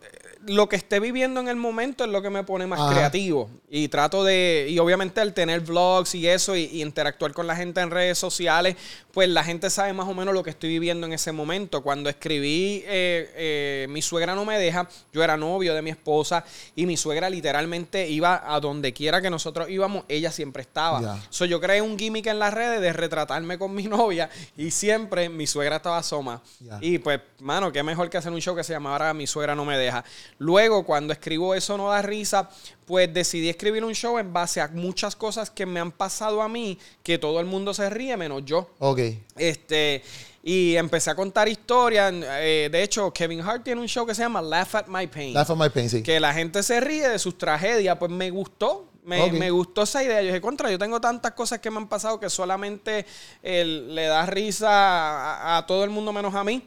lo 0.47 0.69
que 0.69 0.77
esté 0.77 1.01
viviendo 1.01 1.41
en 1.41 1.49
el 1.49 1.57
momento 1.57 2.05
es 2.05 2.11
lo 2.11 2.23
que 2.23 2.31
me 2.31 2.45
pone 2.45 2.67
más 2.67 2.93
creativo. 2.93 3.51
Y 3.69 3.89
trato 3.89 4.25
de, 4.25 4.67
y 4.69 4.79
obviamente 4.79 5.21
al 5.21 5.35
tener 5.35 5.61
vlogs 5.61 6.15
y 6.15 6.27
eso, 6.27 6.57
y, 6.57 6.81
interactuar 6.81 7.33
con 7.33 7.47
la 7.47 7.55
gente 7.55 7.81
en 7.81 7.91
redes 7.91 8.19
sociales, 8.19 8.77
pues 9.13 9.29
la 9.29 9.45
gente 9.45 9.71
sabe 9.71 9.93
más 9.93 10.09
o 10.09 10.15
menos 10.15 10.33
lo 10.35 10.43
que 10.43 10.51
estoy 10.51 10.71
viviendo 10.71 11.07
en 11.07 11.13
ese 11.13 11.33
momento. 11.33 11.83
Cuando 11.83 12.09
escribí 12.09 12.83
eh, 12.87 13.31
eh, 13.37 13.87
Mi 13.91 14.03
suegra 14.03 14.35
no 14.35 14.45
me 14.45 14.59
deja, 14.59 14.89
yo 15.13 15.23
era 15.23 15.37
novio 15.37 15.75
de 15.75 15.83
mi 15.83 15.91
esposa 15.91 16.45
y 16.75 16.87
mi 16.87 16.97
suegra 16.97 17.29
literalmente 17.29 18.09
iba 18.09 18.43
a 18.47 18.61
donde 18.61 18.93
quiera 18.93 19.21
que 19.21 19.31
nosotros 19.31 19.69
íbamos, 19.69 20.05
ella 20.09 20.33
siempre 20.33 20.63
estaba. 20.63 21.21
So, 21.29 21.45
yo 21.45 21.61
creé 21.61 21.83
un 21.83 21.99
gimmick 21.99 22.27
en 22.27 22.39
las 22.39 22.55
redes 22.55 22.81
de 22.81 22.93
retratarme 22.93 23.59
con 23.59 23.75
mi 23.75 23.83
novia 23.89 24.31
y 24.57 24.71
siempre 24.71 25.29
mi 25.29 25.47
suegra 25.47 25.77
estaba 25.77 26.03
soma. 26.03 26.41
Y 26.81 26.99
pues, 26.99 27.21
mano, 27.41 27.71
qué 27.73 27.83
mejor 27.83 28.09
que 28.09 28.17
hacer 28.17 28.33
un 28.33 28.41
show 28.41 28.57
que 28.57 28.65
se 28.65 28.73
llamara 28.73 29.13
Mi 29.13 29.27
suegra 29.27 29.55
no 29.55 29.65
me 29.65 29.77
deja. 29.77 30.05
Luego, 30.41 30.87
cuando 30.87 31.13
escribo 31.13 31.55
Eso 31.55 31.77
no 31.77 31.91
da 31.91 32.01
risa, 32.01 32.49
pues 32.87 33.13
decidí 33.13 33.51
escribir 33.51 33.85
un 33.85 33.95
show 33.95 34.19
en 34.19 34.33
base 34.33 34.63
a 34.63 34.69
muchas 34.69 35.15
cosas 35.15 35.51
que 35.51 35.67
me 35.67 35.81
han 35.81 35.93
pasado 35.93 36.41
a 36.41 36.49
mí, 36.49 36.79
que 37.03 37.19
todo 37.19 37.41
el 37.41 37.47
mundo 37.47 37.75
se 37.75 37.91
ríe 37.91 38.17
menos 38.17 38.43
yo. 38.47 38.71
Ok. 38.79 39.01
Este, 39.37 40.03
y 40.43 40.77
empecé 40.77 41.11
a 41.11 41.15
contar 41.15 41.47
historias. 41.47 42.15
Eh, 42.15 42.71
de 42.73 42.83
hecho, 42.83 43.13
Kevin 43.13 43.43
Hart 43.43 43.65
tiene 43.65 43.83
un 43.83 43.87
show 43.87 44.07
que 44.07 44.15
se 44.15 44.23
llama 44.23 44.41
Laugh 44.41 44.77
at 44.77 44.87
My 44.87 45.07
Pain. 45.07 45.35
Laugh 45.35 45.51
at 45.51 45.57
My 45.57 45.69
Pain, 45.69 45.91
sí. 45.91 46.03
Que 46.03 46.19
la 46.19 46.33
gente 46.33 46.63
se 46.63 46.81
ríe 46.81 47.07
de 47.07 47.19
sus 47.19 47.37
tragedias. 47.37 47.99
Pues 47.99 48.11
me 48.11 48.31
gustó. 48.31 48.87
Me, 49.05 49.51
gustó 49.51 49.83
esa 49.83 50.03
idea. 50.03 50.23
Yo 50.23 50.29
dije, 50.29 50.41
contra, 50.41 50.71
yo 50.71 50.79
tengo 50.79 51.03
tantas 51.03 51.33
cosas 51.33 51.59
que 51.59 51.71
me 51.71 51.77
han 51.77 51.89
pasado 51.89 52.19
que 52.19 52.31
solamente 52.31 53.05
le 53.43 54.07
da 54.07 54.25
risa 54.25 55.59
a 55.59 55.67
todo 55.67 55.85
el 55.85 55.91
mundo 55.91 56.15
menos 56.15 56.35
a 56.35 56.45
mí. 56.45 56.67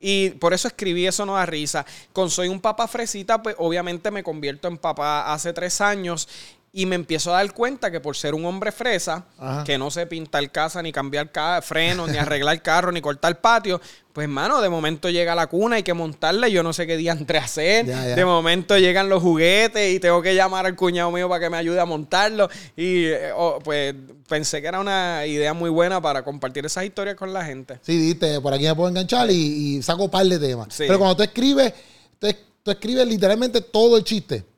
Y 0.00 0.30
por 0.30 0.52
eso 0.52 0.68
escribí 0.68 1.06
Eso 1.06 1.24
no 1.24 1.34
da 1.34 1.46
risa. 1.46 1.84
Con 2.12 2.30
Soy 2.30 2.48
un 2.48 2.60
papá 2.60 2.86
fresita, 2.88 3.42
pues 3.42 3.56
obviamente 3.58 4.10
me 4.10 4.22
convierto 4.22 4.68
en 4.68 4.78
papá 4.78 5.32
hace 5.32 5.52
tres 5.52 5.80
años 5.80 6.28
y 6.76 6.86
me 6.86 6.96
empiezo 6.96 7.32
a 7.32 7.36
dar 7.36 7.54
cuenta 7.54 7.88
que 7.92 8.00
por 8.00 8.16
ser 8.16 8.34
un 8.34 8.44
hombre 8.44 8.72
fresa, 8.72 9.24
que 9.64 9.78
no 9.78 9.92
sé 9.92 10.08
pintar 10.08 10.50
casa, 10.50 10.82
ni 10.82 10.90
cambiar 10.90 11.30
frenos, 11.62 12.10
ni 12.10 12.18
arreglar 12.18 12.60
carro, 12.62 12.90
ni 12.90 13.00
cortar 13.00 13.40
patio, 13.40 13.80
pues 14.12 14.24
hermano, 14.24 14.60
de 14.60 14.68
momento 14.68 15.08
llega 15.08 15.36
la 15.36 15.46
cuna, 15.46 15.76
hay 15.76 15.84
que 15.84 15.94
montarla, 15.94 16.48
y 16.48 16.52
yo 16.52 16.64
no 16.64 16.72
sé 16.72 16.84
qué 16.88 16.96
día 16.96 17.12
entre 17.12 17.38
hacer. 17.38 17.86
De 17.86 18.24
momento 18.24 18.76
llegan 18.76 19.08
los 19.08 19.22
juguetes 19.22 19.94
y 19.94 20.00
tengo 20.00 20.20
que 20.20 20.34
llamar 20.34 20.66
al 20.66 20.74
cuñado 20.74 21.12
mío 21.12 21.28
para 21.28 21.44
que 21.44 21.48
me 21.48 21.58
ayude 21.58 21.78
a 21.78 21.84
montarlo. 21.84 22.48
Y 22.76 23.04
eh, 23.04 23.30
oh, 23.36 23.60
pues 23.62 23.94
pensé 24.28 24.60
que 24.60 24.66
era 24.66 24.80
una 24.80 25.24
idea 25.26 25.54
muy 25.54 25.70
buena 25.70 26.02
para 26.02 26.24
compartir 26.24 26.66
esas 26.66 26.84
historias 26.84 27.14
con 27.14 27.32
la 27.32 27.44
gente. 27.44 27.78
Sí, 27.82 27.96
diste, 27.96 28.40
por 28.40 28.52
aquí 28.52 28.64
me 28.64 28.74
puedo 28.74 28.88
enganchar 28.88 29.30
y, 29.30 29.80
saco 29.80 30.04
un 30.04 30.10
par 30.10 30.26
de 30.26 30.40
temas. 30.40 30.74
Pero 30.76 30.98
cuando 30.98 31.16
tú 31.18 31.22
escribes, 31.22 31.72
tú 32.18 32.70
escribes 32.72 33.06
literalmente 33.06 33.60
todo 33.60 33.96
el 33.96 34.02
chiste. 34.02 34.53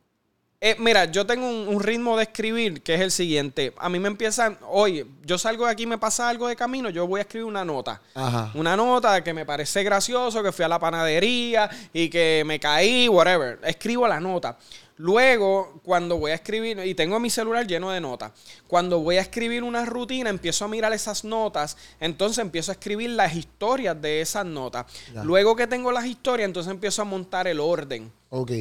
Eh, 0.66 0.74
mira, 0.80 1.04
yo 1.04 1.24
tengo 1.24 1.48
un, 1.48 1.80
ritmo 1.80 2.16
de 2.16 2.24
escribir 2.24 2.82
que 2.82 2.96
es 2.96 3.00
el 3.00 3.12
siguiente. 3.12 3.72
A 3.78 3.88
mí 3.88 4.00
me 4.00 4.08
empiezan, 4.08 4.58
oye, 4.68 5.06
yo 5.24 5.38
salgo 5.38 5.64
de 5.64 5.70
aquí, 5.70 5.86
me 5.86 5.96
pasa 5.96 6.28
algo 6.28 6.48
de 6.48 6.56
camino, 6.56 6.90
yo 6.90 7.06
voy 7.06 7.18
a 7.18 7.22
escribir 7.22 7.46
una 7.46 7.64
nota. 7.64 8.02
Ajá. 8.16 8.50
Una 8.52 8.76
nota 8.76 9.22
que 9.22 9.32
me 9.32 9.46
parece 9.46 9.84
gracioso, 9.84 10.42
que 10.42 10.50
fui 10.50 10.64
a 10.64 10.68
la 10.68 10.80
panadería 10.80 11.70
y 11.92 12.10
que 12.10 12.42
me 12.44 12.58
caí, 12.58 13.08
whatever. 13.08 13.60
Escribo 13.62 14.08
la 14.08 14.18
nota. 14.18 14.58
Luego, 14.98 15.80
cuando 15.84 16.16
voy 16.18 16.32
a 16.32 16.34
escribir, 16.34 16.80
y 16.84 16.94
tengo 16.94 17.20
mi 17.20 17.30
celular 17.30 17.64
lleno 17.64 17.90
de 17.90 18.00
notas, 18.00 18.32
cuando 18.66 18.98
voy 19.00 19.18
a 19.18 19.20
escribir 19.20 19.62
una 19.62 19.84
rutina, 19.84 20.30
empiezo 20.30 20.64
a 20.64 20.68
mirar 20.68 20.92
esas 20.92 21.22
notas, 21.22 21.76
entonces 22.00 22.38
empiezo 22.38 22.72
a 22.72 22.74
escribir 22.74 23.10
las 23.10 23.36
historias 23.36 24.00
de 24.02 24.20
esas 24.20 24.46
notas. 24.46 24.86
Luego 25.22 25.54
que 25.54 25.68
tengo 25.68 25.92
las 25.92 26.06
historias, 26.06 26.46
entonces 26.46 26.72
empiezo 26.72 27.02
a 27.02 27.04
montar 27.04 27.46
el 27.46 27.60
orden. 27.60 28.10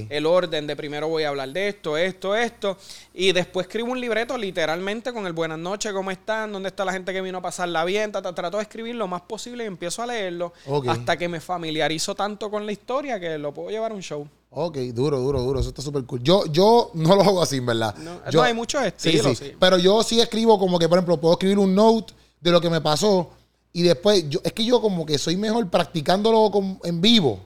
El 0.10 0.26
orden 0.26 0.68
de 0.68 0.76
primero 0.76 1.08
voy 1.08 1.24
a 1.24 1.30
hablar 1.30 1.50
de 1.50 1.70
esto, 1.70 1.98
esto, 1.98 2.36
esto. 2.36 2.78
Y 3.14 3.32
después 3.32 3.66
escribo 3.66 3.92
un 3.92 4.00
libreto 4.00 4.38
literalmente 4.38 5.12
con 5.12 5.26
el 5.26 5.34
buenas 5.34 5.58
noches, 5.58 5.92
¿cómo 5.92 6.12
están? 6.12 6.54
¿Dónde 6.54 6.70
está 6.70 6.86
la 6.86 6.94
gente 6.94 7.12
que 7.12 7.22
vino 7.22 7.40
a 7.40 7.42
pasarla 7.42 7.84
bien? 7.84 8.12
Trato 8.12 8.58
de 8.58 8.64
escribir 8.64 8.96
lo 8.96 9.08
más 9.08 9.22
posible 9.24 9.64
y 9.64 9.68
empiezo 9.68 10.04
a 10.04 10.08
leerlo 10.08 10.54
hasta 10.88 11.18
que 11.18 11.28
me 11.28 11.40
familiarizo 11.40 12.14
tanto 12.16 12.50
con 12.52 12.66
la 12.66 12.72
historia 12.72 13.20
que 13.20 13.38
lo 13.38 13.54
puedo 13.54 13.70
llevar 13.70 13.92
a 13.92 13.96
un 13.96 14.02
show. 14.02 14.28
Ok, 14.52 14.78
duro, 14.94 15.20
duro, 15.20 15.42
duro. 15.42 15.60
Eso 15.60 15.70
está 15.70 15.82
súper 15.82 16.04
cool. 16.06 16.22
Yo, 16.22 16.46
yo 16.46 16.92
no 16.94 17.16
lo 17.16 17.24
hago 17.24 17.42
así, 17.42 17.60
¿verdad? 17.60 17.96
No, 17.98 18.30
yo, 18.30 18.44
hay 18.44 18.54
muchos 18.54 18.84
estilos. 18.84 19.38
Sí, 19.38 19.54
Pero 19.60 19.78
yo 19.78 20.02
sí 20.04 20.22
escribo 20.22 20.58
como 20.60 20.80
que, 20.80 20.88
por 20.88 20.98
ejemplo, 20.98 21.20
puedo 21.20 21.34
escribir 21.34 21.60
un 21.60 21.76
note 21.76 22.14
de 22.40 22.52
lo 22.52 22.62
que 22.62 22.70
me 22.70 22.80
pasó 22.80 23.32
y 23.74 23.82
después, 23.82 24.30
yo, 24.30 24.40
es 24.44 24.54
que 24.54 24.64
yo 24.64 24.80
como 24.80 25.06
que 25.06 25.18
soy 25.18 25.36
mejor 25.36 25.70
practicándolo 25.70 26.50
en 26.84 27.02
vivo 27.02 27.42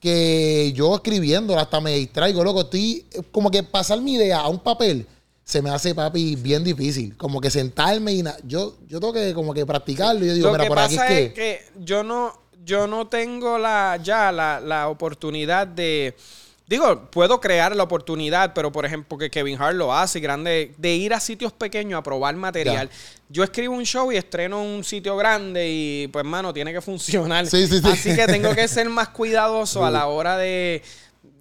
que 0.00 0.72
yo 0.74 0.94
escribiéndolo 0.94 1.60
hasta 1.60 1.80
me 1.80 1.96
distraigo, 1.96 2.42
loco. 2.44 2.62
Estoy 2.62 3.06
como 3.30 3.50
que 3.50 3.62
pasar 3.62 4.00
mi 4.00 4.14
idea 4.14 4.40
a 4.40 4.48
un 4.48 4.58
papel 4.58 5.06
se 5.44 5.60
me 5.60 5.70
hace, 5.70 5.96
papi, 5.96 6.36
bien 6.36 6.62
difícil. 6.62 7.16
Como 7.16 7.40
que 7.40 7.50
sentarme 7.50 8.12
y 8.12 8.22
yo, 8.44 8.76
yo 8.86 9.00
tengo 9.00 9.12
que 9.12 9.34
como 9.34 9.52
que 9.52 9.66
practicarlo. 9.66 10.24
Y 10.24 10.28
yo 10.28 10.34
digo, 10.34 10.52
mira, 10.52 10.66
por 10.66 10.78
aquí 10.78 10.94
es 10.94 11.02
que... 11.02 11.24
es 11.24 11.32
que 11.32 11.60
yo 11.80 12.04
no 12.04 12.40
yo 12.64 12.86
no 12.86 13.08
tengo 13.08 13.58
la, 13.58 13.98
ya 14.02 14.30
la, 14.32 14.88
oportunidad 14.88 15.66
de... 15.66 16.14
Digo, 16.70 17.10
puedo 17.10 17.40
crear 17.40 17.74
la 17.74 17.82
oportunidad, 17.82 18.54
pero 18.54 18.70
por 18.70 18.86
ejemplo, 18.86 19.18
que 19.18 19.28
Kevin 19.28 19.60
Hart 19.60 19.74
lo 19.74 19.92
hace, 19.92 20.20
grande, 20.20 20.72
de 20.78 20.94
ir 20.94 21.12
a 21.12 21.18
sitios 21.18 21.52
pequeños 21.52 21.98
a 21.98 22.02
probar 22.04 22.36
material. 22.36 22.88
Yo 23.28 23.42
escribo 23.42 23.74
un 23.74 23.84
show 23.84 24.12
y 24.12 24.16
estreno 24.16 24.62
un 24.62 24.84
sitio 24.84 25.16
grande 25.16 25.68
y, 25.68 26.06
pues, 26.12 26.24
mano, 26.24 26.54
tiene 26.54 26.72
que 26.72 26.80
funcionar. 26.80 27.44
Así 27.44 28.14
que 28.14 28.24
tengo 28.28 28.54
que 28.54 28.68
ser 28.68 28.88
más 28.88 29.08
cuidadoso 29.08 29.84
a 29.84 29.90
la 29.90 30.06
hora 30.06 30.36
de, 30.36 30.80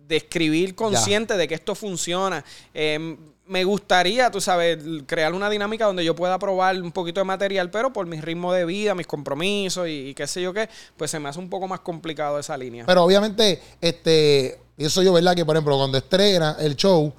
escribir 0.10 0.74
consciente 0.74 1.38
de 1.38 1.48
que 1.48 1.54
esto 1.54 1.76
funciona. 1.76 2.44
Eh, 2.74 3.16
me 3.46 3.64
gustaría, 3.64 4.32
tú 4.32 4.42
sabes, 4.42 4.80
crear 5.06 5.34
una 5.34 5.48
dinámica 5.48 5.86
donde 5.86 6.06
yo 6.06 6.16
pueda 6.16 6.40
probar 6.40 6.82
un 6.82 6.92
poquito 6.92 7.20
de 7.20 7.26
material, 7.26 7.70
pero 7.70 7.94
por 7.94 8.08
mi 8.08 8.22
ritmo 8.22 8.52
de 8.52 8.64
vida, 8.64 8.96
mis 8.96 9.06
compromisos 9.08 9.88
y, 9.88 10.16
qué 10.16 10.26
sé 10.26 10.42
yo 10.42 10.54
qué, 10.54 10.70
pues 10.98 11.12
se 11.12 11.20
me 11.20 11.30
hace 11.30 11.38
un 11.38 11.50
poco 11.50 11.68
más 11.68 11.82
complicado 11.82 12.40
esa 12.40 12.56
línea. 12.58 12.86
Pero 12.88 13.04
obviamente, 13.04 13.60
este, 13.82 14.60
eso 14.86 15.04
yo, 15.04 15.14
¿verdad? 15.14 15.36
Que 15.36 15.46
por 15.46 15.56
ejemplo, 15.56 15.78
cuando 15.78 15.98
estrena 15.98 16.58
el 16.60 16.76
show, 16.76 17.12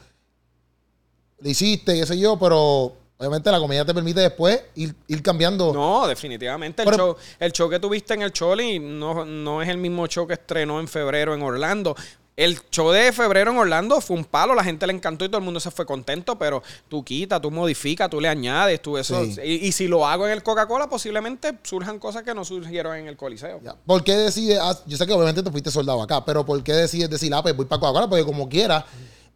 lo 1.39 1.49
hiciste, 1.49 1.95
qué 1.95 2.07
sé 2.07 2.19
yo, 2.19 2.39
pero 2.39 2.97
Obviamente 3.21 3.51
la 3.51 3.59
comedia 3.59 3.85
te 3.85 3.93
permite 3.93 4.21
después 4.21 4.63
ir, 4.77 5.23
cambiando. 5.23 5.75
No, 5.75 6.07
definitivamente. 6.07 6.83
El, 6.83 6.89
show, 6.89 7.15
el 7.39 7.53
show 7.53 7.69
que 7.69 7.79
tuviste 7.79 8.15
en 8.15 8.23
el 8.23 8.33
Choli 8.33 8.79
no, 8.79 9.27
no 9.27 9.61
es 9.61 9.69
el 9.69 9.77
mismo 9.77 10.07
show 10.07 10.27
que 10.27 10.33
estrenó 10.33 10.81
en 10.81 10.89
febrero 10.89 11.35
en 11.35 11.43
Orlando. 11.43 11.95
El 12.41 12.59
show 12.71 12.91
de 12.91 13.13
febrero 13.13 13.51
en 13.51 13.59
Orlando 13.59 14.01
fue 14.01 14.17
un 14.17 14.25
palo, 14.25 14.55
la 14.55 14.65
gente 14.65 14.87
le 14.87 14.95
encantó 14.95 15.27
y 15.27 15.29
todo 15.29 15.37
el 15.37 15.45
mundo 15.45 15.61
se 15.61 15.71
fue 15.71 15.85
contento, 15.85 16.39
pero 16.39 16.63
tú 16.89 17.05
quitas, 17.05 17.39
tú 17.39 17.51
modificas, 17.51 18.09
tú 18.09 18.19
le 18.19 18.29
añades, 18.29 18.81
tú 18.81 18.97
eso. 18.97 19.23
Y, 19.45 19.71
si 19.73 19.87
lo 19.87 20.07
hago 20.07 20.27
en 20.27 20.33
el 20.33 20.43
Coca-Cola, 20.43 20.89
posiblemente 20.89 21.59
surjan 21.63 21.99
cosas 21.99 22.23
que 22.23 22.35
no 22.35 22.43
surgieron 22.43 22.97
en 22.97 23.09
el 23.09 23.19
Coliseo. 23.19 23.61
¿Por 23.85 24.03
qué 24.03 24.17
decides? 24.17 24.59
Ah, 24.59 24.75
yo 24.87 24.97
sé 24.97 25.07
que 25.07 25.13
obviamente 25.13 25.43
te 25.43 25.51
fuiste 25.51 25.71
soldado 25.71 26.01
acá, 26.01 26.25
pero 26.25 26.47
¿por 26.47 26.63
qué 26.65 26.73
decides 26.73 27.11
decir, 27.11 27.31
ah, 27.35 27.43
pues 27.43 27.55
voy 27.55 27.67
para 27.67 27.79
Coca-Cola? 27.79 28.09
Porque 28.09 28.25
como 28.25 28.49
quiera. 28.49 28.87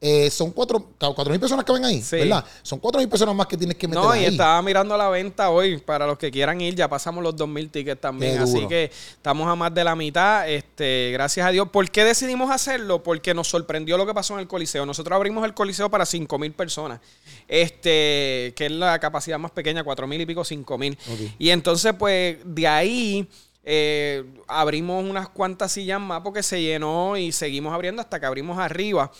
Eh, 0.06 0.28
son 0.28 0.50
cuatro, 0.50 0.90
cuatro 0.98 1.30
mil 1.30 1.40
personas 1.40 1.64
que 1.64 1.72
ven 1.72 1.82
ahí, 1.82 2.04
¿verdad? 2.12 2.44
Son 2.62 2.78
cuatro 2.78 3.00
mil 3.00 3.08
personas 3.08 3.34
más 3.34 3.46
que 3.46 3.56
tienes 3.56 3.74
que 3.74 3.88
meter 3.88 4.02
No, 4.02 4.14
y 4.14 4.26
estaba 4.26 4.60
mirando 4.60 4.94
la 4.98 5.08
venta 5.08 5.48
hoy, 5.48 5.78
para 5.78 6.06
los 6.06 6.18
que 6.18 6.30
quieran 6.30 6.60
ir, 6.60 6.74
ya 6.74 6.90
pasamos 6.90 7.24
los 7.24 7.34
dos 7.34 7.48
mil 7.48 7.70
tickets 7.70 8.02
también, 8.02 8.36
así 8.38 8.66
que 8.66 8.90
estamos 9.16 9.48
a 9.48 9.54
más 9.54 9.72
de 9.72 9.82
la 9.82 9.96
mitad, 9.96 10.46
este, 10.46 11.08
gracias 11.14 11.46
a 11.46 11.50
Dios. 11.50 11.70
¿Por 11.70 11.90
qué 11.90 12.04
decidimos 12.04 12.50
hacerlo? 12.50 13.02
Porque 13.02 13.32
nos 13.32 13.48
sorprendió 13.48 13.96
lo 13.96 14.04
que 14.04 14.12
pasó 14.12 14.34
en 14.34 14.40
el 14.40 14.46
Coliseo. 14.46 14.84
Nosotros 14.84 15.16
abrimos 15.16 15.42
el 15.46 15.54
Coliseo 15.54 15.90
para 15.90 16.04
cinco 16.04 16.38
mil 16.38 16.52
personas, 16.52 17.00
este, 17.48 18.52
que 18.54 18.66
es 18.66 18.72
la 18.72 18.98
capacidad 18.98 19.38
más 19.38 19.52
pequeña, 19.52 19.84
cuatro 19.84 20.06
mil 20.06 20.20
y 20.20 20.26
pico, 20.26 20.44
cinco 20.44 20.76
mil. 20.76 20.98
Y 21.38 21.48
entonces, 21.48 21.94
pues, 21.98 22.36
de 22.44 22.68
ahí... 22.68 23.26
Eh, 23.66 24.22
abrimos 24.46 25.02
unas 25.02 25.30
cuantas 25.30 25.72
sillas 25.72 25.98
más 25.98 26.20
porque 26.20 26.42
se 26.42 26.60
llenó 26.60 27.16
y 27.16 27.32
seguimos 27.32 27.72
abriendo 27.72 28.02
hasta 28.02 28.20
que 28.20 28.26
abrimos 28.26 28.58
arriba. 28.58 29.10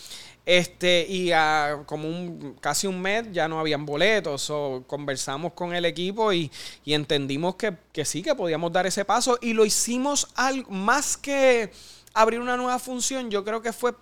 Este, 0.45 1.07
y 1.09 1.31
a 1.31 1.83
como 1.87 2.07
un, 2.07 2.55
casi 2.61 2.85
un 2.85 3.01
mes 3.01 3.25
ya 3.31 3.47
no 3.47 3.59
habían 3.59 3.85
boletos. 3.85 4.49
O 4.49 4.83
conversamos 4.85 5.53
con 5.53 5.73
el 5.73 5.85
equipo 5.85 6.31
y, 6.31 6.51
y 6.83 6.93
entendimos 6.93 7.55
que, 7.55 7.75
que, 7.91 8.05
sí, 8.05 8.21
que 8.21 8.35
podíamos 8.35 8.71
dar 8.71 8.85
ese 8.85 9.05
paso. 9.05 9.37
Y 9.41 9.53
lo 9.53 9.65
hicimos 9.65 10.27
algo 10.35 10.69
más 10.71 11.17
que 11.17 11.71
abrir 12.13 12.39
una 12.39 12.57
nueva 12.57 12.79
función. 12.79 13.29
Yo 13.31 13.43
creo 13.43 13.61
que 13.61 13.73
fue, 13.73 13.93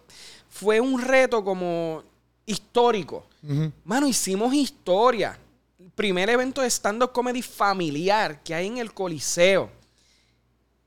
fue 0.49 0.79
un 0.79 1.01
reto 1.01 1.43
como 1.43 2.03
histórico. 2.45 3.25
Mano, 3.83 4.07
hicimos 4.07 4.53
historia. 4.53 5.37
Primer 5.95 6.29
evento 6.29 6.61
de 6.61 6.69
stand-up 6.69 7.11
comedy 7.11 7.41
familiar 7.41 8.41
que 8.41 8.55
hay 8.55 8.67
en 8.67 8.77
el 8.77 8.93
Coliseo. 8.93 9.69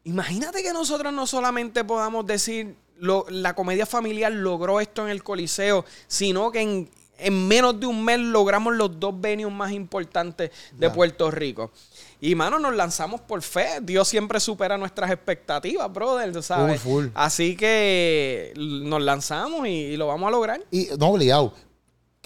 Imagínate 0.04 0.62
que 0.62 0.72
nosotros 0.72 1.12
no 1.12 1.26
solamente 1.26 1.84
podamos 1.84 2.26
decir 2.26 2.76
la 2.98 3.54
comedia 3.54 3.86
familiar 3.86 4.32
logró 4.32 4.80
esto 4.80 5.04
en 5.04 5.10
el 5.10 5.22
Coliseo, 5.22 5.84
sino 6.06 6.50
que 6.50 6.88
en, 7.18 7.48
menos 7.48 7.80
de 7.80 7.86
un 7.86 8.04
mes 8.04 8.18
logramos 8.18 8.74
los 8.74 8.98
dos 9.00 9.18
venues 9.20 9.52
más 9.52 9.72
importantes 9.72 10.50
de 10.72 10.90
Puerto 10.90 11.30
Rico. 11.30 11.70
Y, 12.20 12.34
mano, 12.34 12.58
nos 12.58 12.74
lanzamos 12.74 13.20
por 13.20 13.42
fe. 13.42 13.78
Dios 13.82 14.08
siempre 14.08 14.40
supera 14.40 14.78
nuestras 14.78 15.10
expectativas, 15.10 15.92
brother, 15.92 16.42
¿sabes? 16.42 16.82
Así 17.14 17.56
que 17.56 18.52
nos 18.56 19.02
lanzamos 19.02 19.66
y, 19.68 19.96
lo 19.96 20.06
vamos 20.06 20.28
a 20.28 20.30
lograr. 20.30 20.64
Y 20.70 20.88
no 20.98 21.08
obligado 21.08 21.52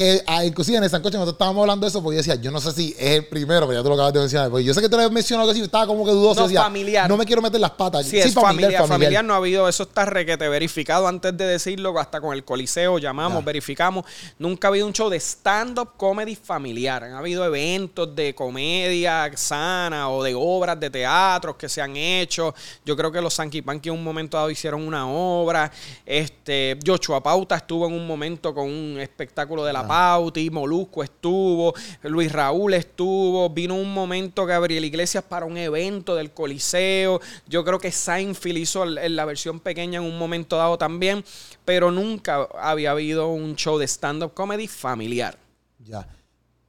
que 0.01 0.23
ah, 0.27 0.47
inclusive 0.47 0.79
en 0.79 0.85
el 0.85 0.89
sancocho 0.89 1.19
nosotros 1.19 1.35
estábamos 1.35 1.61
hablando 1.61 1.85
de 1.85 1.91
eso 1.91 2.03
porque 2.03 2.17
yo 2.17 2.23
decía, 2.23 2.35
yo 2.37 2.51
no 2.51 2.59
sé 2.59 2.73
si 2.73 2.97
es 2.99 3.19
el 3.19 3.27
primero, 3.27 3.67
pero 3.67 3.81
ya 3.81 3.83
tú 3.83 3.91
lo 3.91 3.97
acabas 3.97 4.15
de 4.15 4.21
mencionar. 4.21 4.49
Porque 4.49 4.65
yo 4.65 4.73
sé 4.73 4.81
que 4.81 4.89
tú 4.89 4.93
lo 4.93 5.03
habías 5.03 5.13
mencionado 5.13 5.47
que 5.51 5.55
sí, 5.55 5.61
estaba 5.61 5.87
como 5.87 6.07
que 6.07 6.11
dudoso. 6.11 6.41
No, 6.41 6.47
decía, 6.47 6.63
familiar. 6.63 7.07
No 7.07 7.19
me 7.19 7.27
quiero 7.27 7.43
meter 7.43 7.61
las 7.61 7.73
patas. 7.73 8.07
Sí, 8.07 8.19
es 8.19 8.33
familiar, 8.33 8.87
familiar, 8.87 9.23
no 9.23 9.35
ha 9.35 9.37
habido, 9.37 9.69
eso 9.69 9.83
está 9.83 10.07
requete 10.07 10.49
verificado 10.49 11.07
antes 11.07 11.37
de 11.37 11.45
decirlo, 11.45 11.99
hasta 12.01 12.19
con 12.19 12.33
el 12.33 12.45
Coliseo 12.47 12.97
llamamos, 12.99 13.45
verificamos. 13.45 14.07
Nunca 14.39 14.69
ha 14.69 14.71
habido 14.71 14.87
un 14.87 14.95
show 14.95 15.11
de 15.11 15.21
stand-up 15.21 15.91
comedy 15.99 16.35
familiar. 16.35 17.05
Han 17.05 17.13
habido 17.13 17.45
eventos 17.45 18.17
de 18.17 18.35
comedia 18.35 19.31
sana 19.37 20.09
o 20.09 20.23
de 20.23 20.35
obras 20.35 20.81
de 20.81 20.89
teatro 20.89 21.59
que 21.59 21.69
se 21.69 21.83
han 21.83 21.95
hecho. 21.95 22.55
Yo 22.87 22.97
creo 22.97 23.13
que 23.13 23.21
los 23.21 23.35
Sanky 23.35 23.61
Panky 23.61 23.91
en 23.91 23.97
un 23.97 24.05
momento 24.05 24.39
dado 24.39 24.49
hicieron 24.49 24.81
una 24.81 25.07
obra. 25.07 25.71
Este, 26.07 26.79
Joshua 26.87 27.23
Pauta 27.23 27.57
estuvo 27.57 27.87
en 27.87 27.93
un 27.93 28.07
momento 28.07 28.55
con 28.55 28.65
un 28.65 28.99
espectáculo 28.99 29.63
de 29.63 29.75
la 29.75 29.90
Pauti, 29.91 30.51
Molusco 30.51 31.03
estuvo, 31.03 31.75
Luis 32.05 32.31
Raúl 32.31 32.75
estuvo, 32.75 33.51
vino 33.51 33.75
un 33.75 33.93
momento 33.93 34.47
Gabriel 34.47 34.85
Iglesias 34.85 35.25
para 35.25 35.47
un 35.47 35.57
evento 35.57 36.15
del 36.15 36.31
Coliseo, 36.31 37.21
yo 37.49 37.65
creo 37.65 37.81
que 37.81 37.91
Seinfeld 37.91 38.59
hizo 38.59 38.85
la 38.85 39.25
versión 39.25 39.59
pequeña 39.59 39.99
en 39.99 40.05
un 40.05 40.17
momento 40.17 40.57
dado 40.57 40.79
también, 40.79 41.25
pero 41.65 41.91
nunca 41.91 42.49
había 42.61 42.93
habido 42.93 43.31
un 43.31 43.57
show 43.57 43.79
de 43.79 43.89
stand-up 43.89 44.33
comedy 44.33 44.69
familiar. 44.69 45.37
Ya. 45.85 46.07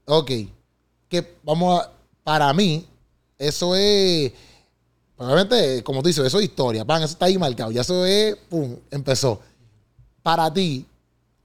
Ok. 0.06 0.32
Que 1.08 1.36
vamos 1.44 1.80
a. 1.80 1.92
Para 2.24 2.52
mí, 2.54 2.88
eso 3.38 3.76
es. 3.76 4.32
Obviamente, 5.18 5.84
como 5.84 6.02
tú 6.02 6.08
dices, 6.08 6.26
eso 6.26 6.40
es 6.40 6.46
historia. 6.46 6.86
Pan, 6.86 7.04
eso 7.04 7.14
está 7.14 7.26
ahí 7.26 7.38
marcado. 7.38 7.72
Ya 7.72 7.82
eso 7.82 8.04
es. 8.04 8.36
Pum, 8.50 8.78
empezó. 8.90 9.40
Para 10.24 10.52
ti, 10.52 10.86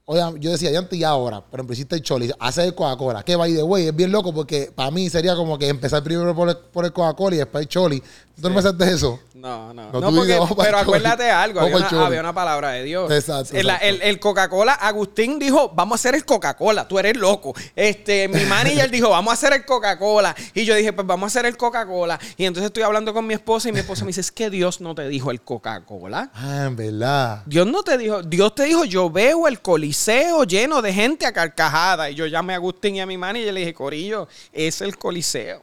Oye, 0.09 0.21
yo 0.39 0.51
decía, 0.51 0.71
ya 0.71 0.79
antes 0.79 0.97
y 0.97 1.03
ahora, 1.03 1.43
pero 1.51 1.65
hiciste 1.69 1.95
el 1.95 2.01
Choli, 2.01 2.31
hace 2.39 2.63
el 2.63 2.73
Coca-Cola. 2.73 3.23
Que 3.23 3.35
by 3.35 3.53
the 3.53 3.61
way, 3.61 3.87
es 3.87 3.93
bien 3.93 4.09
loco 4.09 4.33
porque 4.33 4.71
para 4.73 4.89
mí 4.89 5.09
sería 5.09 5.35
como 5.35 5.59
que 5.59 5.67
empezar 5.67 6.01
primero 6.01 6.33
por 6.33 6.47
el, 6.47 6.55
por 6.55 6.85
el 6.85 6.93
Coca-Cola 6.93 7.35
y 7.35 7.39
después 7.39 7.63
el 7.63 7.67
Choli. 7.67 8.01
¿Tú 8.41 8.49
no 8.49 8.55
me 8.55 8.61
de 8.61 8.93
eso? 8.93 9.19
No, 9.33 9.73
no. 9.73 9.91
no, 9.91 10.11
porque, 10.13 10.39
pero 10.57 10.77
acuérdate 10.77 11.29
algo, 11.29 11.59
había 11.59 11.77
una, 11.77 12.05
había 12.05 12.19
una, 12.19 12.33
palabra 12.33 12.69
de 12.71 12.83
Dios. 12.83 13.11
Exacto. 13.11 13.55
El, 13.55 13.69
el, 14.01 14.19
Coca-Cola, 14.19 14.73
Agustín 14.73 15.39
dijo, 15.39 15.71
vamos 15.75 15.93
a 15.93 15.95
hacer 15.95 16.15
el 16.15 16.23
Coca-Cola, 16.23 16.87
tú 16.87 16.99
eres 16.99 17.17
loco. 17.17 17.53
Este, 17.75 18.27
mi 18.27 18.45
manager 18.45 18.91
dijo, 18.91 19.09
vamos 19.09 19.31
a 19.31 19.33
hacer 19.33 19.53
el 19.53 19.65
Coca-Cola. 19.65 20.35
Y 20.53 20.65
yo 20.65 20.75
dije, 20.75 20.93
pues 20.93 21.05
vamos 21.05 21.23
a 21.23 21.27
hacer 21.27 21.47
el 21.47 21.57
Coca-Cola. 21.57 22.19
Y 22.37 22.45
entonces 22.45 22.67
estoy 22.67 22.83
hablando 22.83 23.13
con 23.13 23.25
mi 23.25 23.33
esposa 23.33 23.69
y 23.69 23.71
mi 23.71 23.79
esposa 23.79 24.03
me 24.03 24.09
dice, 24.09 24.21
es 24.21 24.31
que 24.31 24.49
Dios 24.51 24.81
no 24.81 24.93
te 24.93 25.07
dijo 25.07 25.31
el 25.31 25.41
Coca-Cola. 25.41 26.29
Ah, 26.35 26.65
en 26.67 26.75
verdad. 26.75 27.41
Dios 27.45 27.65
no 27.65 27.83
te 27.83 27.97
dijo, 27.97 28.21
Dios 28.21 28.53
te 28.53 28.63
dijo, 28.65 28.85
yo 28.85 29.09
veo 29.09 29.47
el 29.47 29.61
coliseo 29.61 29.96
lleno 30.45 30.81
de 30.81 30.93
gente 30.93 31.25
a 31.25 31.31
carcajada. 31.31 32.09
Y 32.09 32.15
yo 32.15 32.25
llamé 32.25 32.53
a 32.53 32.57
Agustín 32.57 32.95
y 32.95 33.01
a 33.01 33.05
mi 33.05 33.17
manager 33.17 33.47
y 33.47 33.51
le 33.51 33.59
dije, 33.61 33.73
Corillo, 33.73 34.27
es 34.53 34.81
el 34.81 34.97
coliseo. 34.97 35.61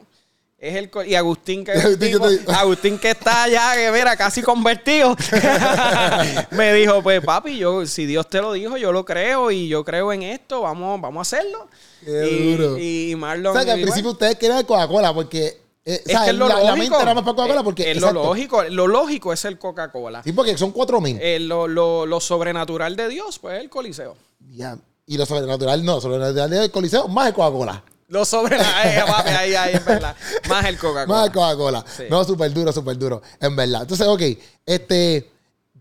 Es 0.58 0.76
el, 0.76 0.90
y 1.06 1.14
Agustín 1.14 1.62
que, 1.62 1.72
Agustín, 2.56 2.98
que 2.98 3.10
está 3.10 3.42
allá, 3.42 3.74
que 3.74 3.92
mira, 3.92 4.16
casi 4.16 4.40
convertido, 4.40 5.14
me 6.52 6.72
dijo, 6.72 7.02
pues 7.02 7.20
papi, 7.22 7.58
yo, 7.58 7.84
si 7.86 8.06
Dios 8.06 8.30
te 8.30 8.40
lo 8.40 8.54
dijo, 8.54 8.78
yo 8.78 8.90
lo 8.90 9.04
creo 9.04 9.50
y 9.50 9.68
yo 9.68 9.84
creo 9.84 10.10
en 10.10 10.22
esto, 10.22 10.62
vamos, 10.62 10.98
vamos 11.02 11.18
a 11.18 11.36
hacerlo. 11.36 11.68
Qué 12.02 12.30
y, 12.30 12.52
duro. 12.52 12.78
Y 12.78 13.14
Marlon... 13.14 13.54
O 13.54 13.54
sea, 13.54 13.66
que 13.66 13.72
al 13.72 13.82
principio 13.82 14.12
ustedes 14.12 14.36
querían 14.36 14.64
Coca-Cola 14.64 15.12
porque... 15.12 15.63
Eh, 15.86 16.02
es 16.06 16.18
que 16.18 16.32
lo 16.32 16.48
lógico, 16.48 16.98
era 16.98 17.14
más 17.14 17.24
para 17.24 17.36
Coca-Cola 17.36 17.62
porque... 17.62 17.90
Es 17.90 18.00
lo 18.00 18.12
lógico, 18.12 18.62
lo 18.64 18.86
lógico 18.86 19.32
es 19.32 19.44
el 19.44 19.58
Coca-Cola. 19.58 20.22
Sí, 20.22 20.32
porque 20.32 20.56
son 20.56 20.72
cuatro 20.72 21.00
mil. 21.00 21.18
Eh, 21.20 21.38
lo, 21.40 21.68
lo, 21.68 22.06
lo, 22.06 22.20
sobrenatural 22.20 22.96
de 22.96 23.08
Dios, 23.08 23.38
pues 23.38 23.60
el 23.60 23.68
Coliseo. 23.68 24.16
Ya. 24.52 24.78
Y 25.06 25.18
lo 25.18 25.26
sobrenatural 25.26 25.84
no, 25.84 26.00
sobrenatural 26.00 26.48
del 26.48 26.70
Coliseo 26.70 27.08
más 27.08 27.28
el 27.28 27.34
Coca-Cola. 27.34 27.84
Lo 28.08 28.24
sobre 28.24 28.56
ahí, 28.60 29.54
ahí, 29.54 29.74
en 29.74 29.84
verdad. 29.84 30.16
Más 30.48 30.64
el 30.66 30.78
Coca-Cola. 30.78 31.06
Más 31.06 31.26
el 31.26 31.32
Coca-Cola. 31.32 31.84
No, 32.08 32.24
súper 32.24 32.52
duro, 32.52 32.72
súper 32.72 32.96
duro. 32.96 33.22
En 33.40 33.54
verdad. 33.54 33.82
Entonces, 33.82 34.06
ok. 34.06 34.22
Este, 34.64 35.30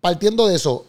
partiendo 0.02 0.48
de 0.48 0.56
eso, 0.56 0.86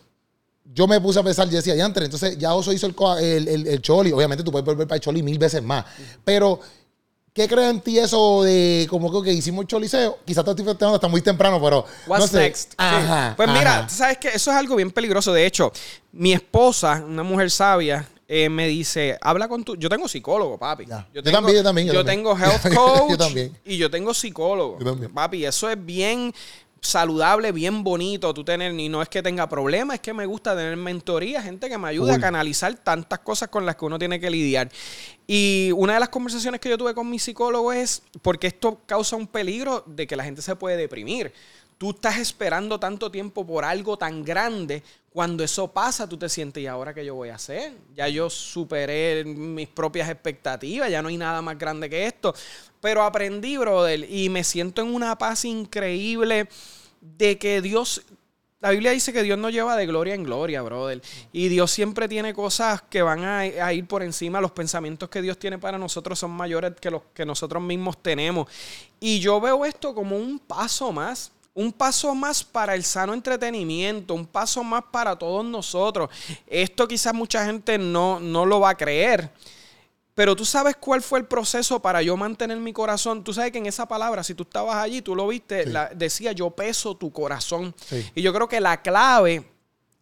yo 0.73 0.89
me 0.89 1.01
puse 1.01 1.21
a 1.21 1.23
pensar, 1.23 1.49
yo 1.49 1.57
decía, 1.57 1.77
ya 1.77 1.87
entonces 1.87 2.37
ya 2.37 2.55
Oso 2.55 2.73
hizo 2.73 2.87
el, 2.87 3.49
el, 3.49 3.67
el, 3.67 3.83
Choli. 3.83 4.11
Obviamente 4.11 4.43
tú 4.43 4.51
puedes 4.51 4.65
volver 4.65 4.89
para 4.89 4.97
el 4.97 5.03
Choli 5.03 5.23
mil 5.23 5.39
veces 5.39 5.63
más. 5.63 5.85
Pero, 6.25 6.61
¿qué 7.35 7.49
crees 7.49 7.71
en 7.71 7.81
ti 7.81 7.99
eso 7.99 8.45
de 8.45 8.87
como 8.89 9.23
que 9.23 9.33
hicimos 9.33 9.63
el 9.63 9.69
Choliseo? 9.69 10.19
Quizás 10.25 10.45
te 10.45 10.51
estoy 10.53 10.65
festejando 10.65 10.95
hasta 10.95 11.09
muy 11.09 11.21
temprano, 11.21 11.61
pero. 11.63 11.85
What's 12.07 12.33
next? 12.33 12.73
Ajá, 12.79 13.35
Pues 13.37 13.49
mira, 13.51 13.89
sabes 13.89 14.19
que 14.19 14.29
eso 14.29 14.51
es 14.51 14.57
algo 14.57 14.77
bien 14.77 14.91
peligroso. 14.91 15.33
De 15.33 15.45
hecho, 15.45 15.73
mi 16.13 16.33
esposa, 16.33 17.05
una 17.07 17.25
mujer 17.25 17.51
sabia, 17.51 18.09
eh, 18.27 18.49
me 18.49 18.67
dice, 18.69 19.19
habla 19.21 19.49
con 19.49 19.63
tu... 19.65 19.77
Yo 19.77 19.89
tengo 19.91 20.09
psicólogo, 20.09 20.57
papi. 20.57 20.87
Yo, 20.87 21.23
también, 21.23 21.57
yo 21.57 21.63
también. 21.63 21.89
Yo, 21.93 22.05
tengo 22.05 22.37
health 22.39 22.75
coach 22.75 23.13
y 23.65 23.77
yo 23.77 23.91
tengo 23.91 24.15
psicólogo. 24.15 24.79
Papi, 25.13 25.45
eso 25.45 25.69
es 25.69 25.85
bien 25.85 26.33
saludable, 26.85 27.51
bien 27.51 27.83
bonito 27.83 28.35
tú 28.35 28.45
tener, 28.45 28.79
y 28.79 28.89
no 28.89 29.01
es 29.01 29.09
que 29.09 29.23
tenga 29.23 29.49
problemas, 29.49 29.95
es 29.95 30.01
que 30.01 30.13
me 30.13 30.27
gusta 30.27 30.55
tener 30.55 30.77
mentoría, 30.77 31.43
gente 31.43 31.69
que 31.69 31.79
me 31.79 31.89
ayude 31.89 32.13
a 32.13 32.21
canalizar 32.21 32.75
tantas 32.75 33.21
cosas 33.21 33.49
con 33.49 33.65
las 33.65 33.77
que 33.77 33.85
uno 33.87 33.99
tiene 33.99 34.21
que 34.21 34.31
lidiar. 34.31 34.71
Y 35.27 35.71
una 35.77 35.95
de 35.95 36.01
las 36.01 36.11
conversaciones 36.11 36.61
que 36.61 36.69
yo 36.69 36.77
tuve 36.77 36.95
con 36.95 37.09
mi 37.09 37.19
psicólogo 37.19 37.73
es 37.73 38.03
porque 38.21 38.49
esto 38.49 38.81
causa 38.87 39.17
un 39.17 39.27
peligro 39.27 39.83
de 39.87 40.07
que 40.07 40.15
la 40.15 40.25
gente 40.25 40.43
se 40.43 40.55
puede 40.57 40.77
deprimir. 40.77 41.33
Tú 41.79 41.91
estás 41.91 42.19
esperando 42.19 42.79
tanto 42.79 43.11
tiempo 43.11 43.45
por 43.47 43.65
algo 43.65 43.97
tan 43.97 44.23
grande 44.23 44.83
cuando 45.11 45.45
eso 45.45 45.69
pasa, 45.69 46.09
tú 46.09 46.17
te 46.17 46.29
sientes, 46.29 46.63
¿y 46.63 46.67
ahora 46.67 46.93
qué 46.93 47.05
yo 47.05 47.15
voy 47.15 47.29
a 47.29 47.37
hacer? 47.37 47.73
Ya 47.95 48.09
yo 48.09 48.29
superé 48.29 49.25
mis 49.25 49.69
propias 49.69 50.09
expectativas, 50.09 50.91
ya 50.91 51.03
no 51.03 51.09
hay 51.09 51.17
nada 51.17 51.41
más 51.41 51.57
grande 51.57 51.89
que 51.89 52.07
esto. 52.07 52.35
Pero 52.81 53.03
aprendí, 53.03 53.57
brother, 53.57 54.11
y 54.11 54.29
me 54.29 54.45
siento 54.45 54.83
en 54.83 54.95
una 54.95 55.17
paz 55.17 55.45
increíble 55.45 56.49
de 57.05 57.39
que 57.39 57.61
Dios 57.61 58.03
la 58.61 58.71
Biblia 58.71 58.93
dice 58.93 59.13
que 59.13 59.23
Dios 59.23 59.39
nos 59.39 59.53
lleva 59.53 59.77
de 59.77 59.85
gloria 59.85 60.15
en 60.15 60.25
gloria, 60.25 60.63
brother. 60.63 61.03
Y 61.33 61.49
Dios 61.49 61.71
siempre 61.71 62.09
tiene 62.09 62.33
cosas 62.33 62.81
que 62.81 63.03
van 63.03 63.23
a, 63.23 63.41
a, 63.41 63.73
ir 63.75 63.87
por 63.87 64.03
encima. 64.03 64.41
Los 64.41 64.53
pensamientos 64.53 65.11
que 65.11 65.21
Dios 65.21 65.39
tiene 65.39 65.59
para 65.59 65.77
nosotros 65.77 66.19
son 66.19 66.31
mayores 66.31 66.73
que 66.81 66.91
los 66.91 67.03
que 67.13 67.27
nosotros 67.27 67.63
mismos 67.63 68.03
tenemos. 68.03 68.49
Y 69.01 69.21
yo 69.21 69.39
veo 69.39 69.67
esto 69.67 69.95
como 69.95 70.17
un 70.17 70.39
paso 70.39 70.93
más 70.93 71.31
un 71.55 71.73
paso 71.73 72.15
más 72.15 72.43
para 72.43 72.75
el 72.75 72.83
sano 72.83 73.15
entretenimiento, 73.15 74.13
un 74.15 74.27
paso 74.27 74.65
más 74.65 74.85
para 74.91 75.17
todos 75.17 75.45
nosotros. 75.45 76.11
Esto 76.47 76.89
quizás 76.89 77.15
mucha 77.15 77.47
gente 77.47 77.79
no, 77.79 78.19
no 78.19 78.45
lo 78.45 78.61
va 78.61 78.71
a 78.71 78.77
creer. 78.77 79.31
Pero 80.15 80.37
tú 80.37 80.45
sabes 80.45 80.77
cuál 80.77 81.03
fue 81.03 81.19
el 81.19 81.27
proceso 81.27 81.81
para 81.81 82.01
yo 82.01 82.17
mantener 82.17 82.59
mi 82.59 82.73
corazón. 82.73 83.25
Tú 83.25 83.35
sabes 83.35 83.51
que 83.51 83.59
en 83.59 83.67
esa 83.67 83.87
palabra, 83.87 84.23
si 84.23 84.35
tú 84.35 84.45
estabas 84.45 84.77
allí, 84.77 85.03
tú 85.03 85.17
lo 85.17 85.27
viste, 85.27 85.65
decía 85.95 86.33
yo 86.33 86.51
peso 86.51 86.97
tu 86.97 87.13
corazón. 87.13 87.75
Y 88.15 88.23
yo 88.23 88.33
creo 88.33 88.49
que 88.49 88.61
la 88.61 88.81
clave 88.81 89.45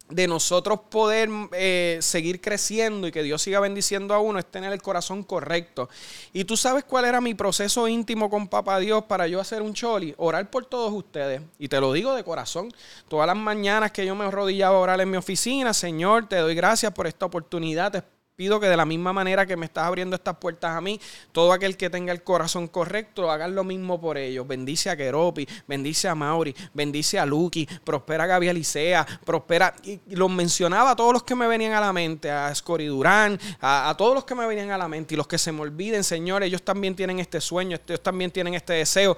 de 0.09 0.27
nosotros 0.27 0.81
poder 0.89 1.29
eh, 1.53 1.97
seguir 2.01 2.41
creciendo 2.41 3.07
y 3.07 3.11
que 3.11 3.23
Dios 3.23 3.41
siga 3.41 3.59
bendiciendo 3.59 4.13
a 4.13 4.19
uno 4.19 4.37
es 4.37 4.45
tener 4.45 4.71
el 4.71 4.81
corazón 4.81 5.23
correcto. 5.23 5.89
Y 6.33 6.43
tú 6.43 6.57
sabes 6.57 6.83
cuál 6.83 7.05
era 7.05 7.21
mi 7.21 7.33
proceso 7.33 7.87
íntimo 7.87 8.29
con 8.29 8.47
Papá 8.47 8.79
Dios 8.79 9.05
para 9.05 9.27
yo 9.27 9.39
hacer 9.39 9.61
un 9.61 9.73
choli, 9.73 10.13
orar 10.17 10.49
por 10.51 10.65
todos 10.65 10.91
ustedes. 10.93 11.41
Y 11.57 11.67
te 11.69 11.79
lo 11.79 11.93
digo 11.93 12.13
de 12.13 12.23
corazón. 12.23 12.71
Todas 13.07 13.27
las 13.27 13.37
mañanas 13.37 13.91
que 13.91 14.05
yo 14.05 14.13
me 14.13 14.25
arrodillaba 14.25 14.77
a 14.77 14.81
orar 14.81 15.01
en 15.01 15.09
mi 15.09 15.17
oficina, 15.17 15.73
Señor, 15.73 16.27
te 16.27 16.35
doy 16.35 16.53
gracias 16.53 16.91
por 16.91 17.07
esta 17.07 17.25
oportunidad. 17.25 18.05
Pido 18.35 18.59
que 18.59 18.67
de 18.67 18.75
la 18.75 18.85
misma 18.85 19.13
manera 19.13 19.45
que 19.45 19.55
me 19.55 19.65
estás 19.67 19.85
abriendo 19.85 20.15
estas 20.15 20.37
puertas 20.37 20.75
a 20.75 20.81
mí, 20.81 20.99
todo 21.31 21.53
aquel 21.53 21.77
que 21.77 21.89
tenga 21.89 22.11
el 22.11 22.23
corazón 22.23 22.67
correcto, 22.67 23.29
hagan 23.29 23.53
lo 23.53 23.63
mismo 23.63 24.01
por 24.01 24.17
ellos. 24.17 24.47
Bendice 24.47 24.89
a 24.89 24.97
Keropi, 24.97 25.47
bendice 25.67 26.07
a 26.07 26.15
Mauri, 26.15 26.55
bendice 26.73 27.19
a 27.19 27.25
Lucky, 27.25 27.67
prospera 27.83 28.23
a 28.23 28.27
Gaby 28.27 28.49
Alicea, 28.49 29.05
prospera. 29.23 29.75
Y, 29.83 29.99
los 30.15 30.31
mencionaba 30.31 30.91
a 30.91 30.95
todos 30.95 31.13
los 31.13 31.23
que 31.23 31.35
me 31.35 31.47
venían 31.47 31.73
a 31.73 31.81
la 31.81 31.93
mente, 31.93 32.31
a 32.31 32.53
Scori 32.53 32.87
Durán, 32.87 33.39
a, 33.61 33.89
a, 33.89 33.97
todos 33.97 34.15
los 34.15 34.25
que 34.25 34.33
me 34.33 34.47
venían 34.47 34.71
a 34.71 34.77
la 34.77 34.87
mente 34.87 35.13
y 35.13 35.17
los 35.17 35.27
que 35.27 35.37
se 35.37 35.51
me 35.51 35.61
olviden, 35.61 36.03
Señor, 36.03 36.41
ellos 36.41 36.63
también 36.63 36.95
tienen 36.95 37.19
este 37.19 37.39
sueño, 37.39 37.77
ellos 37.87 38.01
también 38.01 38.31
tienen 38.31 38.55
este 38.55 38.73
deseo. 38.73 39.15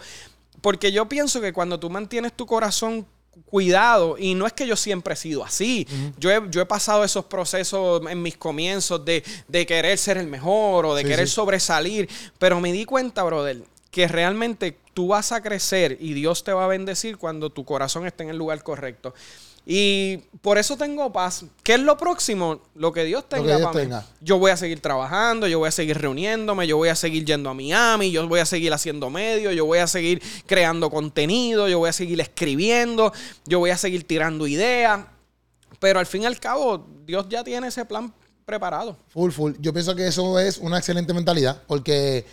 Porque 0.62 0.92
yo 0.92 1.08
pienso 1.08 1.40
que 1.40 1.54
cuando 1.54 1.80
tú 1.80 1.90
mantienes 1.90 2.34
tu 2.34 2.46
corazón 2.46 3.06
cuidado. 3.46 4.18
Y 4.18 4.36
no 4.36 4.48
es 4.48 4.54
que 4.54 4.68
yo 4.68 4.76
siempre 4.76 5.14
he 5.14 5.18
sido 5.18 5.44
así. 5.44 5.88
yo, 6.18 6.32
he, 6.32 6.42
yo 6.50 6.62
he 6.62 6.66
pasado 6.66 7.04
esos 7.04 7.26
procesos 7.26 8.02
en 8.10 8.22
mis 8.22 8.38
comienzos 8.38 9.04
de, 9.04 9.24
de 9.48 9.66
querer 9.66 9.98
ser 9.98 10.18
el 10.18 10.28
mejor 10.28 10.86
o 10.86 10.96
de 10.96 11.04
querer 11.04 11.28
sobresalir. 11.28 12.10
Pero 12.40 12.60
me 12.60 12.72
di 12.72 12.86
cuenta, 12.86 13.24
brother, 13.24 13.64
que 13.92 14.08
realmente 14.08 14.78
tú 14.94 15.08
vas 15.08 15.32
a 15.32 15.42
crecer 15.42 15.98
y 16.00 16.14
Dios 16.14 16.44
te 16.44 16.54
va 16.54 16.66
a 16.66 16.68
bendecir 16.68 17.18
cuando 17.18 17.50
tu 17.50 17.66
corazón 17.66 18.06
esté 18.08 18.24
en 18.24 18.30
el 18.30 18.38
lugar 18.38 18.64
correcto. 18.64 19.14
Y 19.66 20.18
por 20.42 20.60
eso 20.60 20.78
tengo 20.78 21.12
paz. 21.12 21.44
¿Qué 21.64 21.74
es 21.74 21.80
lo 21.80 21.98
próximo? 21.98 22.62
Lo 22.76 22.94
que 22.94 23.04
Dios 23.04 23.28
tenga 23.28 23.58
para 23.60 23.86
mí. 23.86 23.92
Yo 24.22 24.38
voy 24.38 24.52
a 24.52 24.58
seguir 24.58 24.80
trabajando, 24.80 25.48
yo 25.48 25.58
voy 25.58 25.70
a 25.70 25.72
seguir 25.72 25.98
reuniéndome, 25.98 26.68
yo 26.68 26.78
voy 26.78 26.90
a 26.90 26.96
seguir 26.96 27.26
yendo 27.26 27.50
a 27.50 27.56
Miami, 27.56 28.12
yo 28.12 28.28
voy 28.28 28.40
a 28.40 28.46
seguir 28.46 28.72
haciendo 28.74 29.10
medios, 29.10 29.56
yo 29.56 29.66
voy 29.66 29.80
a 29.80 29.88
seguir 29.88 30.22
creando 30.46 30.92
contenido, 30.92 31.68
yo 31.68 31.80
voy 31.80 31.90
a 31.90 31.94
seguir 31.94 32.22
escribiendo, 32.22 33.12
yo 33.46 33.58
voy 33.58 33.72
a 33.72 33.78
seguir 33.78 34.06
tirando 34.06 34.46
ideas. 34.46 35.00
Pero 35.80 36.00
al 36.00 36.06
fin 36.06 36.22
y 36.22 36.26
al 36.28 36.40
cabo, 36.40 36.86
Dios 37.06 37.26
ya 37.28 37.44
tiene 37.44 37.68
ese 37.68 37.86
plan 37.86 38.14
preparado. 38.46 38.98
Full, 39.08 39.32
full. 39.32 39.54
Yo 39.60 39.74
pienso 39.74 39.96
que 39.96 40.06
eso 40.06 40.40
es 40.40 40.60
una 40.60 40.78
excelente 40.78 41.12
mentalidad, 41.12 41.64
porque 41.66 42.24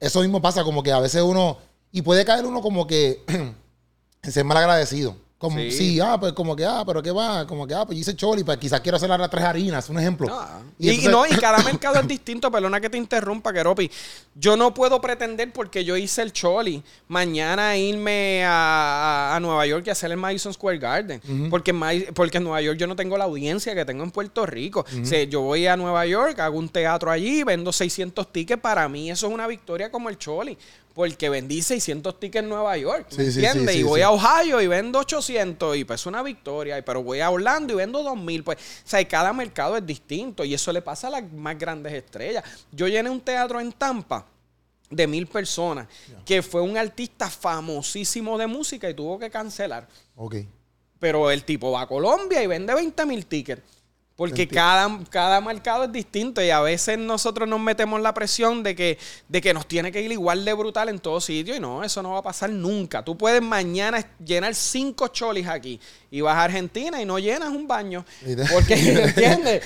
eso 0.00 0.20
mismo 0.22 0.40
pasa 0.40 0.64
como 0.64 0.82
que 0.82 0.92
a 0.92 1.00
veces 1.00 1.20
uno, 1.20 1.58
y 1.92 2.00
puede 2.00 2.24
caer 2.24 2.46
uno 2.46 2.62
como 2.62 2.86
que 2.86 3.22
en 4.22 4.32
ser 4.32 4.44
mal 4.44 4.56
agradecido. 4.56 5.25
Como, 5.38 5.58
sí. 5.70 6.00
ah, 6.00 6.16
pues 6.18 6.32
como 6.32 6.56
que, 6.56 6.64
ah, 6.64 6.82
pero 6.86 7.02
¿qué 7.02 7.10
va? 7.10 7.46
Como 7.46 7.66
que, 7.66 7.74
ah, 7.74 7.84
pues 7.84 7.98
hice 7.98 8.16
choli, 8.16 8.42
pues 8.42 8.56
quizás 8.56 8.80
quiero 8.80 8.96
hacer 8.96 9.10
las 9.10 9.28
tres 9.28 9.44
harinas, 9.44 9.86
un 9.90 9.98
ejemplo. 9.98 10.34
Y, 10.78 11.08
no, 11.08 11.26
y 11.26 11.30
cada 11.36 11.58
mercado 11.62 12.00
es 12.00 12.08
distinto, 12.08 12.50
perdona 12.50 12.80
que 12.80 12.88
te 12.88 12.96
interrumpa, 12.96 13.52
Keropi. 13.52 13.90
Yo 14.34 14.56
no 14.56 14.72
puedo 14.72 14.98
pretender 14.98 15.52
porque 15.52 15.84
yo 15.84 15.94
hice 15.94 16.22
el 16.22 16.32
choli, 16.32 16.82
mañana 17.08 17.76
irme 17.76 18.44
a, 18.46 19.38
Nueva 19.42 19.66
York 19.66 19.84
y 19.86 19.90
hacer 19.90 20.10
el 20.10 20.16
Madison 20.16 20.54
Square 20.54 20.78
Garden. 20.78 21.20
porque, 21.50 21.72
en, 21.72 22.14
porque 22.14 22.38
en 22.38 22.44
Nueva 22.44 22.62
York 22.62 22.78
yo 22.78 22.86
no 22.86 22.96
tengo 22.96 23.18
la 23.18 23.24
audiencia 23.24 23.74
que 23.74 23.84
tengo 23.84 24.04
en 24.04 24.12
Puerto 24.12 24.46
Rico. 24.46 24.86
yo 25.28 25.42
voy 25.42 25.66
a 25.66 25.76
Nueva 25.76 26.06
York, 26.06 26.40
hago 26.40 26.58
un 26.58 26.70
teatro 26.70 27.10
allí, 27.10 27.42
vendo 27.42 27.74
600 27.74 28.32
tickets, 28.32 28.62
para 28.62 28.88
mí 28.88 29.10
eso 29.10 29.26
es 29.26 29.34
una 29.34 29.46
victoria 29.46 29.90
como 29.90 30.08
el 30.08 30.16
choli 30.16 30.56
porque 30.96 31.28
vendí 31.28 31.60
600 31.60 32.18
tickets 32.18 32.42
en 32.42 32.48
Nueva 32.48 32.74
York, 32.78 33.08
¿me 33.18 33.24
entiendes? 33.24 33.76
y 33.76 33.82
voy 33.82 34.00
a 34.00 34.10
Ohio 34.10 34.62
y 34.62 34.66
vendo 34.66 34.98
800 35.00 35.25
y 35.28 35.84
pues 35.84 36.00
es 36.00 36.06
una 36.06 36.22
victoria, 36.22 36.82
pero 36.84 37.02
voy 37.02 37.20
a 37.20 37.30
Orlando 37.30 37.72
y 37.72 37.76
vendo 37.76 38.02
2000, 38.02 38.44
pues, 38.44 38.58
o 38.58 38.88
sea, 38.88 39.06
cada 39.06 39.32
mercado 39.32 39.76
es 39.76 39.86
distinto 39.86 40.44
y 40.44 40.54
eso 40.54 40.72
le 40.72 40.82
pasa 40.82 41.08
a 41.08 41.10
las 41.10 41.32
más 41.32 41.58
grandes 41.58 41.92
estrellas. 41.92 42.44
Yo 42.72 42.88
llené 42.88 43.10
un 43.10 43.20
teatro 43.20 43.60
en 43.60 43.72
Tampa 43.72 44.26
de 44.90 45.06
mil 45.06 45.26
personas, 45.26 45.88
que 46.24 46.42
fue 46.42 46.60
un 46.60 46.76
artista 46.76 47.28
famosísimo 47.28 48.38
de 48.38 48.46
música 48.46 48.88
y 48.88 48.94
tuvo 48.94 49.18
que 49.18 49.30
cancelar. 49.30 49.88
Ok. 50.14 50.36
Pero 50.98 51.30
el 51.30 51.44
tipo 51.44 51.72
va 51.72 51.82
a 51.82 51.86
Colombia 51.86 52.42
y 52.42 52.46
vende 52.46 52.74
20 52.74 53.06
mil 53.06 53.26
tickets. 53.26 53.62
Porque 54.16 54.48
cada, 54.48 54.98
cada 55.10 55.42
mercado 55.42 55.84
es 55.84 55.92
distinto 55.92 56.42
y 56.42 56.48
a 56.48 56.60
veces 56.62 56.98
nosotros 56.98 57.46
nos 57.46 57.60
metemos 57.60 58.00
la 58.00 58.14
presión 58.14 58.62
de 58.62 58.74
que, 58.74 58.98
de 59.28 59.42
que 59.42 59.52
nos 59.52 59.68
tiene 59.68 59.92
que 59.92 60.00
ir 60.00 60.10
igual 60.10 60.42
de 60.42 60.54
brutal 60.54 60.88
en 60.88 60.98
todo 60.98 61.20
sitio 61.20 61.54
y 61.54 61.60
no, 61.60 61.84
eso 61.84 62.02
no 62.02 62.12
va 62.12 62.20
a 62.20 62.22
pasar 62.22 62.48
nunca. 62.48 63.04
Tú 63.04 63.18
puedes 63.18 63.42
mañana 63.42 64.02
llenar 64.24 64.54
cinco 64.54 65.08
cholis 65.08 65.46
aquí 65.46 65.78
y 66.10 66.22
vas 66.22 66.34
a 66.34 66.44
Argentina 66.44 67.00
y 67.00 67.04
no 67.04 67.18
llenas 67.18 67.50
un 67.50 67.68
baño. 67.68 68.06
Porque, 68.50 68.74
¿entiendes? 69.04 69.62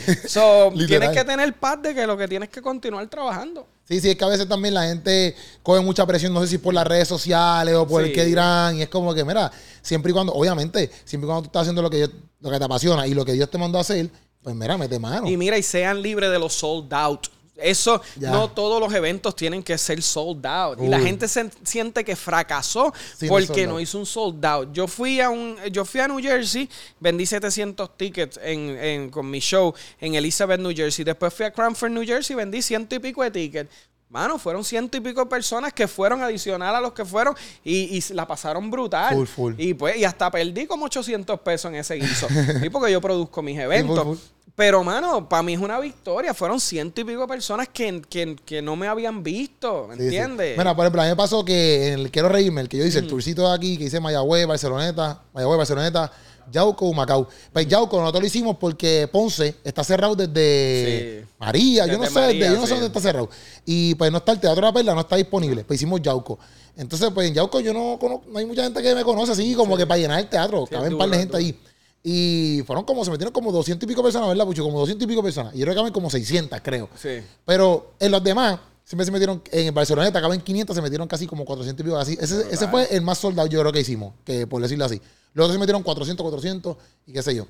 tienes 0.88 1.10
que 1.10 1.24
tener 1.24 1.54
paz 1.54 1.80
de 1.80 1.94
que 1.94 2.04
lo 2.04 2.16
que 2.16 2.26
tienes 2.26 2.48
que 2.48 2.60
continuar 2.60 3.06
trabajando. 3.06 3.68
Sí, 3.84 4.00
sí, 4.00 4.10
es 4.10 4.16
que 4.16 4.24
a 4.24 4.28
veces 4.28 4.48
también 4.48 4.74
la 4.74 4.84
gente 4.84 5.36
coge 5.62 5.80
mucha 5.80 6.04
presión, 6.06 6.32
no 6.32 6.40
sé 6.40 6.48
si 6.48 6.58
por 6.58 6.74
las 6.74 6.86
redes 6.86 7.06
sociales 7.06 7.74
o 7.74 7.86
por 7.86 8.02
el 8.02 8.12
que 8.12 8.24
dirán, 8.24 8.76
y 8.76 8.82
es 8.82 8.88
como 8.88 9.14
que, 9.14 9.24
mira, 9.24 9.50
siempre 9.80 10.10
y 10.10 10.12
cuando, 10.12 10.32
obviamente, 10.32 10.90
siempre 11.04 11.26
y 11.26 11.28
cuando 11.28 11.42
tú 11.42 11.46
estás 11.46 11.62
haciendo 11.62 11.82
lo 11.82 11.90
que, 11.90 12.08
lo 12.40 12.50
que 12.50 12.58
te 12.58 12.64
apasiona 12.64 13.06
y 13.06 13.14
lo 13.14 13.24
que 13.24 13.32
Dios 13.32 13.48
te 13.48 13.58
mandó 13.58 13.78
a 13.78 13.80
hacer, 13.80 14.10
pues 14.42 14.56
mira, 14.56 14.78
mete 14.78 14.98
mano. 14.98 15.28
Y 15.28 15.36
mira, 15.36 15.58
y 15.58 15.62
sean 15.62 16.00
libres 16.00 16.30
de 16.30 16.38
los 16.38 16.54
sold 16.54 16.92
out. 16.92 17.28
Eso, 17.62 18.00
no 18.16 18.50
todos 18.50 18.80
los 18.80 18.92
eventos 18.94 19.36
tienen 19.36 19.62
que 19.62 19.76
ser 19.76 20.00
sold 20.02 20.46
out. 20.46 20.78
Y 20.80 20.88
la 20.88 20.98
gente 20.98 21.28
se 21.28 21.50
siente 21.62 22.04
que 22.04 22.16
fracasó 22.16 22.92
porque 23.28 23.66
no, 23.66 23.78
hizo 23.78 23.98
un 23.98 24.06
sold 24.06 24.44
out. 24.44 24.72
Yo 24.72 24.86
fui 24.86 25.20
a 25.20 25.28
un, 25.28 25.56
yo 25.70 25.84
fui 25.84 26.00
a 26.00 26.08
New 26.08 26.20
Jersey, 26.20 26.68
vendí 26.98 27.26
700 27.26 27.96
tickets 27.96 28.40
en, 28.42 29.10
con 29.10 29.28
mi 29.28 29.40
show 29.40 29.74
en 30.00 30.14
Elizabeth, 30.14 30.58
New 30.58 30.74
Jersey. 30.74 31.04
Después 31.04 31.34
fui 31.34 31.44
a 31.44 31.52
Cranford, 31.52 31.90
New 31.90 32.04
Jersey, 32.04 32.34
vendí 32.34 32.62
ciento 32.62 32.94
y 32.94 32.98
pico 32.98 33.22
de 33.22 33.30
tickets. 33.30 33.70
Mano, 34.10 34.40
fueron 34.40 34.64
ciento 34.64 34.96
y 34.96 35.00
pico 35.00 35.20
de 35.20 35.26
personas 35.26 35.72
que 35.72 35.86
fueron 35.86 36.20
adicional 36.20 36.74
a 36.74 36.80
los 36.80 36.92
que 36.92 37.04
fueron 37.04 37.32
y, 37.64 38.02
la 38.12 38.26
pasaron 38.26 38.68
brutal. 38.68 39.16
Y 39.56 39.72
pues, 39.74 39.96
y 39.98 40.04
hasta 40.04 40.28
perdí 40.32 40.66
como 40.66 40.86
800 40.86 41.38
pesos 41.40 41.70
en 41.70 41.76
ese 41.76 41.94
guiso. 41.94 42.26
y 42.62 42.68
porque 42.70 42.90
yo 42.90 43.00
produzco 43.00 43.40
mis 43.40 43.56
eventos. 43.56 44.18
Pero, 44.56 44.82
mano, 44.82 45.28
para 45.28 45.44
mí 45.44 45.54
es 45.54 45.60
una 45.60 45.78
victoria. 45.78 46.34
Fueron 46.34 46.60
ciento 46.60 47.00
y 47.00 47.04
pico 47.04 47.20
de 47.20 47.28
personas 47.28 47.68
que, 47.68 48.60
no 48.62 48.74
me 48.74 48.88
habían 48.88 49.22
visto. 49.22 49.86
¿Me 49.88 49.94
entiendes? 49.94 50.58
Mira, 50.58 50.74
por 50.74 50.84
ejemplo, 50.84 51.02
a 51.02 51.04
mí 51.04 51.10
me 51.10 51.16
pasó 51.16 51.44
que 51.44 51.92
en 51.92 52.00
el 52.00 52.10
Quiero 52.10 52.28
Reírme, 52.28 52.62
el 52.62 52.68
que 52.68 52.78
yo 52.78 52.84
hice, 52.84 52.98
el 52.98 53.06
tourcito 53.06 53.48
de 53.48 53.54
aquí, 53.54 53.78
que 53.78 53.84
hice 53.84 54.00
Mayagüez, 54.00 54.44
Barceloneta, 54.46 55.22
Mayagüez, 55.32 55.56
Barceloneta 55.56 56.12
Yauco, 56.50 56.92
Macao. 56.92 57.28
Pues 57.52 57.66
Yauco 57.66 57.98
nosotros 57.98 58.22
lo 58.22 58.26
hicimos 58.26 58.56
porque 58.58 59.08
Ponce 59.10 59.56
está 59.64 59.84
cerrado 59.84 60.14
desde 60.14 61.26
María, 61.38 61.86
yo 61.86 61.98
no 61.98 62.06
sé, 62.06 62.38
yo 62.38 62.56
no 62.56 62.66
sé 62.66 62.74
dónde 62.74 62.86
está 62.86 63.00
cerrado. 63.00 63.28
Y 63.64 63.94
pues 63.94 64.10
no 64.10 64.18
está 64.18 64.32
el 64.32 64.40
Teatro 64.40 64.60
de 64.60 64.68
la 64.68 64.72
Perla, 64.72 64.94
no 64.94 65.00
está 65.00 65.16
disponible. 65.16 65.64
Pues 65.64 65.80
hicimos 65.80 66.00
Yauco. 66.02 66.38
Entonces, 66.76 67.10
pues 67.14 67.28
en 67.28 67.34
Yauco 67.34 67.60
yo 67.60 67.72
no 67.72 67.98
conozco, 67.98 68.26
no 68.30 68.38
hay 68.38 68.46
mucha 68.46 68.62
gente 68.62 68.82
que 68.82 68.94
me 68.94 69.04
conoce 69.04 69.32
así 69.32 69.54
como 69.54 69.76
que 69.76 69.86
para 69.86 69.98
llenar 69.98 70.20
el 70.20 70.28
teatro. 70.28 70.66
caben 70.66 70.92
un 70.92 70.98
par 70.98 71.10
de 71.10 71.18
gente 71.18 71.36
ahí. 71.36 71.58
Y 72.02 72.62
fueron 72.66 72.84
como, 72.84 73.04
se 73.04 73.10
metieron 73.10 73.32
como 73.32 73.52
200 73.52 73.84
y 73.84 73.86
pico 73.86 74.02
personas, 74.02 74.28
¿verdad, 74.28 74.46
Pucho? 74.46 74.62
Como 74.64 74.78
200 74.78 75.04
y 75.04 75.06
pico 75.06 75.22
personas. 75.22 75.54
Y 75.54 75.58
yo 75.58 75.64
creo 75.64 75.74
que 75.74 75.78
caben 75.80 75.92
como 75.92 76.08
600, 76.08 76.58
creo. 76.62 76.88
Sí. 76.96 77.20
Pero 77.44 77.92
en 78.00 78.10
los 78.10 78.24
demás, 78.24 78.58
siempre 78.84 79.04
se 79.04 79.12
metieron, 79.12 79.42
en 79.52 79.74
Barcelona 79.74 80.10
caben 80.10 80.40
500, 80.40 80.74
se 80.74 80.82
metieron 80.82 81.06
casi 81.06 81.26
como 81.26 81.44
400 81.44 81.84
y 81.84 81.84
pico. 81.84 81.98
Así. 81.98 82.18
Ese, 82.18 82.46
ese 82.50 82.68
fue 82.68 82.88
el 82.90 83.02
más 83.02 83.18
soldado, 83.18 83.48
yo 83.48 83.60
creo 83.60 83.72
que 83.72 83.80
hicimos, 83.80 84.14
que 84.24 84.46
por 84.46 84.62
decirlo 84.62 84.86
así. 84.86 85.00
Los 85.32 85.44
otros 85.44 85.54
se 85.54 85.60
metieron 85.60 85.82
400, 85.82 86.24
400 86.24 86.76
y 87.06 87.12
qué 87.12 87.22
sé 87.22 87.34
yo. 87.34 87.46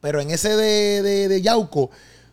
Pero 0.00 0.20
en 0.20 0.30
ese 0.30 0.56
de, 0.56 1.02
de, 1.02 1.28
de 1.28 1.42
Yauco 1.42 1.90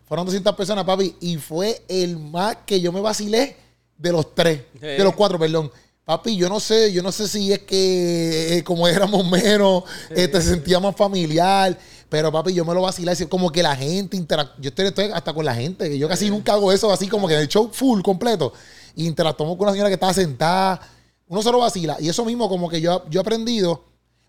fueron 0.07 0.25
200 0.25 0.55
personas, 0.55 0.85
papi, 0.85 1.15
y 1.19 1.37
fue 1.37 1.83
el 1.87 2.17
más 2.17 2.57
que 2.65 2.79
yo 2.79 2.91
me 2.91 3.01
vacilé 3.01 3.57
de 3.97 4.11
los 4.11 4.33
tres, 4.33 4.61
de 4.79 5.03
los 5.03 5.13
cuatro, 5.15 5.37
perdón. 5.37 5.71
Papi, 6.05 6.37
yo 6.37 6.47
no 6.47 6.61
sé, 6.61 6.93
yo 6.93 7.03
no 7.03 7.11
sé 7.11 7.27
si 7.27 7.51
es 7.51 7.59
que 7.59 8.57
eh, 8.57 8.63
como 8.63 8.87
éramos 8.87 9.29
menos, 9.29 9.83
este, 10.09 10.41
se 10.41 10.51
sentía 10.51 10.79
más 10.79 10.95
familiar. 10.95 11.77
Pero 12.07 12.31
papi, 12.31 12.53
yo 12.53 12.63
me 12.63 12.73
lo 12.73 12.83
vacilé, 12.83 13.13
como 13.27 13.51
que 13.51 13.61
la 13.61 13.75
gente 13.75 14.15
interactúa. 14.15 14.55
Yo 14.61 14.69
estoy, 14.73 15.11
hasta 15.13 15.33
con 15.33 15.43
la 15.43 15.53
gente, 15.53 15.97
yo 15.97 16.07
casi 16.07 16.29
nunca 16.29 16.53
hago 16.53 16.71
eso 16.71 16.89
así 16.89 17.09
como 17.09 17.27
que 17.27 17.33
en 17.33 17.41
el 17.41 17.47
show 17.49 17.69
full 17.73 18.01
completo. 18.01 18.53
interactuamos 18.95 19.57
con 19.57 19.63
una 19.63 19.73
señora 19.73 19.89
que 19.89 19.95
estaba 19.95 20.13
sentada. 20.13 20.79
Uno 21.27 21.41
se 21.41 21.51
lo 21.51 21.59
vacila. 21.59 21.97
Y 21.99 22.07
eso 22.07 22.23
mismo 22.23 22.47
como 22.47 22.69
que 22.69 22.79
yo, 22.79 23.03
yo 23.09 23.19
he 23.19 23.21
aprendido 23.21 23.83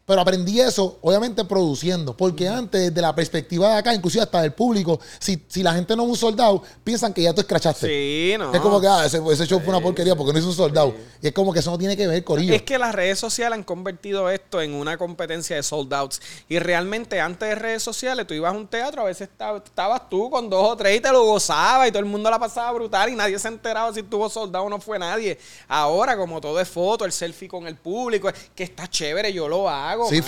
pero 0.08 0.22
aprendí 0.22 0.58
eso, 0.58 0.98
obviamente, 1.02 1.44
produciendo. 1.44 2.16
Porque 2.16 2.48
antes, 2.48 2.80
desde 2.88 3.02
la 3.02 3.14
perspectiva 3.14 3.68
de 3.68 3.74
acá, 3.74 3.92
inclusive 3.92 4.22
hasta 4.22 4.40
del 4.40 4.54
público, 4.54 4.98
si, 5.18 5.44
si 5.48 5.62
la 5.62 5.74
gente 5.74 5.94
no 5.94 6.04
es 6.04 6.08
un 6.08 6.16
soldado, 6.16 6.62
piensan 6.82 7.12
que 7.12 7.20
ya 7.20 7.34
tú 7.34 7.42
escrachaste. 7.42 7.86
Sí, 7.86 8.34
no. 8.38 8.54
Es 8.54 8.60
como 8.62 8.80
que, 8.80 8.86
ah, 8.86 9.04
ese, 9.04 9.46
show 9.46 9.60
fue 9.60 9.68
una 9.68 9.82
porquería 9.82 10.16
porque 10.16 10.32
no 10.32 10.38
es 10.38 10.46
un 10.46 10.54
soldado. 10.54 10.94
Y 11.20 11.26
es 11.26 11.34
como 11.34 11.52
que 11.52 11.58
eso 11.58 11.70
no 11.70 11.76
tiene 11.76 11.94
que 11.94 12.06
ver, 12.06 12.24
con 12.24 12.40
ello. 12.40 12.54
Es 12.54 12.62
que 12.62 12.78
las 12.78 12.94
redes 12.94 13.18
sociales 13.18 13.58
han 13.58 13.64
convertido 13.64 14.30
esto 14.30 14.62
en 14.62 14.72
una 14.72 14.96
competencia 14.96 15.56
de 15.56 15.62
soldouts. 15.62 16.22
Y 16.48 16.58
realmente, 16.58 17.20
antes 17.20 17.46
de 17.46 17.54
redes 17.54 17.82
sociales, 17.82 18.26
tú 18.26 18.32
ibas 18.32 18.54
a 18.54 18.56
un 18.56 18.66
teatro, 18.66 19.02
a 19.02 19.04
veces 19.04 19.28
estabas 19.28 20.08
tú 20.08 20.30
con 20.30 20.48
dos 20.48 20.70
o 20.70 20.74
tres 20.74 20.96
y 20.96 21.00
te 21.02 21.12
lo 21.12 21.22
gozabas 21.26 21.86
y 21.86 21.90
todo 21.90 22.00
el 22.00 22.06
mundo 22.06 22.30
la 22.30 22.38
pasaba 22.38 22.72
brutal 22.72 23.10
y 23.10 23.14
nadie 23.14 23.38
se 23.38 23.48
enteraba 23.48 23.92
si 23.92 24.02
tuvo 24.02 24.30
soldado 24.30 24.64
o 24.64 24.70
no 24.70 24.80
fue 24.80 24.98
nadie. 24.98 25.38
Ahora, 25.68 26.16
como 26.16 26.40
todo 26.40 26.58
es 26.58 26.68
foto, 26.68 27.04
el 27.04 27.12
selfie 27.12 27.46
con 27.46 27.66
el 27.66 27.76
público, 27.76 28.30
que 28.54 28.62
está 28.62 28.88
chévere, 28.88 29.34
yo 29.34 29.48
lo 29.48 29.68
hago 29.68 29.97
Sí, 30.06 30.22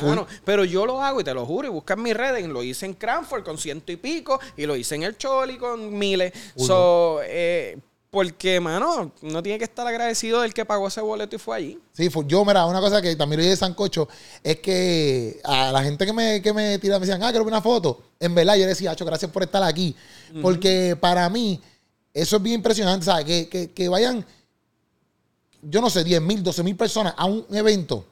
Pero 0.45 0.65
yo 0.65 0.87
lo 0.87 1.03
hago 1.03 1.21
y 1.21 1.25
te 1.25 1.35
lo 1.35 1.47
juro. 1.47 1.69
Y 1.69 1.71
busca 1.71 1.95
en 1.95 2.03
mis 2.03 2.17
redes. 2.17 2.47
Lo 2.47 2.63
hice 2.63 2.87
en 2.87 2.95
Cranford 2.95 3.45
con 3.45 3.59
ciento 3.59 3.93
y 3.93 3.97
pico. 3.97 4.41
Y 4.57 4.67
lo 4.67 4.77
hice 4.77 4.95
en 4.95 5.03
el 5.05 5.17
Choli 5.17 5.59
con 5.59 5.97
miles. 5.97 6.33
So, 6.57 7.21
eh, 7.23 7.79
Porque, 8.11 8.59
mano, 8.59 9.13
no 9.23 9.41
tiene 9.41 9.57
que 9.59 9.65
estar 9.65 9.87
agradecido 9.87 10.41
del 10.41 10.53
que 10.53 10.65
pagó 10.65 10.89
ese 10.89 11.01
boleto 11.01 11.37
y 11.37 11.39
fue 11.39 11.57
allí. 11.57 11.79
Sí, 11.93 12.11
yo, 12.27 12.45
mira, 12.45 12.67
una 12.67 12.81
cosa 12.81 13.01
que 13.01 13.15
también 13.15 13.39
lo 13.39 13.43
dije 13.43 13.51
de 13.51 13.57
Sancocho 13.57 14.09
es 14.43 14.59
que 14.59 15.41
a 15.45 15.71
la 15.71 15.83
gente 15.85 16.05
que 16.05 16.13
me, 16.13 16.43
que 16.43 16.53
me 16.53 16.79
tiraba, 16.81 16.99
me 16.99 17.07
decían, 17.07 17.23
ah, 17.23 17.31
quiero 17.31 17.45
ver 17.45 17.53
una 17.53 17.63
foto. 17.63 18.03
En 18.19 18.35
verdad, 18.35 18.57
yo 18.57 18.67
decía, 18.67 18.91
Hacho, 18.91 19.05
gracias 19.05 19.31
por 19.31 19.45
estar 19.45 19.63
aquí. 19.63 19.95
Porque 20.43 20.97
para 21.01 21.29
mí, 21.31 21.61
eso 22.13 22.37
es 22.37 22.43
bien 22.43 22.57
impresionante, 22.57 23.07
¿sabes? 23.07 23.25
Que, 23.25 23.49
que, 23.49 23.71
que 23.71 23.89
vayan, 23.89 24.27
yo 25.63 25.81
no 25.81 25.89
sé, 25.89 26.03
10 26.03 26.21
mil, 26.21 26.43
12 26.43 26.65
mil 26.65 26.77
personas 26.77 27.15
a 27.17 27.27
un 27.27 27.47
evento. 27.53 28.05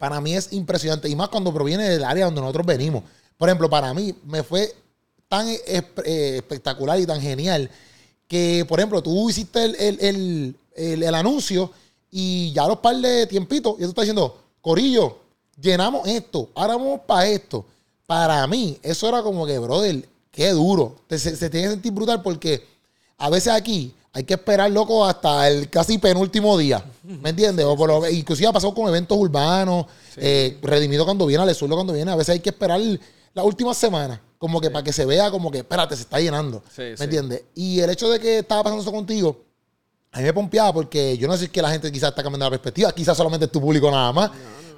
Para 0.00 0.18
mí 0.22 0.34
es 0.34 0.50
impresionante. 0.54 1.10
Y 1.10 1.14
más 1.14 1.28
cuando 1.28 1.52
proviene 1.52 1.86
del 1.86 2.04
área 2.04 2.24
donde 2.24 2.40
nosotros 2.40 2.64
venimos. 2.64 3.04
Por 3.36 3.50
ejemplo, 3.50 3.68
para 3.68 3.92
mí 3.92 4.14
me 4.24 4.42
fue 4.42 4.74
tan 5.28 5.46
eh, 5.46 6.38
espectacular 6.38 6.98
y 6.98 7.04
tan 7.04 7.20
genial 7.20 7.70
que, 8.26 8.64
por 8.66 8.80
ejemplo, 8.80 9.02
tú 9.02 9.28
hiciste 9.28 9.62
el, 9.62 11.14
anuncio 11.14 11.70
y 12.10 12.50
ya 12.52 12.66
los 12.66 12.78
par 12.78 12.96
de 12.96 13.26
tiempitos, 13.26 13.74
y 13.76 13.82
tú 13.82 13.90
estás 13.90 14.04
diciendo, 14.04 14.38
Corillo, 14.62 15.18
llenamos 15.60 16.08
esto, 16.08 16.48
ahora 16.54 16.76
vamos 16.76 17.00
para 17.06 17.26
esto. 17.26 17.66
Para 18.06 18.46
mí, 18.46 18.78
eso 18.82 19.06
era 19.06 19.22
como 19.22 19.44
que, 19.44 19.58
brother, 19.58 20.08
qué 20.30 20.48
duro. 20.52 20.96
Se, 21.10 21.50
tiene 21.50 21.66
que 21.66 21.72
sentir 21.72 21.92
brutal 21.92 22.22
porque 22.22 22.66
a 23.18 23.28
veces 23.28 23.52
aquí 23.52 23.92
hay 24.12 24.24
que 24.24 24.34
esperar, 24.34 24.70
loco, 24.70 25.04
hasta 25.04 25.48
el 25.48 25.70
casi 25.70 25.98
penúltimo 25.98 26.58
día. 26.58 26.84
¿Me 27.04 27.30
entiendes? 27.30 27.64
O 27.64 27.76
por 27.76 27.88
lo, 27.88 28.08
inclusive 28.08 28.48
ha 28.48 28.52
pasado 28.52 28.74
con 28.74 28.88
eventos 28.88 29.16
urbanos, 29.16 29.86
eh, 30.16 30.58
Redimido 30.62 31.04
cuando 31.04 31.26
viene, 31.26 31.42
Alesurdo 31.42 31.76
cuando 31.76 31.92
viene. 31.92 32.10
A 32.10 32.16
veces 32.16 32.32
hay 32.34 32.40
que 32.40 32.50
esperar 32.50 32.80
la 33.34 33.44
última 33.44 33.72
semana 33.72 34.20
como 34.40 34.58
que 34.60 34.70
para 34.70 34.82
que 34.82 34.92
se 34.92 35.04
vea 35.04 35.30
como 35.30 35.50
que, 35.50 35.58
espérate, 35.58 35.94
se 35.94 36.02
está 36.02 36.18
llenando. 36.18 36.62
¿Me 36.76 37.04
entiendes? 37.04 37.42
Y 37.54 37.80
el 37.80 37.90
hecho 37.90 38.08
de 38.08 38.18
que 38.18 38.38
estaba 38.38 38.64
pasando 38.64 38.82
eso 38.82 38.90
contigo, 38.90 39.44
a 40.12 40.18
mí 40.18 40.24
me 40.24 40.32
pompeaba 40.32 40.72
porque 40.72 41.16
yo 41.18 41.28
no 41.28 41.34
sé 41.34 41.40
si 41.40 41.44
es 41.44 41.50
que 41.50 41.62
la 41.62 41.70
gente 41.70 41.92
quizás 41.92 42.08
está 42.08 42.22
cambiando 42.22 42.46
la 42.46 42.50
perspectiva, 42.50 42.90
quizás 42.92 43.16
solamente 43.16 43.44
es 43.46 43.52
tu 43.52 43.60
público 43.60 43.90
nada 43.90 44.12
más, 44.12 44.30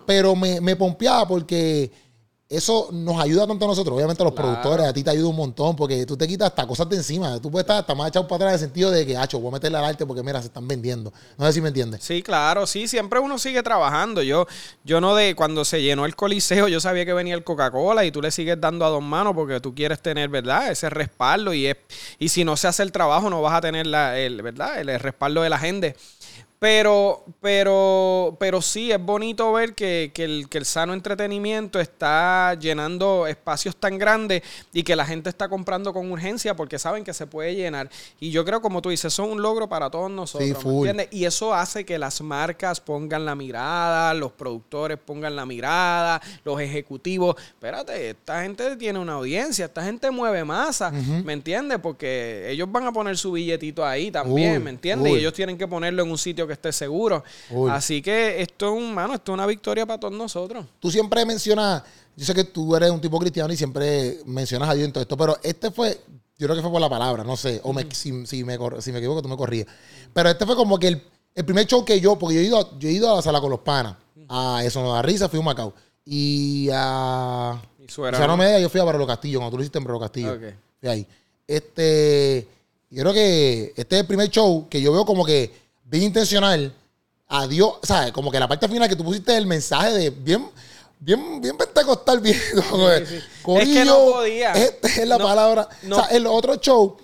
pero 0.04 0.34
me, 0.34 0.60
me 0.60 0.74
pompeaba 0.74 1.28
porque 1.28 1.90
eso 2.52 2.88
nos 2.92 3.20
ayuda 3.20 3.46
tanto 3.46 3.64
a 3.64 3.68
nosotros. 3.68 3.96
Obviamente 3.96 4.22
a 4.22 4.26
los 4.26 4.34
productores, 4.34 4.86
a 4.86 4.92
ti 4.92 5.02
te 5.02 5.10
ayuda 5.10 5.28
un 5.28 5.36
montón 5.36 5.74
porque 5.74 6.04
tú 6.04 6.16
te 6.16 6.28
quitas 6.28 6.48
hasta 6.48 6.66
cosas 6.66 6.88
de 6.88 6.96
encima. 6.96 7.40
Tú 7.40 7.50
puedes 7.50 7.64
estar 7.64 7.78
hasta 7.78 7.94
más 7.94 8.08
echado 8.08 8.28
para 8.28 8.36
atrás 8.36 8.50
en 8.50 8.54
el 8.54 8.60
sentido 8.60 8.90
de 8.90 9.06
que, 9.06 9.16
hacho, 9.16 9.40
voy 9.40 9.48
a 9.48 9.52
meterle 9.52 9.78
al 9.78 9.84
arte 9.84 10.04
porque, 10.04 10.22
mira, 10.22 10.40
se 10.40 10.48
están 10.48 10.68
vendiendo. 10.68 11.12
No 11.38 11.46
sé 11.46 11.54
si 11.54 11.60
me 11.60 11.68
entiendes. 11.68 12.04
Sí, 12.04 12.22
claro, 12.22 12.66
sí, 12.66 12.86
siempre 12.88 13.20
uno 13.20 13.38
sigue 13.38 13.62
trabajando. 13.62 14.22
Yo, 14.22 14.46
yo 14.84 15.00
no 15.00 15.14
de, 15.14 15.34
cuando 15.34 15.64
se 15.64 15.82
llenó 15.82 16.04
el 16.04 16.14
coliseo, 16.14 16.68
yo 16.68 16.80
sabía 16.80 17.04
que 17.04 17.12
venía 17.12 17.34
el 17.34 17.44
Coca-Cola 17.44 18.04
y 18.04 18.12
tú 18.12 18.20
le 18.20 18.30
sigues 18.30 18.60
dando 18.60 18.84
a 18.84 18.88
dos 18.88 19.02
manos 19.02 19.34
porque 19.34 19.60
tú 19.60 19.74
quieres 19.74 20.00
tener, 20.00 20.28
¿verdad? 20.28 20.70
Ese 20.70 20.90
respaldo 20.90 21.54
y 21.54 21.66
es, 21.66 21.76
y 22.18 22.28
si 22.28 22.44
no 22.44 22.56
se 22.56 22.68
hace 22.68 22.82
el 22.82 22.92
trabajo 22.92 23.30
no 23.30 23.42
vas 23.42 23.54
a 23.54 23.60
tener 23.60 23.86
la, 23.86 24.18
el, 24.18 24.42
¿verdad? 24.42 24.80
El, 24.80 25.00
respaldo 25.00 25.42
de 25.42 25.50
la 25.50 25.58
gente. 25.58 25.96
Pero, 26.62 27.24
pero, 27.40 28.36
pero 28.38 28.62
sí, 28.62 28.92
es 28.92 29.04
bonito 29.04 29.52
ver 29.52 29.74
que, 29.74 30.12
el, 30.14 30.48
que, 30.48 30.58
el, 30.58 30.64
sano 30.64 30.92
entretenimiento 30.94 31.80
está 31.80 32.54
llenando 32.54 33.26
espacios 33.26 33.74
tan 33.74 33.98
grandes 33.98 34.44
y 34.72 34.84
que 34.84 34.94
la 34.94 35.04
gente 35.04 35.28
está 35.28 35.48
comprando 35.48 35.92
con 35.92 36.12
urgencia 36.12 36.54
porque 36.54 36.78
saben 36.78 37.02
que 37.02 37.14
se 37.14 37.26
puede 37.26 37.56
llenar. 37.56 37.90
Y 38.20 38.30
yo 38.30 38.44
creo, 38.44 38.62
como 38.62 38.80
tú 38.80 38.90
dices, 38.90 39.12
eso 39.12 39.24
es 39.24 39.32
un 39.32 39.42
logro 39.42 39.68
para 39.68 39.90
todos 39.90 40.08
nosotros. 40.08 40.64
entiendes? 40.64 41.08
Y 41.10 41.24
eso 41.24 41.52
hace 41.52 41.84
que 41.84 41.98
las 41.98 42.20
marcas 42.20 42.78
pongan 42.80 43.24
la 43.24 43.34
mirada, 43.34 44.14
los 44.14 44.30
productores 44.30 44.98
pongan 45.04 45.34
la 45.34 45.44
mirada, 45.44 46.22
los 46.44 46.60
ejecutivos. 46.60 47.34
Espérate, 47.44 48.10
esta 48.10 48.44
gente 48.44 48.76
tiene 48.76 49.00
una 49.00 49.14
audiencia, 49.14 49.64
esta 49.64 49.82
gente 49.82 50.12
mueve 50.12 50.44
masa, 50.44 50.92
¿me 50.92 51.32
entiendes? 51.32 51.80
Porque 51.80 52.48
ellos 52.52 52.70
van 52.70 52.86
a 52.86 52.92
poner 52.92 53.18
su 53.18 53.32
billetito 53.32 53.84
ahí 53.84 54.12
también, 54.12 54.62
¿me 54.62 54.70
entiendes? 54.70 55.12
Y 55.12 55.16
ellos 55.16 55.32
tienen 55.32 55.58
que 55.58 55.66
ponerlo 55.66 56.04
en 56.04 56.10
un 56.12 56.18
sitio 56.18 56.46
que 56.46 56.51
esté 56.52 56.72
seguro. 56.72 57.22
Así 57.70 58.02
que 58.02 58.40
esto 58.42 58.66
es, 58.66 58.82
un, 58.82 58.94
mano, 58.94 59.14
esto 59.14 59.32
es 59.32 59.34
una 59.34 59.46
victoria 59.46 59.86
para 59.86 60.00
todos 60.00 60.14
nosotros. 60.14 60.66
Tú 60.80 60.90
siempre 60.90 61.24
mencionas, 61.24 61.82
yo 62.16 62.24
sé 62.24 62.34
que 62.34 62.44
tú 62.44 62.74
eres 62.76 62.90
un 62.90 63.00
tipo 63.00 63.18
cristiano 63.18 63.52
y 63.52 63.56
siempre 63.56 64.18
mencionas 64.26 64.68
a 64.68 64.74
Dios 64.74 64.86
en 64.86 64.92
todo 64.92 65.02
esto, 65.02 65.16
pero 65.16 65.38
este 65.42 65.70
fue, 65.70 66.00
yo 66.38 66.46
creo 66.46 66.56
que 66.56 66.62
fue 66.62 66.70
por 66.70 66.80
la 66.80 66.90
palabra, 66.90 67.24
no 67.24 67.36
sé, 67.36 67.60
o 67.64 67.74
si, 67.92 68.12
me, 68.12 68.26
si 68.26 68.44
me 68.44 68.54
equivoco, 68.98 69.22
tú 69.22 69.28
me 69.28 69.36
corrías. 69.36 69.66
Pero 70.12 70.28
este 70.28 70.46
fue 70.46 70.56
como 70.56 70.78
que 70.78 70.88
el, 70.88 71.44
primer 71.44 71.66
show 71.66 71.84
que 71.84 72.00
yo, 72.00 72.18
porque 72.18 72.36
yo 72.36 72.40
he 72.40 72.44
ido, 72.44 72.78
yo 72.78 72.88
he 72.88 72.92
ido 72.92 73.12
a 73.12 73.16
la 73.16 73.22
sala 73.22 73.40
con 73.40 73.50
los 73.50 73.60
panas, 73.60 73.96
a 74.28 74.62
Eso 74.64 74.82
no 74.82 74.92
da 74.92 75.02
risa, 75.02 75.28
fui 75.28 75.40
a 75.40 75.42
Macao. 75.42 75.74
Y 76.04 76.68
a. 76.72 77.60
Y 77.78 78.00
Media, 78.36 78.58
yo 78.58 78.68
fui 78.68 78.80
a 78.80 78.84
Barolo 78.84 79.06
Castillo, 79.06 79.38
cuando 79.38 79.50
tú 79.50 79.56
lo 79.58 79.62
hiciste 79.62 79.78
en 79.78 79.84
Barolo 79.84 80.00
Castillo. 80.00 80.38
Fui 80.80 80.88
ahí. 80.88 81.06
Este. 81.46 82.48
Yo 82.90 83.02
creo 83.02 83.14
que 83.14 83.72
este 83.76 83.96
es 83.96 84.00
el 84.02 84.06
primer 84.06 84.28
show 84.28 84.68
que 84.68 84.80
yo 84.80 84.92
veo 84.92 85.06
como 85.06 85.24
que 85.24 85.50
bien 85.92 86.04
intencional, 86.04 86.72
a 87.28 87.46
Dios, 87.46 87.74
¿sabes? 87.82 88.12
Como 88.12 88.30
que 88.30 88.40
la 88.40 88.48
parte 88.48 88.66
final 88.66 88.88
que 88.88 88.96
tú 88.96 89.04
pusiste 89.04 89.36
el 89.36 89.46
mensaje 89.46 89.92
de 89.92 90.08
bien, 90.08 90.48
bien, 90.98 91.38
bien 91.40 91.54
pentecostal, 91.56 92.18
bien. 92.20 92.34
es 93.60 93.68
que 93.68 93.84
no 93.84 94.12
podía. 94.12 94.52
Esta 94.52 94.88
es 94.88 95.06
la 95.06 95.18
palabra. 95.18 95.68
O 95.90 95.94
sea, 95.94 96.08
en 96.10 96.22
los 96.22 96.32
otros 96.32 96.60
shows, 96.60 96.94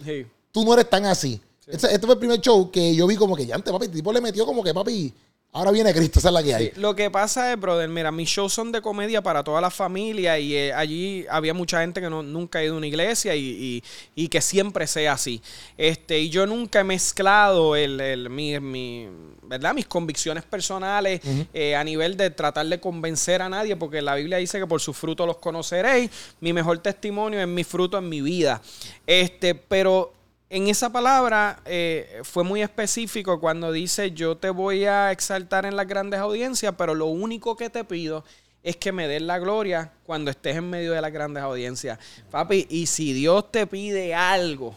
tú 0.50 0.64
no 0.64 0.72
eres 0.72 0.88
tan 0.88 1.04
así. 1.04 1.38
Este, 1.66 1.86
este, 1.92 2.06
fue 2.06 2.14
el 2.14 2.18
primer 2.18 2.40
show 2.40 2.70
que 2.70 2.94
yo 2.94 3.06
vi 3.06 3.16
como 3.16 3.36
que 3.36 3.44
ya 3.44 3.56
antes, 3.56 3.70
papi, 3.70 3.84
el 3.86 3.92
tipo 3.92 4.10
le 4.10 4.22
metió 4.22 4.46
como 4.46 4.64
que, 4.64 4.72
papi, 4.72 5.12
Ahora 5.50 5.70
viene 5.70 5.94
Cristo, 5.94 6.18
esa 6.18 6.28
es 6.28 6.34
la 6.34 6.42
que 6.42 6.54
hay. 6.54 6.72
lo 6.76 6.94
que 6.94 7.10
pasa 7.10 7.50
es, 7.50 7.58
brother, 7.58 7.88
mira, 7.88 8.12
mis 8.12 8.28
shows 8.28 8.52
son 8.52 8.70
de 8.70 8.82
comedia 8.82 9.22
para 9.22 9.42
toda 9.42 9.62
la 9.62 9.70
familia 9.70 10.38
y 10.38 10.54
eh, 10.54 10.74
allí 10.74 11.24
había 11.30 11.54
mucha 11.54 11.80
gente 11.80 12.02
que 12.02 12.10
no, 12.10 12.22
nunca 12.22 12.58
ha 12.58 12.64
ido 12.64 12.74
a 12.74 12.76
una 12.76 12.86
iglesia 12.86 13.34
y, 13.34 13.82
que 14.30 14.40
siempre 14.42 14.86
sea 14.86 15.14
así. 15.14 15.40
Este, 15.78 16.18
y 16.18 16.28
yo 16.28 16.46
nunca 16.46 16.80
he 16.80 16.84
mezclado 16.84 17.76
el, 17.76 18.28
mi, 18.28 19.08
¿verdad? 19.42 19.74
mis 19.74 19.86
convicciones 19.86 20.44
personales 20.44 21.22
eh, 21.54 21.74
a 21.74 21.82
nivel 21.82 22.18
de 22.18 22.28
tratar 22.28 22.66
de 22.66 22.78
convencer 22.78 23.40
a 23.40 23.48
nadie, 23.48 23.74
porque 23.74 24.02
la 24.02 24.16
Biblia 24.16 24.36
dice 24.36 24.58
que 24.58 24.66
por 24.66 24.82
sus 24.82 24.96
frutos 24.98 25.26
los 25.26 25.38
conoceréis. 25.38 26.10
Mi 26.40 26.52
mejor 26.52 26.78
testimonio 26.78 27.40
es 27.40 27.48
mi 27.48 27.64
fruto 27.64 27.96
en 27.96 28.08
mi 28.08 28.20
vida. 28.20 28.60
Este, 29.06 29.54
pero 29.54 30.12
en 30.50 30.68
esa 30.68 30.90
palabra 30.90 31.60
eh, 31.66 32.20
fue 32.24 32.42
muy 32.42 32.62
específico 32.62 33.38
cuando 33.38 33.70
dice 33.70 34.12
yo 34.12 34.36
te 34.36 34.50
voy 34.50 34.86
a 34.86 35.12
exaltar 35.12 35.66
en 35.66 35.76
las 35.76 35.86
grandes 35.86 36.20
audiencias, 36.20 36.74
pero 36.78 36.94
lo 36.94 37.06
único 37.06 37.56
que 37.56 37.68
te 37.68 37.84
pido 37.84 38.24
es 38.62 38.76
que 38.76 38.92
me 38.92 39.08
des 39.08 39.22
la 39.22 39.38
gloria 39.38 39.92
cuando 40.04 40.30
estés 40.30 40.56
en 40.56 40.70
medio 40.70 40.92
de 40.92 41.00
las 41.00 41.12
grandes 41.12 41.42
audiencias. 41.42 41.98
Papi, 42.30 42.66
y 42.70 42.86
si 42.86 43.12
Dios 43.12 43.50
te 43.52 43.66
pide 43.66 44.14
algo, 44.14 44.74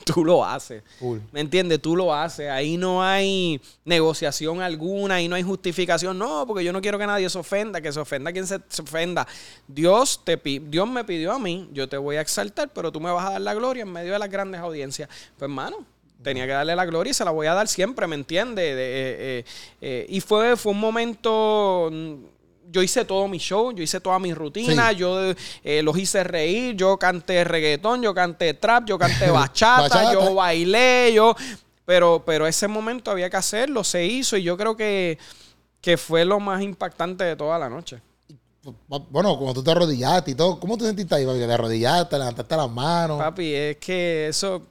tú 0.04 0.24
lo 0.24 0.44
haces. 0.44 0.82
¿Me 1.32 1.40
entiendes? 1.40 1.80
Tú 1.80 1.96
lo 1.96 2.14
haces. 2.14 2.48
Ahí 2.48 2.76
no 2.76 3.02
hay 3.02 3.60
negociación 3.84 4.60
alguna, 4.60 5.16
ahí 5.16 5.28
no 5.28 5.36
hay 5.36 5.42
justificación. 5.42 6.18
No, 6.18 6.46
porque 6.46 6.64
yo 6.64 6.72
no 6.72 6.80
quiero 6.80 6.98
que 6.98 7.06
nadie 7.06 7.28
se 7.28 7.38
ofenda, 7.38 7.80
que 7.80 7.92
se 7.92 8.00
ofenda 8.00 8.32
quien 8.32 8.46
se, 8.46 8.56
ofenda. 8.56 9.26
Dios, 9.66 10.20
te, 10.24 10.36
Dios 10.36 10.88
me 10.88 11.04
pidió 11.04 11.32
a 11.32 11.38
mí, 11.38 11.68
yo 11.72 11.88
te 11.88 11.96
voy 11.96 12.16
a 12.16 12.20
exaltar, 12.20 12.70
pero 12.72 12.90
tú 12.90 13.00
me 13.00 13.10
vas 13.10 13.26
a 13.26 13.30
dar 13.32 13.40
la 13.40 13.54
gloria 13.54 13.82
en 13.82 13.92
medio 13.92 14.12
de 14.12 14.18
las 14.18 14.30
grandes 14.30 14.60
audiencias. 14.60 15.08
Pues, 15.08 15.48
hermano, 15.48 15.84
tenía 16.22 16.46
que 16.46 16.52
darle 16.52 16.76
la 16.76 16.84
gloria 16.86 17.10
y 17.10 17.14
se 17.14 17.24
la 17.24 17.30
voy 17.30 17.46
a 17.46 17.54
dar 17.54 17.68
siempre, 17.68 18.06
¿me 18.06 18.16
entiendes? 18.16 18.64
Eh, 18.64 18.76
eh, 18.78 19.44
eh, 19.80 20.06
y 20.08 20.20
fue, 20.20 20.56
fue 20.56 20.72
un 20.72 20.80
momento 20.80 21.90
yo 22.70 22.82
hice 22.82 23.04
todo 23.04 23.26
mi 23.28 23.38
show, 23.38 23.72
yo 23.72 23.82
hice 23.82 24.00
toda 24.00 24.18
mi 24.18 24.32
rutina, 24.32 24.92
yo 24.92 25.32
eh, 25.64 25.82
los 25.82 25.96
hice 25.98 26.24
reír, 26.24 26.76
yo 26.76 26.96
canté 26.98 27.44
reggaetón, 27.44 28.02
yo 28.02 28.14
canté 28.14 28.54
trap, 28.54 28.84
yo 28.86 28.98
canté 28.98 29.30
bachata, 29.30 30.12
yo 30.12 30.34
bailé, 30.34 31.12
yo... 31.14 31.34
Pero, 31.84 32.22
pero 32.24 32.46
ese 32.46 32.68
momento 32.68 33.10
había 33.10 33.28
que 33.28 33.36
hacerlo, 33.36 33.82
se 33.82 34.06
hizo 34.06 34.36
y 34.36 34.44
yo 34.44 34.56
creo 34.56 34.76
que, 34.76 35.18
que 35.80 35.96
fue 35.96 36.24
lo 36.24 36.38
más 36.38 36.62
impactante 36.62 37.24
de 37.24 37.34
toda 37.34 37.58
la 37.58 37.68
noche. 37.68 38.00
Bueno, 38.86 39.36
como 39.38 39.54
tú 39.54 39.62
te 39.62 39.70
arrodillaste 39.72 40.30
y 40.32 40.34
todo, 40.34 40.60
¿cómo 40.60 40.76
te 40.76 40.84
sentiste 40.84 41.14
ahí? 41.14 41.24
Te 41.24 41.52
arrodillaste, 41.52 42.18
levantaste 42.18 42.56
las 42.56 42.70
manos. 42.70 43.18
Papi, 43.18 43.54
es 43.54 43.76
que 43.78 44.28
eso, 44.28 44.62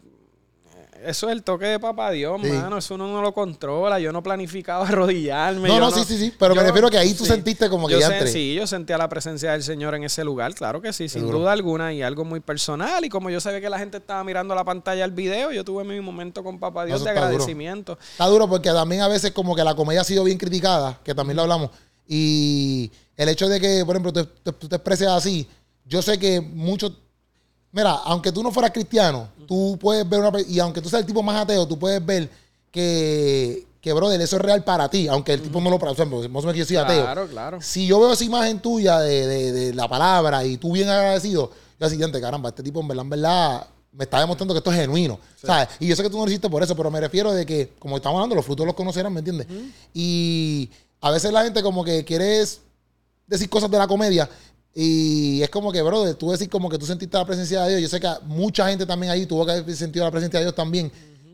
eso 1.06 1.28
es 1.28 1.34
el 1.34 1.44
toque 1.44 1.66
de 1.66 1.80
papá 1.80 2.12
Dios, 2.12 2.40
mano. 2.42 2.78
Eso 2.78 2.96
uno 2.96 3.08
no 3.08 3.22
lo 3.22 3.34
controla. 3.34 4.00
Yo 4.00 4.12
no 4.12 4.22
planificaba 4.24 4.86
arrodillarme. 4.88 5.68
No, 5.68 5.80
no, 5.80 5.92
sí, 5.92 6.04
sí, 6.06 6.18
sí. 6.18 6.34
Pero 6.38 6.56
me 6.56 6.64
refiero 6.64 6.90
que 6.90 6.98
ahí 6.98 7.14
tú 7.14 7.26
sentiste 7.26 7.70
como 7.70 7.88
que 7.88 7.94
yo 7.94 8.00
ya 8.00 8.08
entré. 8.08 8.32
Sí, 8.32 8.54
yo 8.56 8.68
sentía 8.68 8.98
la 8.98 9.10
presencia 9.10 9.52
del 9.52 9.64
Señor 9.64 9.96
en 9.96 10.04
ese 10.04 10.24
lugar. 10.24 10.54
Claro 10.54 10.82
que 10.82 10.94
sí, 10.94 11.10
sin 11.10 11.30
duda 11.30 11.52
alguna. 11.52 11.94
Y 11.94 12.02
algo 12.02 12.26
muy 12.26 12.40
personal. 12.40 13.04
Y 13.06 13.10
como 13.10 13.30
yo 13.30 13.40
sabía 13.40 13.62
que 13.62 13.70
la 13.70 13.80
gente 13.80 13.98
estaba 13.98 14.24
mirando 14.24 14.56
la 14.56 14.64
pantalla 14.64 15.02
del 15.04 15.12
video, 15.12 15.52
yo 15.52 15.64
tuve 15.64 15.84
mi 15.84 16.00
momento 16.02 16.44
con 16.44 16.60
papá 16.60 16.86
Dios 16.86 17.04
de 17.04 17.10
agradecimiento. 17.10 17.98
Está 18.12 18.28
duro 18.28 18.48
porque 18.48 18.70
también 18.70 19.02
a 19.02 19.08
veces 19.08 19.32
como 19.32 19.56
que 19.56 19.64
la 19.64 19.76
comedia 19.76 20.02
ha 20.02 20.06
sido 20.06 20.24
bien 20.24 20.38
criticada, 20.38 21.00
que 21.04 21.16
también 21.16 21.38
lo 21.38 21.44
hablamos. 21.44 21.72
Y 22.08 22.92
el 23.16 23.30
hecho 23.30 23.48
de 23.48 23.60
que, 23.60 23.84
por 23.86 23.96
ejemplo, 23.96 24.26
tú 24.26 24.68
te 24.68 24.76
expreses 24.76 25.08
así, 25.08 25.48
yo 25.86 26.02
sé 26.02 26.18
que 26.18 26.42
muchos 26.42 26.94
Mira, 27.72 27.92
aunque 28.06 28.32
tú 28.32 28.42
no 28.42 28.52
fueras 28.52 28.72
cristiano, 28.72 29.28
tú 29.48 29.78
puedes 29.80 30.08
ver 30.08 30.20
una. 30.22 30.32
Y 30.42 30.60
aunque 30.60 30.82
tú 30.82 30.90
seas 30.90 31.02
el 31.02 31.06
tipo 31.06 31.22
más 31.22 31.44
ateo, 31.44 31.68
tú 31.68 31.78
puedes 31.78 32.04
ver 32.04 32.30
que, 32.72 33.66
que 33.82 33.94
brother, 33.94 34.20
eso 34.22 34.38
es 34.38 34.42
real 34.42 34.64
para 34.64 34.90
ti. 34.90 35.08
Aunque 35.08 35.34
el 35.34 35.42
tipo 35.42 35.62
no 35.62 35.70
lo. 35.70 35.76
O 35.78 35.96
sea, 35.96 36.06
no 36.06 36.54
yo 36.54 36.66
soy 36.66 36.78
ateo. 36.78 37.04
Claro, 37.04 37.28
claro. 37.28 37.62
Si 37.62 37.86
yo 37.86 38.00
veo 38.00 38.14
esa 38.14 38.24
imagen 38.24 38.60
tuya 38.60 39.00
de, 39.00 39.28
de, 39.28 39.52
de 39.52 39.74
la 39.74 39.88
palabra 39.88 40.44
y 40.46 40.58
tú 40.58 40.72
bien 40.72 40.90
agradecido, 40.90 41.52
yo 41.80 41.90
siguiente, 41.90 42.20
caramba, 42.20 42.50
este 42.50 42.64
tipo 42.64 42.82
en 42.82 42.88
verdad, 42.88 43.04
en 43.04 43.10
verdad 43.10 43.68
me 43.92 44.04
está 44.04 44.20
demostrando 44.20 44.54
que 44.54 44.60
esto 44.60 44.72
es 44.72 44.78
genuino. 44.78 45.20
¿sabes? 45.44 45.70
Y 45.80 45.88
yo 45.88 45.96
sé 45.96 46.04
que 46.04 46.10
tú 46.10 46.18
no 46.18 46.24
lo 46.24 46.30
hiciste 46.30 46.50
por 46.50 46.62
eso, 46.64 46.76
pero 46.76 46.92
me 46.92 47.00
refiero 47.00 47.34
de 47.34 47.46
que, 47.46 47.74
como 47.80 47.98
estamos 47.98 48.18
hablando, 48.18 48.36
los 48.36 48.46
frutos 48.46 48.66
los 48.66 48.76
conocerán, 48.76 49.14
¿me 49.14 49.20
entiendes? 49.20 49.48
Y 49.94 50.70
a 51.02 51.12
veces 51.12 51.32
la 51.32 51.44
gente 51.44 51.64
como 51.64 51.84
que 51.84 52.04
quiere 52.04 52.46
decir 53.28 53.50
cosas 53.50 53.70
de 53.72 53.78
la 53.78 53.88
comedia 53.88 54.30
y 54.74 55.42
es 55.42 55.50
como 55.50 55.72
que, 55.72 55.82
brother, 55.82 56.16
tú 56.16 56.32
decís 56.32 56.48
como 56.48 56.70
que 56.70 56.78
tú 56.78 56.86
sentiste 56.86 57.18
la 57.18 57.26
presencia 57.26 57.64
de 57.64 57.78
Dios. 57.78 57.82
Yo 57.82 57.90
sé 57.90 58.00
que 58.00 58.10
mucha 58.26 58.68
gente 58.70 58.86
también 58.86 59.12
ahí 59.12 59.26
tuvo 59.26 59.46
que 59.46 59.54
haber 59.54 59.76
sentido 59.76 60.06
la 60.06 60.12
presencia 60.12 60.40
de 60.40 60.46
Dios 60.46 60.56
también. 60.56 60.92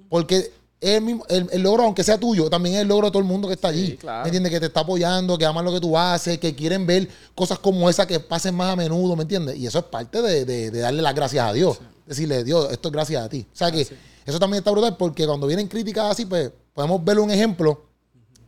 Porque 0.09 0.51
el, 0.79 1.01
mismo, 1.01 1.25
el, 1.29 1.61
logro, 1.61 1.83
aunque 1.83 2.03
sea 2.03 2.17
tuyo, 2.17 2.49
también 2.49 2.75
es 2.75 2.81
el 2.81 2.87
logro 2.87 3.07
de 3.07 3.11
todo 3.11 3.21
el 3.21 3.27
mundo 3.27 3.47
que 3.47 3.55
está 3.55 3.67
allí. 3.69 3.99
¿Me 4.03 4.25
entiendes? 4.25 4.51
Que 4.51 4.59
te 4.59 4.65
está 4.67 4.81
apoyando, 4.81 5.37
que 5.37 5.45
aman 5.45 5.65
lo 5.65 5.73
que 5.73 5.81
tú 5.81 5.97
haces, 5.97 6.37
que 6.37 6.55
quieren 6.55 6.85
ver 6.85 7.09
cosas 7.33 7.59
como 7.59 7.89
esa 7.89 8.07
que 8.07 8.19
pasen 8.19 8.55
más 8.55 8.73
a 8.73 8.75
menudo, 8.75 9.15
¿me 9.15 9.23
entiendes? 9.23 9.57
Y 9.57 9.67
eso 9.67 9.79
es 9.79 9.85
parte 9.85 10.21
de, 10.21 10.71
darle 10.71 11.01
las 11.01 11.13
gracias 11.13 11.45
a 11.45 11.53
Dios. 11.53 11.77
Decirle, 12.05 12.43
Dios, 12.43 12.71
esto 12.71 12.89
es 12.89 12.91
gracias 12.93 13.23
a 13.23 13.29
ti. 13.29 13.45
O 13.51 13.55
sea 13.55 13.71
que 13.71 13.87
eso 14.25 14.39
también 14.39 14.59
está 14.59 14.71
brutal 14.71 14.95
porque 14.97 15.25
cuando 15.25 15.47
vienen 15.47 15.67
críticas 15.67 16.11
así, 16.11 16.25
pues 16.25 16.51
podemos 16.73 17.03
ver 17.03 17.19
un 17.19 17.31
ejemplo 17.31 17.84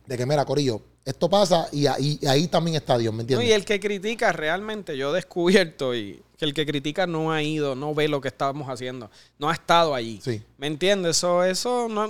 de 0.08 0.16
que, 0.16 0.24
mira, 0.24 0.42
Corillo, 0.46 0.80
esto 1.04 1.28
pasa 1.28 1.68
y 1.70 1.86
ahí, 1.86 2.18
ahí 2.26 2.48
también 2.48 2.76
está 2.76 2.96
Dios, 2.96 3.12
¿me 3.12 3.20
entiendes? 3.20 3.46
y 3.46 3.52
el 3.52 3.66
que 3.66 3.78
critica 3.78 4.32
realmente, 4.32 4.96
yo 4.96 5.10
he 5.10 5.16
descubierto 5.16 5.94
y 5.94 6.22
que 6.38 6.46
el 6.46 6.54
que 6.54 6.64
critica 6.64 7.06
no 7.06 7.30
ha 7.30 7.42
ido, 7.42 7.74
no 7.74 7.94
ve 7.94 8.08
lo 8.08 8.20
que 8.22 8.28
estamos 8.28 8.70
haciendo, 8.70 9.10
no 9.38 9.50
ha 9.50 9.52
estado 9.52 9.94
allí. 9.94 10.18
Sí. 10.22 10.40
¿Me 10.56 10.66
entiendes? 10.66 11.18
Eso, 11.18 11.44
eso 11.44 11.88
no, 11.90 12.06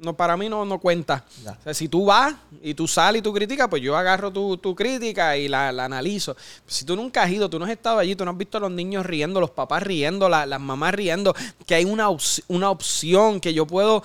no, 0.00 0.14
para 0.14 0.36
mí 0.36 0.48
no, 0.48 0.64
no 0.66 0.78
cuenta. 0.78 1.24
O 1.60 1.62
sea, 1.62 1.72
si 1.72 1.88
tú 1.88 2.06
vas 2.06 2.34
y 2.60 2.74
tú 2.74 2.86
sales 2.86 3.20
y 3.20 3.22
tú 3.22 3.32
criticas, 3.32 3.68
pues 3.68 3.80
yo 3.80 3.96
agarro 3.96 4.32
tu, 4.32 4.58
tu 4.58 4.74
crítica 4.74 5.36
y 5.38 5.48
la, 5.48 5.68
analizo. 5.68 6.36
Si 6.66 6.84
tú 6.84 6.96
nunca 6.96 7.22
has 7.22 7.30
ido, 7.30 7.48
tú 7.48 7.58
no 7.58 7.64
has 7.64 7.70
estado 7.70 7.98
allí, 7.98 8.16
tú 8.16 8.24
no 8.24 8.32
has 8.32 8.36
visto 8.36 8.58
a 8.58 8.60
los 8.60 8.72
niños 8.72 9.06
riendo, 9.06 9.40
los 9.40 9.50
papás 9.50 9.84
riendo, 9.84 10.28
las 10.28 10.60
mamás 10.60 10.92
riendo, 10.92 11.34
que 11.64 11.76
hay 11.76 11.84
una, 11.84 12.08
una 12.48 12.70
opción 12.70 13.40
que 13.40 13.54
yo 13.54 13.66
puedo 13.66 14.02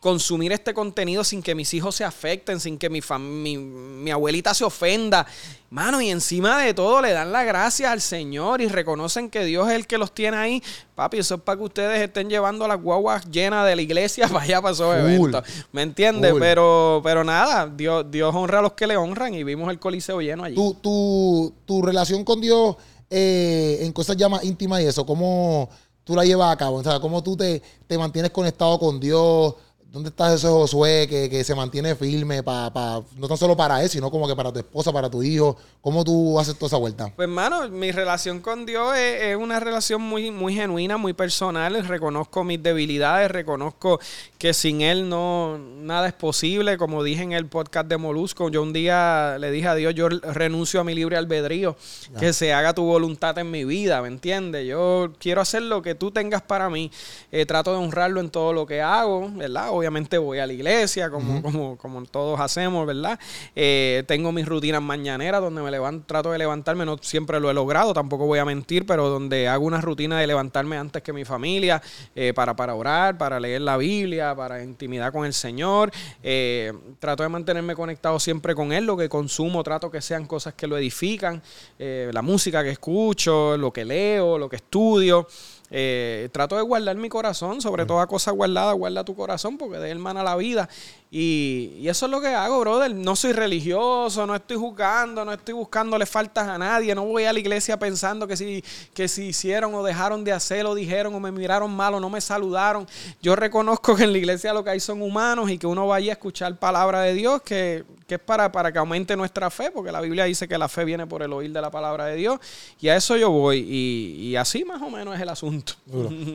consumir 0.00 0.50
este 0.50 0.72
contenido 0.72 1.22
sin 1.22 1.42
que 1.42 1.54
mis 1.54 1.72
hijos 1.74 1.94
se 1.94 2.04
afecten, 2.04 2.58
sin 2.58 2.78
que 2.78 2.88
mi, 2.88 3.00
mi, 3.20 3.58
mi, 3.58 4.10
abuelita 4.10 4.54
se 4.54 4.64
ofenda. 4.64 5.26
Mano, 5.68 6.00
y 6.00 6.08
encima 6.08 6.58
de 6.62 6.72
todo 6.72 7.02
le 7.02 7.12
dan 7.12 7.30
la 7.30 7.44
gracia 7.44 7.92
al 7.92 8.00
Señor 8.00 8.62
y 8.62 8.68
reconocen 8.68 9.28
que 9.28 9.44
Dios 9.44 9.68
es 9.68 9.74
el 9.74 9.86
que 9.86 9.98
los 9.98 10.12
tiene 10.12 10.38
ahí. 10.38 10.62
Papi, 10.94 11.18
eso 11.18 11.34
es 11.34 11.42
para 11.42 11.58
que 11.58 11.64
ustedes 11.64 12.00
estén 12.00 12.30
llevando 12.30 12.66
las 12.66 12.80
guaguas 12.80 13.30
llenas 13.30 13.66
de 13.66 13.76
la 13.76 13.82
iglesia 13.82 14.26
para 14.32 14.42
allá 14.42 14.62
para 14.62 14.72
esos 14.72 14.96
eventos. 14.96 15.44
¿Me 15.70 15.82
entiendes? 15.82 16.34
Pero, 16.38 17.02
pero 17.04 17.22
nada, 17.22 17.66
Dios, 17.68 18.10
Dios 18.10 18.34
honra 18.34 18.60
a 18.60 18.62
los 18.62 18.72
que 18.72 18.86
le 18.86 18.96
honran 18.96 19.34
y 19.34 19.44
vimos 19.44 19.70
el 19.70 19.78
coliseo 19.78 20.20
lleno 20.22 20.44
allí. 20.44 20.56
Tu, 20.56 20.74
tu, 20.74 21.54
tu 21.66 21.82
relación 21.82 22.24
con 22.24 22.40
Dios 22.40 22.76
eh, 23.10 23.80
en 23.82 23.92
cosas 23.92 24.16
ya 24.16 24.30
más 24.30 24.42
íntimas 24.44 24.80
y 24.80 24.86
eso, 24.86 25.04
¿cómo 25.04 25.68
tú 26.04 26.16
la 26.16 26.24
llevas 26.24 26.52
a 26.52 26.56
cabo? 26.56 26.76
O 26.76 26.82
sea, 26.82 26.98
¿cómo 27.00 27.22
tú 27.22 27.36
te, 27.36 27.60
te 27.86 27.98
mantienes 27.98 28.30
conectado 28.30 28.78
con 28.78 28.98
Dios? 28.98 29.54
¿Dónde 29.92 30.10
está 30.10 30.32
ese 30.32 30.46
Josué 30.46 31.08
que, 31.08 31.28
que 31.28 31.42
se 31.42 31.52
mantiene 31.52 31.96
firme 31.96 32.44
para, 32.44 33.02
no 33.16 33.26
tan 33.26 33.36
solo 33.36 33.56
para 33.56 33.82
él, 33.82 33.88
sino 33.88 34.08
como 34.08 34.28
que 34.28 34.36
para 34.36 34.52
tu 34.52 34.60
esposa, 34.60 34.92
para 34.92 35.10
tu 35.10 35.20
hijo? 35.20 35.56
¿Cómo 35.80 36.04
tú 36.04 36.38
haces 36.38 36.54
toda 36.54 36.68
esa 36.68 36.76
vuelta? 36.76 37.12
Pues, 37.16 37.26
hermano, 37.26 37.68
mi 37.68 37.90
relación 37.90 38.40
con 38.40 38.66
Dios 38.66 38.96
es, 38.96 39.34
una 39.34 39.58
relación 39.58 40.00
muy, 40.00 40.30
muy 40.30 40.54
genuina, 40.54 40.96
muy 40.96 41.12
personal. 41.12 41.84
Reconozco 41.88 42.44
mis 42.44 42.62
debilidades, 42.62 43.32
reconozco 43.32 43.98
que 44.38 44.54
sin 44.54 44.80
Él 44.80 45.08
no 45.08 45.58
nada 45.58 46.06
es 46.06 46.12
posible. 46.12 46.78
Como 46.78 47.02
dije 47.02 47.22
en 47.22 47.32
el 47.32 47.46
podcast 47.46 47.88
de 47.88 47.96
Molusco, 47.96 48.48
yo 48.48 48.62
un 48.62 48.72
día 48.72 49.38
le 49.40 49.50
dije 49.50 49.66
a 49.66 49.74
Dios, 49.74 49.92
yo 49.94 50.08
renuncio 50.08 50.80
a 50.80 50.84
mi 50.84 50.94
libre 50.94 51.16
albedrío, 51.16 51.74
que 52.20 52.32
se 52.32 52.52
haga 52.52 52.74
tu 52.74 52.84
voluntad 52.84 53.36
en 53.38 53.50
mi 53.50 53.64
vida, 53.64 54.00
¿me 54.02 54.08
entiendes? 54.08 54.68
Yo 54.68 55.14
quiero 55.18 55.40
hacer 55.40 55.62
lo 55.62 55.82
que 55.82 55.96
tú 55.96 56.12
tengas 56.12 56.42
para 56.42 56.70
mí. 56.70 56.92
Eh, 57.32 57.44
trato 57.44 57.72
de 57.72 57.78
honrarlo 57.78 58.20
en 58.20 58.30
todo 58.30 58.52
lo 58.52 58.66
que 58.66 58.80
hago, 58.82 59.28
¿verdad? 59.34 59.79
Obviamente 59.80 60.18
voy 60.18 60.38
a 60.38 60.46
la 60.46 60.52
iglesia, 60.52 61.10
como, 61.10 61.42
como, 61.42 61.76
como 61.76 62.04
todos 62.04 62.38
hacemos, 62.40 62.86
¿verdad? 62.86 63.18
Eh, 63.56 64.04
tengo 64.06 64.30
mis 64.32 64.46
rutinas 64.46 64.82
mañaneras 64.82 65.40
donde 65.40 65.62
me 65.62 65.70
levanto, 65.70 66.06
trato 66.06 66.30
de 66.32 66.38
levantarme, 66.38 66.84
no 66.84 66.98
siempre 67.00 67.40
lo 67.40 67.50
he 67.50 67.54
logrado, 67.54 67.92
tampoco 67.92 68.26
voy 68.26 68.38
a 68.38 68.44
mentir, 68.44 68.86
pero 68.86 69.08
donde 69.08 69.48
hago 69.48 69.64
una 69.64 69.80
rutina 69.80 70.18
de 70.20 70.26
levantarme 70.26 70.76
antes 70.76 71.02
que 71.02 71.12
mi 71.12 71.24
familia 71.24 71.82
eh, 72.14 72.32
para, 72.34 72.54
para 72.54 72.74
orar, 72.74 73.18
para 73.18 73.40
leer 73.40 73.62
la 73.62 73.76
Biblia, 73.76 74.34
para 74.34 74.62
intimidad 74.62 75.12
con 75.12 75.26
el 75.26 75.32
Señor. 75.32 75.90
Eh, 76.22 76.72
trato 76.98 77.22
de 77.22 77.28
mantenerme 77.28 77.74
conectado 77.74 78.20
siempre 78.20 78.54
con 78.54 78.72
Él, 78.72 78.84
lo 78.84 78.96
que 78.96 79.08
consumo, 79.08 79.62
trato 79.62 79.90
que 79.90 80.00
sean 80.00 80.26
cosas 80.26 80.54
que 80.54 80.66
lo 80.66 80.76
edifican, 80.76 81.42
la 81.78 82.22
música 82.22 82.62
que 82.62 82.70
escucho, 82.70 83.56
lo 83.56 83.72
que 83.72 83.84
leo, 83.84 84.38
lo 84.38 84.48
que 84.48 84.56
estudio. 84.56 85.26
Eh, 85.70 86.28
trato 86.32 86.56
de 86.56 86.62
guardar 86.62 86.96
mi 86.96 87.08
corazón, 87.08 87.60
sobre 87.60 87.86
toda 87.86 88.06
cosa 88.06 88.32
guardada, 88.32 88.72
guarda 88.72 89.04
tu 89.04 89.14
corazón, 89.14 89.56
porque 89.56 89.78
de 89.78 89.90
él 89.90 89.98
mana 89.98 90.22
la 90.22 90.36
vida. 90.36 90.68
Y, 91.12 91.88
eso 91.88 92.06
es 92.06 92.12
lo 92.12 92.20
que 92.20 92.28
hago, 92.28 92.60
brother. 92.60 92.94
No 92.94 93.16
soy 93.16 93.32
religioso, 93.32 94.26
no 94.26 94.36
estoy 94.36 94.56
juzgando, 94.56 95.24
no 95.24 95.32
estoy 95.32 95.54
buscándole 95.54 96.06
faltas 96.06 96.46
a 96.46 96.56
nadie. 96.56 96.94
No 96.94 97.04
voy 97.04 97.24
a 97.24 97.32
la 97.32 97.40
iglesia 97.40 97.76
pensando 97.78 98.28
que 98.28 98.36
si, 98.36 98.62
que 98.94 99.08
si 99.08 99.24
hicieron 99.26 99.74
o 99.74 99.82
dejaron 99.82 100.22
de 100.22 100.32
hacer 100.32 100.66
o 100.66 100.74
dijeron 100.74 101.12
o 101.14 101.20
me 101.20 101.32
miraron 101.32 101.74
mal 101.74 101.94
o 101.94 102.00
no 102.00 102.08
me 102.08 102.20
saludaron. 102.20 102.86
Yo 103.20 103.34
reconozco 103.34 103.96
que 103.96 104.04
en 104.04 104.12
la 104.12 104.18
iglesia 104.18 104.52
lo 104.52 104.62
que 104.62 104.70
hay 104.70 104.80
son 104.80 105.02
humanos 105.02 105.50
y 105.50 105.58
que 105.58 105.66
uno 105.66 105.88
vaya 105.88 106.12
a 106.12 106.14
escuchar 106.14 106.56
palabra 106.58 107.00
de 107.00 107.14
Dios, 107.14 107.42
que, 107.42 107.84
es 108.08 108.18
para, 108.20 108.50
para 108.52 108.72
que 108.72 108.78
aumente 108.78 109.16
nuestra 109.16 109.50
fe, 109.50 109.70
porque 109.72 109.90
la 109.90 110.00
Biblia 110.00 110.24
dice 110.24 110.46
que 110.46 110.58
la 110.58 110.68
fe 110.68 110.84
viene 110.84 111.06
por 111.06 111.22
el 111.22 111.32
oír 111.32 111.52
de 111.52 111.60
la 111.60 111.70
palabra 111.72 112.06
de 112.06 112.16
Dios. 112.16 112.38
Y 112.80 112.88
a 112.88 112.96
eso 112.96 113.16
yo 113.16 113.30
voy. 113.30 113.58
Y, 113.68 114.36
así 114.36 114.64
más 114.64 114.80
o 114.80 114.90
menos 114.90 115.16
es 115.16 115.20
el 115.20 115.28
asunto. 115.28 115.72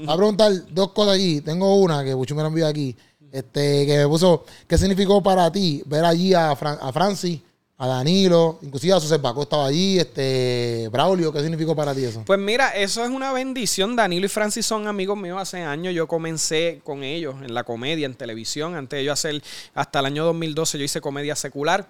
A 0.07 0.15
preguntar 0.17 0.51
dos 0.69 0.91
cosas 0.91 1.15
aquí. 1.15 1.39
Tengo 1.39 1.75
una 1.75 2.03
que 2.03 2.13
mucho 2.13 2.35
me 2.35 2.41
han 2.41 2.47
enviado 2.47 2.71
aquí. 2.71 2.95
Este, 3.35 3.85
que 3.85 3.97
me 3.97 4.07
puso, 4.07 4.45
¿qué 4.65 4.77
significó 4.77 5.21
para 5.21 5.51
ti 5.51 5.83
ver 5.85 6.05
allí 6.05 6.33
a, 6.33 6.51
a 6.51 6.93
Francis, 6.93 7.41
a 7.77 7.85
Danilo, 7.85 8.59
inclusive 8.61 8.93
a 8.93 8.99
José 9.01 9.19
Paco 9.19 9.41
estaba 9.41 9.65
allí, 9.65 9.99
este, 9.99 10.87
Braulio, 10.89 11.33
¿qué 11.33 11.41
significó 11.41 11.75
para 11.75 11.93
ti 11.93 12.05
eso? 12.05 12.23
Pues 12.25 12.39
mira, 12.39 12.69
eso 12.69 13.03
es 13.03 13.09
una 13.09 13.33
bendición. 13.33 13.97
Danilo 13.97 14.25
y 14.25 14.29
Francis 14.29 14.65
son 14.65 14.87
amigos 14.87 15.17
míos 15.17 15.37
hace 15.37 15.63
años. 15.63 15.93
Yo 15.93 16.07
comencé 16.07 16.79
con 16.85 17.03
ellos 17.03 17.35
en 17.43 17.53
la 17.53 17.65
comedia, 17.65 18.05
en 18.05 18.15
televisión. 18.15 18.75
Antes 18.75 18.99
de 18.99 19.03
yo 19.03 19.11
hacer, 19.11 19.43
hasta 19.73 19.99
el 19.99 20.05
año 20.05 20.23
2012 20.23 20.77
yo 20.77 20.85
hice 20.85 21.01
comedia 21.01 21.35
secular. 21.35 21.89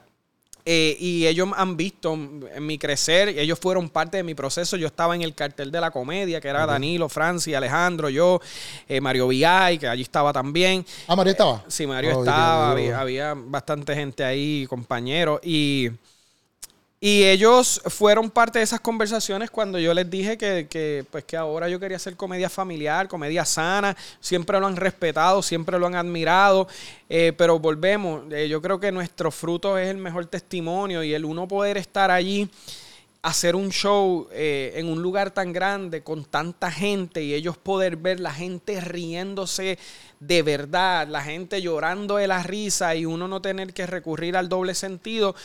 Eh, 0.67 0.97
y 0.99 1.27
ellos 1.27 1.49
han 1.55 1.77
visto 1.77 2.13
en 2.13 2.65
mi 2.65 2.79
crecer, 2.79 3.29
ellos 3.29 3.59
fueron 3.59 3.87
parte 3.87 4.17
de 4.17 4.23
mi 4.23 4.33
proceso. 4.33 4.77
Yo 4.77 4.87
estaba 4.87 5.13
en 5.13 5.21
el 5.21 5.35
cartel 5.35 5.71
de 5.71 5.79
la 5.79 5.91
comedia, 5.91 6.41
que 6.41 6.47
era 6.47 6.65
Danilo, 6.65 7.07
Francis, 7.07 7.55
Alejandro, 7.55 8.09
yo, 8.09 8.41
eh, 8.87 8.99
Mario 8.99 9.27
Villay, 9.27 9.77
que 9.77 9.87
allí 9.87 10.01
estaba 10.01 10.33
también. 10.33 10.83
Ah, 11.07 11.15
Mario 11.15 11.31
estaba. 11.31 11.63
sí, 11.67 11.85
Mario 11.85 12.19
estaba, 12.19 12.71
había, 12.71 12.99
había, 12.99 13.33
bastante 13.35 13.93
gente 13.93 14.23
ahí, 14.23 14.65
compañeros. 14.67 15.39
Y 15.43 15.91
y 17.01 17.23
ellos 17.23 17.81
fueron 17.85 18.31
parte 18.31 18.59
de 18.59 18.63
esas 18.63 18.79
conversaciones 18.79 19.51
cuando 19.51 19.77
yo 19.77 19.93
les 19.93 20.09
dije 20.09 20.37
que, 20.37 21.05
pues 21.11 21.23
que 21.25 21.35
ahora 21.35 21.67
yo 21.67 21.79
quería 21.79 21.97
hacer 21.97 22.15
comedia 22.15 22.49
familiar, 22.49 23.07
comedia 23.07 23.43
sana. 23.43 23.95
Siempre 24.19 24.59
lo 24.59 24.65
han 24.65 24.77
respetado, 24.77 25.43
siempre 25.43 25.77
lo 25.77 25.87
han 25.87 25.95
admirado. 25.95 26.67
Eh, 27.09 27.33
pero 27.37 27.59
volvemos, 27.59 28.23
eh, 28.31 28.47
yo 28.47 28.61
creo 28.61 28.79
que 28.79 28.91
nuestro 28.91 29.29
fruto 29.29 29.77
es 29.77 29.89
el 29.89 29.97
mejor 29.97 30.25
testimonio 30.27 31.03
y 31.03 31.13
el 31.13 31.25
uno 31.25 31.47
poder 31.47 31.77
estar 31.77 32.09
allí 32.09 32.49
hacer 33.21 33.55
un 33.55 33.71
show 33.71 34.27
eh, 34.31 34.73
en 34.75 34.87
un 34.87 35.01
lugar 35.01 35.31
tan 35.31 35.51
grande 35.51 36.03
con 36.03 36.25
tanta 36.25 36.69
gente 36.69 37.23
y 37.23 37.33
ellos 37.33 37.57
poder 37.57 37.97
ver 37.97 38.19
la 38.19 38.31
gente 38.31 38.79
riéndose 38.79 39.79
de 40.19 40.43
verdad, 40.43 41.07
la 41.07 41.23
gente 41.23 41.59
llorando 41.59 42.17
de 42.17 42.27
la 42.27 42.43
risa 42.43 42.95
y 42.95 43.05
uno 43.05 43.27
no 43.27 43.41
tener 43.41 43.73
que 43.73 43.87
recurrir 43.87 44.37
al 44.37 44.47
doble 44.47 44.75
sentido, 44.75 45.35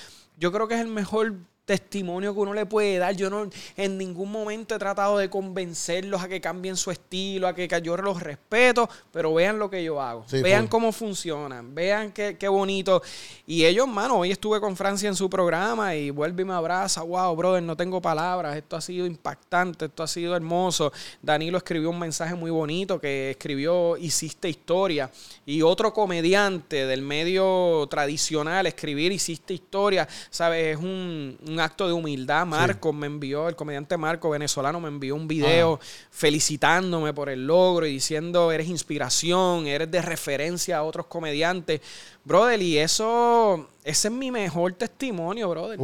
yo 0.41 0.51
creo 0.51 0.67
que 0.67 0.75
es 0.75 0.81
el 0.81 0.89
mejor 0.89 1.35
testimonio 1.71 2.35
que 2.35 2.41
uno 2.41 2.53
le 2.53 2.67
puede 2.67 2.99
dar. 2.99 3.15
Yo 3.15 3.31
no 3.31 3.49
en 3.77 3.97
ningún 3.97 4.33
momento 4.33 4.75
he 4.75 4.79
tratado 4.81 5.19
de 5.19 5.31
convencerlos 5.31 6.21
a 6.21 6.27
que 6.27 6.41
cambien 6.41 6.77
su 6.77 6.91
estilo, 6.91 7.47
a 7.47 7.55
que, 7.55 7.69
yo 7.81 7.97
los 7.97 8.21
respeto, 8.21 8.89
pero 9.13 9.33
vean 9.35 9.61
lo 9.61 9.71
que 9.71 9.85
yo 9.85 10.03
hago. 10.03 10.25
vean 10.33 10.67
cómo 10.67 10.91
funcionan, 10.91 11.73
vean 11.73 12.11
qué, 12.11 12.37
qué, 12.37 12.49
bonito. 12.49 13.01
Y 13.47 13.65
ellos, 13.65 13.87
mano, 13.87 14.17
hoy 14.17 14.33
estuve 14.33 14.59
con 14.61 14.77
Francia 14.77 15.09
en 15.09 15.15
su 15.15 15.31
programa 15.31 15.95
y 15.95 16.11
vuelve 16.11 16.43
y 16.43 16.45
me 16.45 16.55
abraza. 16.55 17.03
Wow, 17.03 17.37
brother, 17.37 17.63
no 17.63 17.77
tengo 17.77 18.03
palabras. 18.03 18.57
Esto 18.57 18.75
ha 18.75 18.81
sido 18.81 19.07
impactante, 19.07 19.85
esto 19.85 20.03
ha 20.03 20.09
sido 20.09 20.35
hermoso. 20.35 20.93
Danilo 21.23 21.57
escribió 21.57 21.91
un 21.91 22.01
mensaje 22.01 22.35
muy 22.35 22.51
bonito 22.51 23.01
que 23.01 23.31
escribió 23.31 23.97
Hiciste 23.97 24.49
historia. 24.49 25.09
Y 25.47 25.63
otro 25.63 25.95
comediante 25.95 26.85
del 26.87 27.03
medio 27.03 27.87
tradicional, 27.89 28.67
escribir 28.67 29.13
Hiciste 29.13 29.55
historia, 29.55 30.09
¿sabes? 30.31 30.77
Es 30.77 30.83
un 30.83 31.60
acto 31.61 31.87
de 31.87 31.93
humildad. 31.93 32.47
Marco 32.47 32.93
me 32.93 33.07
envió, 33.07 33.49
el 33.49 33.57
comediante 33.57 33.97
Marco 33.97 34.31
venezolano 34.31 34.81
me 34.81 34.89
envió 34.89 35.15
un 35.15 35.29
video 35.29 35.79
felicitándome 36.11 37.15
por 37.15 37.29
el 37.29 37.47
logro 37.47 37.87
y 37.87 37.93
diciendo 37.93 38.51
eres 38.53 38.69
inspiración, 38.69 39.67
eres 39.67 39.91
de 39.91 40.03
referencia 40.03 40.79
a 40.79 40.83
otros 40.83 41.07
comediantes. 41.07 41.81
Brother, 42.25 42.61
y 42.61 42.79
eso, 42.79 43.69
ese 43.85 44.09
es 44.09 44.15
mi 44.15 44.31
mejor 44.31 44.73
testimonio, 44.75 45.49
brother. 45.51 45.79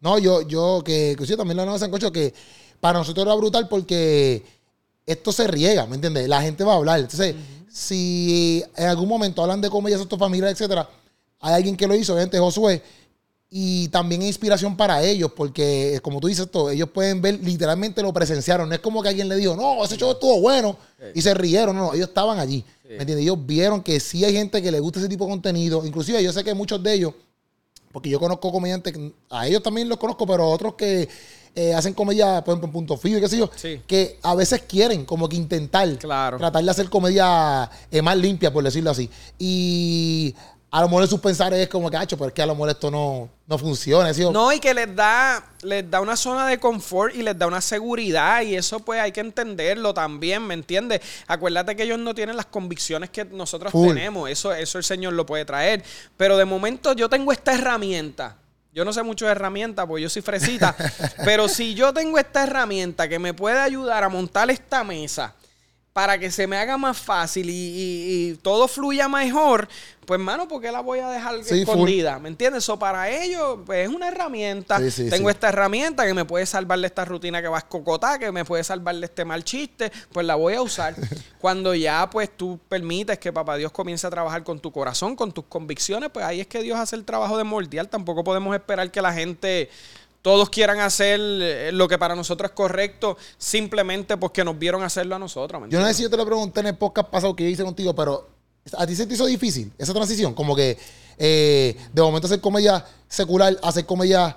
No, 0.00 0.18
yo, 0.18 0.42
yo 0.42 0.82
que, 0.84 1.16
que 1.18 1.36
también 1.36 1.56
lo 1.56 1.72
en 1.72 1.78
Sancocho, 1.78 2.12
que 2.12 2.32
para 2.80 2.98
nosotros 2.98 3.26
era 3.26 3.34
brutal 3.34 3.68
porque 3.68 4.42
esto 5.06 5.32
se 5.32 5.46
riega, 5.46 5.86
¿me 5.86 5.94
entiendes? 5.94 6.28
La 6.28 6.42
gente 6.42 6.64
va 6.64 6.74
a 6.74 6.76
hablar. 6.76 7.00
Entonces, 7.00 7.34
si 7.70 8.62
en 8.76 8.88
algún 8.88 9.08
momento 9.08 9.42
hablan 9.42 9.60
de 9.60 9.70
comedias, 9.70 10.06
tu 10.06 10.16
familia, 10.16 10.50
etcétera, 10.50 10.88
hay 11.40 11.54
alguien 11.54 11.76
que 11.76 11.86
lo 11.86 11.94
hizo, 11.94 12.16
gente, 12.16 12.38
Josué, 12.38 12.82
y 13.50 13.88
también 13.88 14.20
es 14.22 14.28
inspiración 14.28 14.76
para 14.76 15.02
ellos, 15.02 15.32
porque 15.34 16.00
como 16.02 16.20
tú 16.20 16.28
dices, 16.28 16.50
todo, 16.50 16.70
ellos 16.70 16.90
pueden 16.90 17.22
ver, 17.22 17.40
literalmente 17.42 18.02
lo 18.02 18.12
presenciaron. 18.12 18.68
No 18.68 18.74
es 18.74 18.80
como 18.80 19.02
que 19.02 19.08
alguien 19.08 19.28
le 19.28 19.36
dijo, 19.36 19.56
no, 19.56 19.82
ese 19.84 19.96
show 19.96 20.10
estuvo 20.10 20.40
bueno, 20.40 20.76
y 21.14 21.22
se 21.22 21.32
rieron. 21.32 21.74
No, 21.74 21.94
ellos 21.94 22.08
estaban 22.08 22.38
allí. 22.38 22.62
¿Me 22.84 22.96
entiendes? 22.96 23.20
Ellos 23.20 23.38
vieron 23.46 23.82
que 23.82 24.00
sí 24.00 24.24
hay 24.24 24.34
gente 24.34 24.60
que 24.60 24.70
le 24.70 24.80
gusta 24.80 24.98
ese 24.98 25.08
tipo 25.08 25.24
de 25.24 25.30
contenido. 25.30 25.84
Inclusive 25.84 26.22
yo 26.22 26.32
sé 26.32 26.44
que 26.44 26.52
muchos 26.52 26.82
de 26.82 26.92
ellos, 26.92 27.14
porque 27.90 28.10
yo 28.10 28.20
conozco 28.20 28.52
comediantes, 28.52 28.94
a 29.30 29.46
ellos 29.46 29.62
también 29.62 29.88
los 29.88 29.98
conozco, 29.98 30.26
pero 30.26 30.46
otros 30.48 30.74
que 30.74 31.08
eh, 31.54 31.74
hacen 31.74 31.94
comedia, 31.94 32.44
por 32.44 32.52
ejemplo, 32.52 32.66
en 32.66 32.72
Punto 32.72 32.96
Fijo 32.98 33.16
y 33.16 33.20
qué 33.20 33.28
sé 33.28 33.38
yo, 33.38 33.50
que 33.86 34.18
a 34.22 34.34
veces 34.34 34.62
quieren 34.68 35.06
como 35.06 35.26
que 35.26 35.36
intentar 35.36 35.88
tratar 35.96 36.62
de 36.62 36.70
hacer 36.70 36.90
comedia 36.90 37.70
eh, 37.90 38.02
más 38.02 38.16
limpia, 38.18 38.52
por 38.52 38.62
decirlo 38.62 38.90
así. 38.90 39.08
Y 39.38 40.34
a 40.70 40.82
lo 40.82 40.88
mejor 40.88 41.08
sus 41.08 41.20
pensares 41.20 41.58
es 41.58 41.68
como 41.68 41.90
que, 41.90 41.96
hacho, 41.96 42.18
pero 42.18 42.28
es 42.28 42.34
que 42.34 42.42
a 42.42 42.46
lo 42.46 42.54
mejor 42.54 42.68
esto 42.68 42.90
no, 42.90 43.30
no 43.46 43.58
funciona. 43.58 44.12
No, 44.30 44.52
y 44.52 44.60
que 44.60 44.74
les 44.74 44.94
da, 44.94 45.42
les 45.62 45.90
da 45.90 46.00
una 46.00 46.14
zona 46.14 46.46
de 46.46 46.58
confort 46.58 47.14
y 47.14 47.22
les 47.22 47.38
da 47.38 47.46
una 47.46 47.62
seguridad 47.62 48.42
y 48.42 48.54
eso 48.54 48.80
pues 48.80 49.00
hay 49.00 49.10
que 49.10 49.20
entenderlo 49.20 49.94
también, 49.94 50.46
¿me 50.46 50.52
entiendes? 50.52 51.00
Acuérdate 51.26 51.74
que 51.74 51.84
ellos 51.84 51.98
no 51.98 52.14
tienen 52.14 52.36
las 52.36 52.46
convicciones 52.46 53.08
que 53.08 53.24
nosotros 53.24 53.72
tenemos, 53.72 54.28
eso, 54.28 54.52
eso 54.52 54.76
el 54.76 54.84
Señor 54.84 55.14
lo 55.14 55.24
puede 55.24 55.46
traer. 55.46 55.82
Pero 56.18 56.36
de 56.36 56.44
momento 56.44 56.92
yo 56.92 57.08
tengo 57.08 57.32
esta 57.32 57.54
herramienta. 57.54 58.36
Yo 58.70 58.84
no 58.84 58.92
sé 58.92 59.02
mucho 59.02 59.24
de 59.24 59.32
herramientas, 59.32 59.86
porque 59.86 60.02
yo 60.02 60.10
soy 60.10 60.20
fresita, 60.20 60.76
pero 61.24 61.48
si 61.48 61.74
yo 61.74 61.94
tengo 61.94 62.18
esta 62.18 62.44
herramienta 62.44 63.08
que 63.08 63.18
me 63.18 63.32
puede 63.32 63.58
ayudar 63.58 64.04
a 64.04 64.10
montar 64.10 64.50
esta 64.50 64.84
mesa, 64.84 65.34
para 65.92 66.18
que 66.18 66.30
se 66.30 66.46
me 66.46 66.56
haga 66.56 66.76
más 66.76 66.96
fácil 66.96 67.48
y, 67.50 68.38
todo 68.42 68.68
fluya 68.68 69.08
mejor, 69.08 69.68
pues, 70.06 70.18
mano, 70.18 70.48
¿por 70.48 70.62
qué 70.62 70.72
la 70.72 70.80
voy 70.80 71.00
a 71.00 71.10
dejar 71.10 71.34
escondida? 71.36 72.18
¿Me 72.18 72.28
entiendes? 72.28 72.64
Eso 72.64 72.78
para 72.78 73.10
ellos, 73.10 73.58
pues, 73.66 73.88
es 73.88 73.94
una 73.94 74.08
herramienta. 74.08 74.80
Tengo 75.10 75.28
esta 75.28 75.50
herramienta 75.50 76.06
que 76.06 76.14
me 76.14 76.24
puede 76.24 76.46
salvar 76.46 76.78
de 76.78 76.86
esta 76.86 77.04
rutina 77.04 77.42
que 77.42 77.48
vas 77.48 77.64
a 77.64 77.68
cocotar, 77.68 78.18
que 78.18 78.32
me 78.32 78.44
puede 78.44 78.64
salvar 78.64 78.94
de 78.96 79.04
este 79.04 79.24
mal 79.24 79.44
chiste, 79.44 79.92
pues 80.12 80.24
la 80.24 80.34
voy 80.36 80.54
a 80.54 80.62
usar. 80.62 80.94
Cuando 81.40 81.74
ya, 81.74 82.08
pues, 82.08 82.30
tú 82.34 82.58
permites 82.68 83.18
que 83.18 83.32
Papá 83.32 83.56
Dios 83.56 83.70
comience 83.70 84.06
a 84.06 84.10
trabajar 84.10 84.44
con 84.44 84.60
tu 84.60 84.72
corazón, 84.72 85.14
con 85.14 85.30
tus 85.32 85.44
convicciones, 85.44 86.08
pues 86.10 86.24
ahí 86.24 86.40
es 86.40 86.46
que 86.46 86.62
Dios 86.62 86.78
hace 86.78 86.96
el 86.96 87.04
trabajo 87.04 87.36
de 87.36 87.44
moldear. 87.44 87.86
Tampoco 87.86 88.24
podemos 88.24 88.54
esperar 88.54 88.90
que 88.90 89.02
la 89.02 89.12
gente 89.12 89.68
todos 90.22 90.50
quieran 90.50 90.80
hacer 90.80 91.20
eh, 91.20 91.70
lo 91.72 91.88
que 91.88 91.98
para 91.98 92.14
nosotros 92.14 92.50
es 92.50 92.54
correcto 92.54 93.16
simplemente 93.36 94.16
porque 94.16 94.44
nos 94.44 94.58
vieron 94.58 94.82
hacerlo 94.82 95.16
a 95.16 95.18
nosotros. 95.18 95.62
yo 95.68 95.80
no 95.80 95.86
sé 95.86 95.94
si 95.94 96.02
yo 96.02 96.10
te 96.10 96.16
lo 96.16 96.26
pregunté 96.26 96.60
en 96.60 96.66
el 96.68 96.76
podcast 96.76 97.08
pasado 97.08 97.34
que 97.34 97.48
hice 97.48 97.64
contigo, 97.64 97.94
pero 97.94 98.28
¿a 98.76 98.86
ti 98.86 98.94
se 98.94 99.06
te 99.06 99.14
hizo 99.14 99.26
difícil 99.26 99.72
esa 99.78 99.92
transición? 99.94 100.34
Como 100.34 100.54
que 100.54 100.78
eh, 101.18 101.76
de 101.92 102.02
momento 102.02 102.26
hacer 102.26 102.40
comedia 102.40 102.84
secular, 103.08 103.58
hacer 103.62 103.84
comedia 103.84 104.36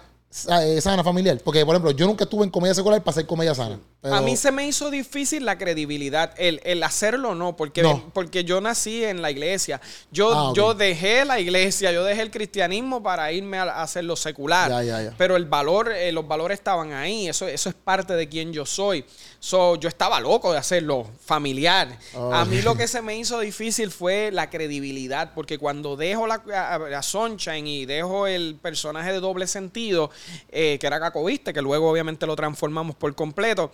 eh, 0.49 0.81
sana 0.81 1.03
familiar. 1.03 1.39
Porque, 1.43 1.65
por 1.65 1.75
ejemplo, 1.75 1.91
yo 1.91 2.07
nunca 2.07 2.23
estuve 2.23 2.43
en 2.43 2.49
comedia 2.49 2.73
secular 2.73 3.01
para 3.01 3.11
hacer 3.11 3.25
comedia 3.25 3.53
sana. 3.53 3.79
A 4.03 4.19
mí 4.21 4.35
se 4.35 4.51
me 4.51 4.67
hizo 4.67 4.89
difícil 4.89 5.45
la 5.45 5.59
credibilidad, 5.59 6.33
el, 6.37 6.81
hacerlo 6.81 7.35
no 7.35 7.55
porque, 7.55 7.83
porque 8.13 8.43
yo 8.43 8.59
nací 8.59 9.03
en 9.03 9.21
la 9.21 9.29
iglesia. 9.29 9.79
Yo, 10.11 10.33
ah, 10.33 10.53
yo 10.55 10.73
dejé 10.73 11.23
la 11.23 11.39
iglesia, 11.39 11.91
yo 11.91 12.03
dejé 12.03 12.23
el 12.23 12.31
cristianismo 12.31 13.03
para 13.03 13.31
irme 13.31 13.59
a, 13.59 13.83
hacer 13.83 14.05
lo 14.05 14.15
secular. 14.15 14.71
Pero 15.19 15.35
el 15.35 15.45
valor, 15.45 15.91
eh, 15.91 16.11
los 16.11 16.27
valores 16.27 16.57
estaban 16.57 16.93
ahí, 16.93 17.27
eso, 17.27 17.47
eso 17.47 17.69
es 17.69 17.75
parte 17.75 18.13
de 18.13 18.27
quien 18.27 18.51
yo 18.51 18.65
soy. 18.65 19.05
So, 19.39 19.75
yo 19.75 19.87
estaba 19.87 20.19
loco 20.19 20.51
de 20.51 20.57
hacerlo 20.57 21.07
familiar. 21.23 21.95
A 22.31 22.43
mí 22.45 22.61
lo 22.63 22.75
que 22.75 22.87
se 22.87 23.03
me 23.03 23.17
hizo 23.17 23.39
difícil 23.39 23.91
fue 23.91 24.31
la 24.31 24.49
credibilidad, 24.49 25.33
porque 25.35 25.59
cuando 25.59 25.95
dejo 25.95 26.25
la, 26.25 26.35
a, 26.35 27.03
Sunshine 27.03 27.67
y 27.67 27.85
dejo 27.85 28.25
el 28.25 28.55
personaje 28.59 29.11
de 29.11 29.19
doble 29.19 29.45
sentido, 29.45 30.09
eh, 30.49 30.77
que 30.79 30.87
era 30.87 30.99
Cacoviste, 30.99 31.53
que 31.53 31.61
luego 31.61 31.89
obviamente 31.89 32.25
lo 32.25 32.35
transformamos 32.35 32.95
por 32.95 33.13
completo, 33.13 33.71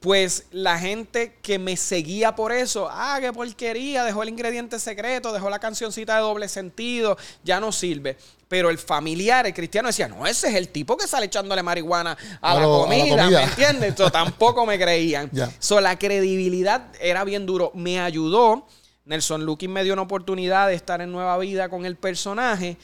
pues 0.00 0.46
la 0.52 0.78
gente 0.78 1.36
que 1.42 1.58
me 1.58 1.76
seguía 1.76 2.36
por 2.36 2.52
eso, 2.52 2.88
ah, 2.90 3.18
qué 3.20 3.32
porquería, 3.32 4.04
dejó 4.04 4.22
el 4.22 4.28
ingrediente 4.28 4.78
secreto, 4.78 5.32
dejó 5.32 5.50
la 5.50 5.58
cancioncita 5.58 6.14
de 6.14 6.20
doble 6.20 6.48
sentido, 6.48 7.16
ya 7.42 7.58
no 7.58 7.72
sirve. 7.72 8.16
Pero 8.46 8.70
el 8.70 8.78
familiar, 8.78 9.46
el 9.46 9.54
cristiano 9.54 9.88
decía, 9.88 10.08
no, 10.08 10.26
ese 10.26 10.48
es 10.48 10.54
el 10.54 10.68
tipo 10.68 10.96
que 10.96 11.06
sale 11.06 11.26
echándole 11.26 11.62
marihuana 11.62 12.16
a, 12.40 12.54
la, 12.54 12.64
comida, 12.64 13.28
¿me 13.28 13.42
entiendes? 13.42 13.94
tampoco 14.12 14.64
me 14.64 14.78
creían. 14.78 15.30
So, 15.58 15.80
la 15.80 15.98
credibilidad 15.98 16.86
era 17.00 17.24
bien 17.24 17.44
duro. 17.44 17.72
Me 17.74 18.00
ayudó. 18.00 18.66
Nelson 19.04 19.44
Lukin 19.44 19.72
me 19.72 19.84
dio 19.84 19.92
una 19.92 20.02
oportunidad 20.02 20.68
de 20.68 20.74
estar 20.74 21.00
en 21.00 21.12
Nueva 21.12 21.36
Vida 21.38 21.68
con 21.68 21.84
el 21.84 21.96
personaje. 21.96 22.78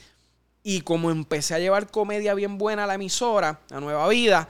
Y 0.61 0.81
como 0.81 1.09
empecé 1.09 1.55
a 1.55 1.59
llevar 1.59 1.89
comedia 1.89 2.33
bien 2.33 2.57
buena 2.57 2.83
a 2.83 2.87
la 2.87 2.95
emisora, 2.95 3.59
a 3.71 3.79
Nueva 3.79 4.07
Vida, 4.07 4.47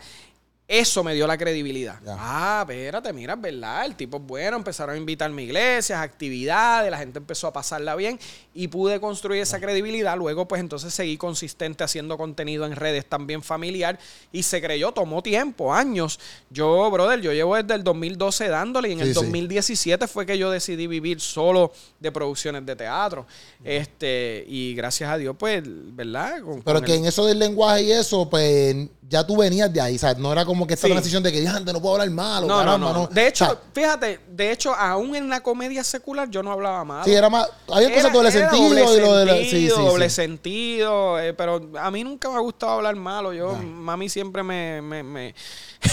eso 0.67 1.03
me 1.03 1.13
dio 1.13 1.27
la 1.27 1.37
credibilidad. 1.37 1.99
Ah, 2.07 2.65
espérate, 2.67 3.13
mira, 3.13 3.35
verdad, 3.35 3.85
el 3.85 3.95
tipo 3.95 4.17
es 4.17 4.23
bueno. 4.23 4.57
Empezaron 4.57 4.95
a 4.95 4.97
invitarme 4.97 5.43
a 5.43 5.45
iglesias, 5.45 5.99
actividades, 5.99 6.89
la 6.89 6.97
gente 6.97 7.19
empezó 7.19 7.45
a 7.45 7.53
pasarla 7.53 7.95
bien 7.95 8.19
y 8.51 8.67
pude 8.67 8.99
construir 8.99 9.43
esa 9.43 9.59
credibilidad. 9.59 10.17
Luego, 10.17 10.47
pues 10.47 10.59
entonces 10.59 10.91
seguí 10.91 11.17
consistente 11.17 11.83
haciendo 11.83 12.17
contenido 12.17 12.65
en 12.65 12.75
redes 12.75 13.05
también 13.05 13.43
familiar 13.43 13.99
y 14.31 14.41
se 14.41 14.59
creyó, 14.59 14.91
tomó 14.91 15.21
tiempo, 15.21 15.71
años. 15.71 16.19
Yo, 16.49 16.89
brother, 16.89 17.21
yo 17.21 17.31
llevo 17.31 17.55
desde 17.55 17.75
el 17.75 17.83
2012 17.83 18.47
dándole 18.47 18.89
y 18.89 18.93
en 18.93 19.01
el 19.01 19.13
2017 19.13 20.07
fue 20.07 20.25
que 20.25 20.35
yo 20.35 20.49
decidí 20.49 20.87
vivir 20.87 21.21
solo 21.21 21.73
de 21.99 22.11
producciones 22.11 22.65
de 22.65 22.75
teatro. 22.75 23.27
Este, 23.63 24.43
y 24.47 24.73
gracias 24.73 25.11
a 25.11 25.17
Dios, 25.17 25.35
pues, 25.37 25.61
¿verdad? 25.63 26.37
Pero 26.63 26.81
que 26.81 26.95
en 26.95 27.05
eso 27.05 27.23
del 27.27 27.37
lenguaje 27.37 27.83
y 27.83 27.91
eso, 27.91 28.27
pues 28.27 28.75
ya 29.07 29.25
tú 29.25 29.37
venías 29.37 29.71
de 29.71 29.81
ahí, 29.81 29.97
¿sabes? 29.97 30.17
No 30.17 30.31
era 30.31 30.45
como 30.45 30.54
que 30.65 30.75
esta 30.75 30.87
transición 30.87 31.21
de 31.23 31.31
que 31.31 31.47
antes 31.47 31.73
no 31.73 31.81
puedo 31.81 31.95
hablar 31.95 32.09
malo. 32.09 32.47
No, 32.47 32.63
no, 32.63 32.77
no, 32.77 33.07
De 33.07 33.27
hecho, 33.27 33.59
fíjate, 33.73 34.19
de 34.29 34.51
hecho, 34.51 34.73
aún 34.73 35.15
en 35.15 35.29
la 35.29 35.41
comedia 35.41 35.83
secular 35.83 36.29
yo 36.29 36.41
no 36.41 36.51
hablaba 36.51 36.83
malo. 36.83 37.03
Sí, 37.05 37.13
era 37.13 37.29
más. 37.29 37.49
Había 37.71 37.93
cosas 37.93 38.13
doble 38.13 38.31
sentido 38.31 38.63
doble 38.63 38.81
y 38.81 39.01
lo 39.01 39.17
de 39.17 39.25
la, 39.25 39.33
sí, 39.37 39.67
doble 39.67 40.09
sentido. 40.09 41.19
Eh, 41.19 41.33
pero 41.33 41.69
a 41.79 41.91
mí 41.91 42.03
nunca 42.03 42.29
me 42.29 42.35
ha 42.35 42.39
gustado 42.39 42.73
hablar 42.73 42.95
malo. 42.95 43.33
Yo, 43.33 43.53
mami 43.53 44.09
siempre 44.09 44.43
me, 44.43 44.81
me, 44.81 45.03
me 45.03 45.35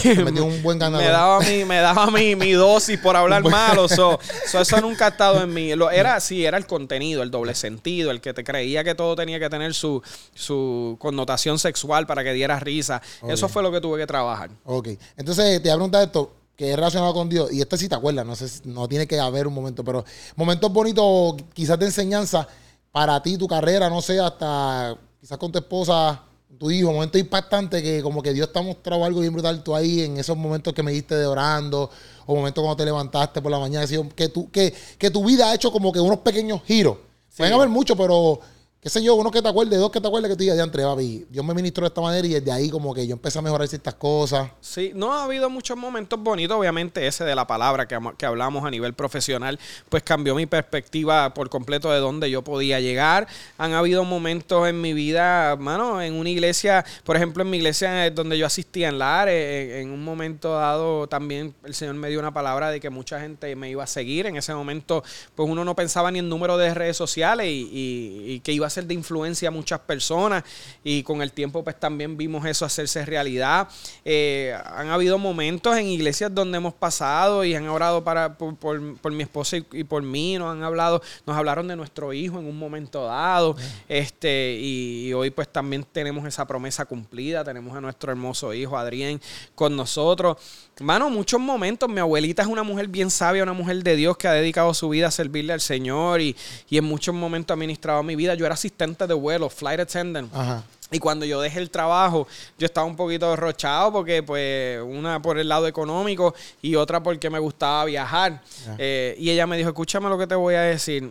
me 0.04 0.32
dio 0.32 0.44
un 0.44 0.62
buen 0.62 0.78
ganador. 0.78 1.04
Me 1.04 1.12
daba 1.12 1.40
mi, 1.40 1.64
me 1.64 1.76
daba 1.78 2.10
mi, 2.10 2.36
mi 2.36 2.52
dosis 2.52 2.98
por 2.98 3.16
hablar 3.22 3.42
malo. 3.42 3.86
So, 3.92 4.18
eso 4.60 4.80
nunca 4.80 5.06
ha 5.06 5.08
estado 5.08 5.42
en 5.42 5.52
mí. 5.52 5.74
Lo, 5.74 5.90
era 5.90 6.18
sí, 6.20 6.44
era 6.46 6.56
el 6.56 6.66
contenido, 6.66 7.22
el 7.22 7.30
doble 7.30 7.54
sentido, 7.54 8.10
el 8.10 8.20
que 8.20 8.32
te 8.32 8.42
creía 8.42 8.84
que 8.84 8.94
todo 8.94 9.16
tenía 9.16 9.38
que 9.38 9.50
tener 9.50 9.74
su, 9.74 10.02
su 10.34 10.96
connotación 10.98 11.58
sexual 11.58 12.06
para 12.06 12.24
que 12.24 12.32
diera 12.32 12.58
risa. 12.58 13.02
Eso 13.28 13.48
fue 13.48 13.62
lo 13.62 13.70
que 13.70 13.80
tuve 13.80 13.98
que 13.98 14.06
trabajar. 14.06 14.50
Ok. 14.64 14.88
Entonces, 15.16 15.62
te 15.62 15.68
voy 15.68 15.70
a 15.70 15.74
preguntar 15.74 16.02
esto 16.04 16.32
que 16.56 16.70
es 16.70 16.76
relacionado 16.76 17.14
con 17.14 17.28
Dios, 17.28 17.52
y 17.52 17.60
esto 17.60 17.76
sí 17.76 17.88
te 17.88 17.94
acuerdas, 17.94 18.26
no 18.26 18.36
sé, 18.36 18.46
no 18.64 18.86
tiene 18.86 19.06
que 19.06 19.18
haber 19.18 19.46
un 19.46 19.54
momento, 19.54 19.82
pero 19.82 20.04
momentos 20.36 20.72
bonitos, 20.72 21.34
quizás 21.54 21.78
de 21.78 21.86
enseñanza 21.86 22.46
para 22.92 23.20
ti, 23.22 23.38
tu 23.38 23.48
carrera, 23.48 23.88
no 23.88 24.02
sé, 24.02 24.20
hasta 24.20 24.96
quizás 25.20 25.38
con 25.38 25.50
tu 25.50 25.58
esposa, 25.58 26.22
tu 26.58 26.70
hijo, 26.70 26.92
momento 26.92 27.18
impactante 27.18 27.82
que 27.82 28.02
como 28.02 28.22
que 28.22 28.32
Dios 28.32 28.52
te 28.52 28.58
ha 28.58 28.62
mostrado 28.62 29.04
algo 29.04 29.20
bien 29.20 29.32
brutal 29.32 29.64
tú 29.64 29.74
ahí 29.74 30.02
en 30.02 30.18
esos 30.18 30.36
momentos 30.36 30.74
que 30.74 30.82
me 30.82 30.92
diste 30.92 31.16
de 31.16 31.26
orando, 31.26 31.90
o 32.26 32.36
momentos 32.36 32.62
cuando 32.62 32.76
te 32.76 32.84
levantaste 32.84 33.40
por 33.40 33.50
la 33.50 33.58
mañana, 33.58 33.86
que, 34.14 34.28
tu, 34.28 34.50
que, 34.50 34.72
que 34.98 35.10
tu 35.10 35.24
vida 35.24 35.50
ha 35.50 35.54
hecho 35.54 35.72
como 35.72 35.90
que 35.90 36.00
unos 36.00 36.18
pequeños 36.18 36.60
giros. 36.64 36.98
Pueden 37.36 37.54
haber 37.54 37.70
muchos, 37.70 37.96
pero 37.96 38.38
qué 38.82 38.88
sé 38.88 39.00
yo, 39.00 39.14
uno 39.14 39.30
que 39.30 39.40
te 39.40 39.48
acuerde, 39.48 39.76
dos 39.76 39.92
que 39.92 40.00
te 40.00 40.08
acuerde 40.08 40.28
que 40.28 40.34
tú 40.34 40.40
digas, 40.40 40.56
ya 40.56 40.64
entre, 40.64 40.82
papi, 40.82 41.24
Dios 41.30 41.44
me 41.44 41.54
ministró 41.54 41.82
de 41.82 41.86
esta 41.86 42.00
manera 42.00 42.26
y 42.26 42.30
desde 42.30 42.50
ahí 42.50 42.68
como 42.68 42.92
que 42.92 43.06
yo 43.06 43.12
empecé 43.12 43.38
a 43.38 43.42
mejorar 43.42 43.68
ciertas 43.68 43.94
cosas. 43.94 44.50
Sí, 44.60 44.90
no 44.96 45.12
ha 45.12 45.22
habido 45.22 45.48
muchos 45.48 45.76
momentos 45.76 46.20
bonitos, 46.20 46.58
obviamente 46.58 47.06
ese 47.06 47.22
de 47.22 47.36
la 47.36 47.46
palabra 47.46 47.86
que, 47.86 47.96
que 48.18 48.26
hablamos 48.26 48.64
a 48.64 48.72
nivel 48.72 48.92
profesional, 48.92 49.56
pues 49.88 50.02
cambió 50.02 50.34
mi 50.34 50.46
perspectiva 50.46 51.32
por 51.32 51.48
completo 51.48 51.92
de 51.92 52.00
dónde 52.00 52.28
yo 52.28 52.42
podía 52.42 52.80
llegar. 52.80 53.28
Han 53.56 53.72
habido 53.72 54.02
momentos 54.02 54.68
en 54.68 54.80
mi 54.80 54.94
vida, 54.94 55.54
mano, 55.54 56.02
en 56.02 56.14
una 56.14 56.30
iglesia, 56.30 56.84
por 57.04 57.14
ejemplo, 57.14 57.44
en 57.44 57.50
mi 57.50 57.58
iglesia 57.58 58.10
donde 58.10 58.36
yo 58.36 58.46
asistía 58.46 58.88
en 58.88 58.98
Lares, 58.98 59.74
en, 59.80 59.90
un 59.90 60.02
momento 60.02 60.54
dado 60.54 61.06
también 61.06 61.54
el 61.62 61.74
Señor 61.74 61.94
me 61.94 62.08
dio 62.08 62.18
una 62.18 62.34
palabra 62.34 62.70
de 62.70 62.80
que 62.80 62.90
mucha 62.90 63.20
gente 63.20 63.54
me 63.54 63.70
iba 63.70 63.84
a 63.84 63.86
seguir. 63.86 64.26
En 64.26 64.36
ese 64.36 64.52
momento, 64.52 65.04
pues 65.36 65.48
uno 65.48 65.64
no 65.64 65.76
pensaba 65.76 66.10
ni 66.10 66.18
en 66.18 66.28
número 66.28 66.58
de 66.58 66.74
redes 66.74 66.96
sociales 66.96 67.46
y, 67.46 67.70
y, 67.72 68.32
y 68.32 68.40
que 68.40 68.50
iba 68.50 68.66
a 68.66 68.71
ser 68.72 68.86
de 68.86 68.94
influencia 68.94 69.48
a 69.48 69.50
muchas 69.52 69.80
personas 69.80 70.42
y 70.82 71.02
con 71.02 71.22
el 71.22 71.32
tiempo 71.32 71.62
pues 71.62 71.78
también 71.78 72.16
vimos 72.16 72.44
eso 72.46 72.64
hacerse 72.64 73.04
realidad. 73.04 73.68
Eh, 74.04 74.56
han 74.64 74.88
habido 74.88 75.18
momentos 75.18 75.76
en 75.76 75.86
iglesias 75.86 76.34
donde 76.34 76.58
hemos 76.58 76.74
pasado 76.74 77.44
y 77.44 77.54
han 77.54 77.68
orado 77.68 78.02
para, 78.02 78.36
por, 78.36 78.80
mi 79.12 79.22
esposa 79.22 79.56
y, 79.56 79.84
por 79.84 80.02
mí, 80.02 80.38
nos 80.38 80.52
han 80.52 80.62
hablado, 80.62 81.02
nos 81.26 81.36
hablaron 81.36 81.68
de 81.68 81.76
nuestro 81.76 82.12
hijo 82.12 82.38
en 82.38 82.46
un 82.46 82.58
momento 82.58 83.04
dado, 83.04 83.56
este, 83.88 84.56
y, 84.58 85.12
hoy 85.12 85.30
pues 85.30 85.48
también 85.48 85.84
tenemos 85.90 86.26
esa 86.26 86.46
promesa 86.46 86.84
cumplida, 86.84 87.44
tenemos 87.44 87.76
a 87.76 87.80
nuestro 87.80 88.12
hermoso 88.12 88.54
hijo 88.54 88.76
Adrián 88.76 89.20
con 89.54 89.76
nosotros. 89.76 90.36
Mano, 90.82 91.08
muchos 91.10 91.40
momentos, 91.40 91.88
mi 91.88 92.00
abuelita 92.00 92.42
es 92.42 92.48
una 92.48 92.62
mujer 92.62 92.88
bien 92.88 93.10
sabia, 93.10 93.42
una 93.42 93.52
mujer 93.52 93.82
de 93.82 93.96
Dios 93.96 94.16
que 94.16 94.28
ha 94.28 94.32
dedicado 94.32 94.74
su 94.74 94.88
vida 94.88 95.08
a 95.08 95.10
servirle 95.10 95.52
al 95.52 95.60
Señor 95.60 96.20
y, 96.20 96.36
y 96.68 96.78
en 96.78 96.84
muchos 96.84 97.14
momentos 97.14 97.54
ha 97.54 97.56
ministrado 97.56 98.02
mi 98.02 98.16
vida. 98.16 98.34
Yo 98.34 98.44
era 98.44 98.54
asistente 98.54 99.06
de 99.06 99.14
vuelo, 99.14 99.48
flight 99.48 99.80
attendant. 99.80 100.34
Ajá. 100.34 100.62
Y 100.92 100.98
cuando 100.98 101.24
yo 101.24 101.40
dejé 101.40 101.58
el 101.58 101.70
trabajo, 101.70 102.28
yo 102.58 102.66
estaba 102.66 102.86
un 102.86 102.96
poquito 102.96 103.30
derrochado 103.30 103.92
porque, 103.92 104.22
pues, 104.22 104.78
una 104.82 105.22
por 105.22 105.38
el 105.38 105.48
lado 105.48 105.66
económico 105.66 106.34
y 106.60 106.74
otra 106.74 107.02
porque 107.02 107.30
me 107.30 107.38
gustaba 107.38 107.86
viajar. 107.86 108.42
Eh, 108.76 109.16
y 109.18 109.30
ella 109.30 109.46
me 109.46 109.56
dijo, 109.56 109.70
escúchame 109.70 110.10
lo 110.10 110.18
que 110.18 110.26
te 110.26 110.34
voy 110.34 110.54
a 110.54 110.60
decir 110.60 111.10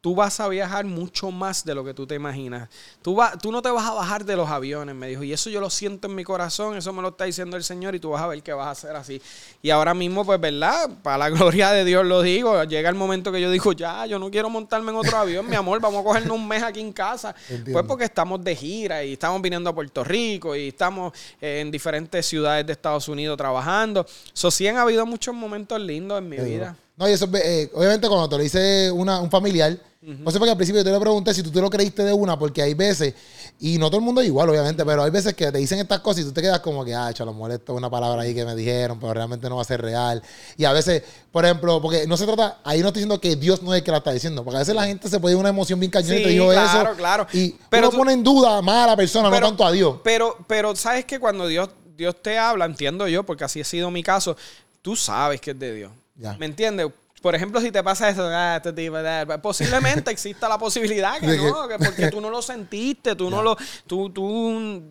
tú 0.00 0.14
vas 0.14 0.40
a 0.40 0.48
viajar 0.48 0.86
mucho 0.86 1.30
más 1.30 1.64
de 1.64 1.74
lo 1.74 1.84
que 1.84 1.92
tú 1.92 2.06
te 2.06 2.14
imaginas. 2.14 2.68
Tú, 3.02 3.16
va, 3.16 3.36
tú 3.36 3.52
no 3.52 3.60
te 3.60 3.70
vas 3.70 3.86
a 3.86 3.92
bajar 3.92 4.24
de 4.24 4.34
los 4.34 4.48
aviones, 4.48 4.94
me 4.94 5.08
dijo. 5.08 5.22
Y 5.22 5.32
eso 5.32 5.50
yo 5.50 5.60
lo 5.60 5.68
siento 5.68 6.08
en 6.08 6.14
mi 6.14 6.24
corazón, 6.24 6.76
eso 6.76 6.92
me 6.92 7.02
lo 7.02 7.08
está 7.08 7.24
diciendo 7.24 7.56
el 7.56 7.64
Señor 7.64 7.94
y 7.94 8.00
tú 8.00 8.10
vas 8.10 8.22
a 8.22 8.26
ver 8.26 8.42
que 8.42 8.52
vas 8.54 8.66
a 8.66 8.70
hacer 8.70 8.96
así. 8.96 9.20
Y 9.60 9.68
ahora 9.68 9.92
mismo, 9.92 10.24
pues, 10.24 10.40
¿verdad? 10.40 10.88
Para 11.02 11.18
la 11.18 11.28
gloria 11.30 11.70
de 11.72 11.84
Dios 11.84 12.06
lo 12.06 12.22
digo. 12.22 12.64
Llega 12.64 12.88
el 12.88 12.94
momento 12.94 13.30
que 13.30 13.42
yo 13.42 13.50
digo, 13.50 13.72
ya, 13.72 14.06
yo 14.06 14.18
no 14.18 14.30
quiero 14.30 14.48
montarme 14.48 14.90
en 14.90 14.96
otro 14.96 15.18
avión, 15.18 15.48
mi 15.48 15.56
amor, 15.56 15.80
vamos 15.80 16.00
a 16.00 16.04
cogernos 16.04 16.36
un 16.36 16.48
mes 16.48 16.62
aquí 16.62 16.80
en 16.80 16.92
casa. 16.92 17.34
Pues 17.70 17.84
porque 17.86 18.04
estamos 18.04 18.42
de 18.42 18.56
gira 18.56 19.04
y 19.04 19.12
estamos 19.12 19.40
viniendo 19.40 19.70
a 19.70 19.74
Puerto 19.74 20.02
Rico 20.02 20.56
y 20.56 20.68
estamos 20.68 21.12
en 21.40 21.70
diferentes 21.70 22.26
ciudades 22.26 22.66
de 22.66 22.72
Estados 22.72 23.06
Unidos 23.06 23.36
trabajando. 23.36 24.06
Eso 24.34 24.50
sí 24.50 24.66
han 24.66 24.76
habido 24.76 25.06
muchos 25.06 25.34
momentos 25.34 25.80
lindos 25.80 26.18
en 26.18 26.28
mi 26.28 26.36
vida. 26.38 26.76
No, 26.96 27.08
y 27.08 27.12
eso, 27.12 27.28
eh, 27.34 27.70
obviamente, 27.74 28.08
cuando 28.08 28.28
te 28.28 28.36
lo 28.36 28.42
dice 28.42 28.90
una, 28.90 29.20
un 29.20 29.30
familiar, 29.30 29.78
no 30.02 30.30
sé 30.30 30.38
porque 30.38 30.50
al 30.50 30.56
principio 30.56 30.80
yo 30.80 30.84
te 30.84 30.90
lo 30.90 30.98
pregunté 30.98 31.34
si 31.34 31.42
tú 31.42 31.50
te 31.50 31.60
lo 31.60 31.68
creíste 31.68 32.02
de 32.02 32.12
una, 32.14 32.38
porque 32.38 32.62
hay 32.62 32.72
veces, 32.72 33.14
y 33.58 33.76
no 33.76 33.88
todo 33.90 33.98
el 33.98 34.04
mundo 34.04 34.22
es 34.22 34.28
igual, 34.28 34.48
obviamente, 34.48 34.82
pero 34.82 35.02
hay 35.02 35.10
veces 35.10 35.34
que 35.34 35.52
te 35.52 35.58
dicen 35.58 35.78
estas 35.78 36.00
cosas 36.00 36.22
y 36.22 36.24
tú 36.24 36.32
te 36.32 36.40
quedas 36.40 36.60
como 36.60 36.86
que, 36.86 36.94
ah, 36.94 37.12
chalo, 37.12 37.34
molesto 37.34 37.74
una 37.74 37.90
palabra 37.90 38.22
ahí 38.22 38.34
que 38.34 38.46
me 38.46 38.54
dijeron, 38.54 38.98
pero 38.98 39.12
realmente 39.12 39.46
no 39.50 39.56
va 39.56 39.62
a 39.62 39.66
ser 39.66 39.82
real. 39.82 40.22
Y 40.56 40.64
a 40.64 40.72
veces, 40.72 41.02
por 41.30 41.44
ejemplo, 41.44 41.82
porque 41.82 42.06
no 42.06 42.16
se 42.16 42.24
trata, 42.24 42.60
ahí 42.64 42.80
no 42.80 42.86
estoy 42.86 43.00
diciendo 43.00 43.20
que 43.20 43.36
Dios 43.36 43.62
no 43.62 43.74
es 43.74 43.80
el 43.80 43.84
que 43.84 43.90
la 43.90 43.98
está 43.98 44.12
diciendo, 44.12 44.42
porque 44.42 44.56
a 44.56 44.60
veces 44.60 44.74
la 44.74 44.86
gente 44.86 45.06
se 45.06 45.20
puede 45.20 45.34
ir 45.34 45.38
una 45.38 45.50
emoción 45.50 45.78
bien 45.78 45.92
cañona 45.92 46.16
y 46.16 46.22
te 46.22 46.30
dijo 46.30 46.48
claro, 46.48 46.88
eso. 46.88 46.96
Claro, 46.96 47.26
Y 47.34 47.56
pero 47.68 47.90
pone 47.90 48.14
en 48.14 48.24
duda 48.24 48.62
más 48.62 48.84
a 48.84 48.86
la 48.86 48.96
persona, 48.96 49.28
no 49.28 49.38
tanto 49.38 49.66
a 49.66 49.70
Dios. 49.70 49.96
Pero, 50.02 50.34
pero 50.46 50.74
sabes 50.76 51.04
que 51.04 51.20
cuando 51.20 51.46
Dios, 51.46 51.68
Dios 51.94 52.16
te 52.22 52.38
habla, 52.38 52.64
entiendo 52.64 53.06
yo, 53.06 53.24
porque 53.24 53.44
así 53.44 53.60
ha 53.60 53.64
sido 53.64 53.90
mi 53.90 54.02
caso, 54.02 54.34
tú 54.80 54.96
sabes 54.96 55.42
que 55.42 55.50
es 55.50 55.58
de 55.58 55.74
Dios. 55.74 55.92
¿Me 56.38 56.46
entiendes? 56.46 56.86
Por 57.20 57.34
ejemplo, 57.34 57.60
si 57.60 57.70
te 57.70 57.82
pasa 57.82 58.08
eso, 58.08 58.26
ah, 58.26 58.60
este 58.64 59.38
posiblemente 59.42 60.10
exista 60.10 60.48
la 60.48 60.58
posibilidad 60.58 61.18
que 61.18 61.26
no, 61.36 61.68
que 61.68 61.78
porque 61.78 62.10
tú 62.10 62.20
no 62.20 62.30
lo 62.30 62.40
sentiste, 62.40 63.14
tú 63.14 63.30
no 63.30 63.42
lo, 63.42 63.56
tú, 63.86 64.10
tú 64.10 64.82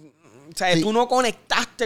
o 0.49 0.57
sea, 0.57 0.79
tú 0.79 0.93
no 0.93 1.07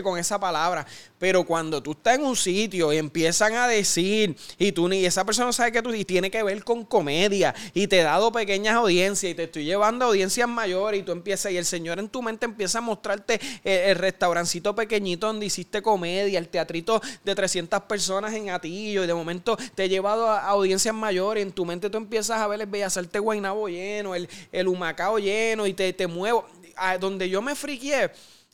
con 0.02 0.18
esa 0.18 0.40
palabra. 0.40 0.86
Pero 1.20 1.44
cuando 1.46 1.84
tú 1.84 1.92
estás 1.92 2.16
en 2.16 2.26
un 2.26 2.36
sitio 2.36 2.92
y 2.92 2.98
empiezan 2.98 3.54
a 3.56 3.68
decir, 3.68 4.36
y 4.58 4.72
tú 4.72 4.88
ni 4.88 5.06
esa 5.06 5.26
persona 5.26 5.52
sabe 5.54 5.72
que 5.72 5.82
tú, 5.82 5.94
y 5.94 6.06
tiene 6.06 6.32
que 6.32 6.42
ver 6.44 6.64
con 6.64 6.86
comedia, 6.86 7.54
y 7.74 7.88
te 7.88 8.00
he 8.00 8.04
dado 8.04 8.32
pequeñas 8.32 8.76
audiencias, 8.76 9.32
y 9.32 9.36
te 9.36 9.44
estoy 9.44 9.66
llevando 9.66 10.06
a 10.06 10.08
audiencias 10.10 10.48
mayores, 10.48 11.02
y 11.02 11.04
tú 11.04 11.12
empiezas, 11.12 11.52
y 11.52 11.58
el 11.58 11.66
Señor 11.66 12.00
en 12.00 12.10
tu 12.10 12.22
mente 12.22 12.46
empieza 12.46 12.80
a 12.80 12.82
mostrarte 12.82 13.40
el, 13.64 13.96
restaurancito 13.96 14.76
pequeñito 14.76 15.28
donde 15.28 15.46
hiciste 15.46 15.82
comedia, 15.82 16.40
el 16.40 16.50
teatrito 16.50 17.02
de 17.24 17.36
300 17.36 17.84
personas 17.84 18.34
en 18.34 18.50
Atillo, 18.50 19.04
y 19.04 19.08
de 19.08 19.14
momento 19.14 19.58
te 19.76 19.86
he 19.86 19.90
llevado 19.90 20.30
a, 20.30 20.40
audiencias 20.48 20.96
mayores, 20.96 21.44
en 21.44 21.52
tu 21.52 21.66
mente 21.66 21.90
tú 21.90 21.98
empiezas 21.98 22.40
a 22.40 22.48
ver 22.48 22.62
el 22.62 22.68
Bellas 22.68 22.98
Artes 22.98 23.22
Guaynabo 23.22 23.68
lleno, 23.68 24.16
el, 24.16 24.28
el 24.52 24.68
Humacao 24.68 25.20
lleno, 25.20 25.68
y 25.68 25.74
te, 25.74 25.94
te 25.94 26.08
muevo. 26.08 26.46
A 26.76 26.98
donde 26.98 27.30
yo 27.30 27.42
me 27.42 27.54
friqué 27.54 28.10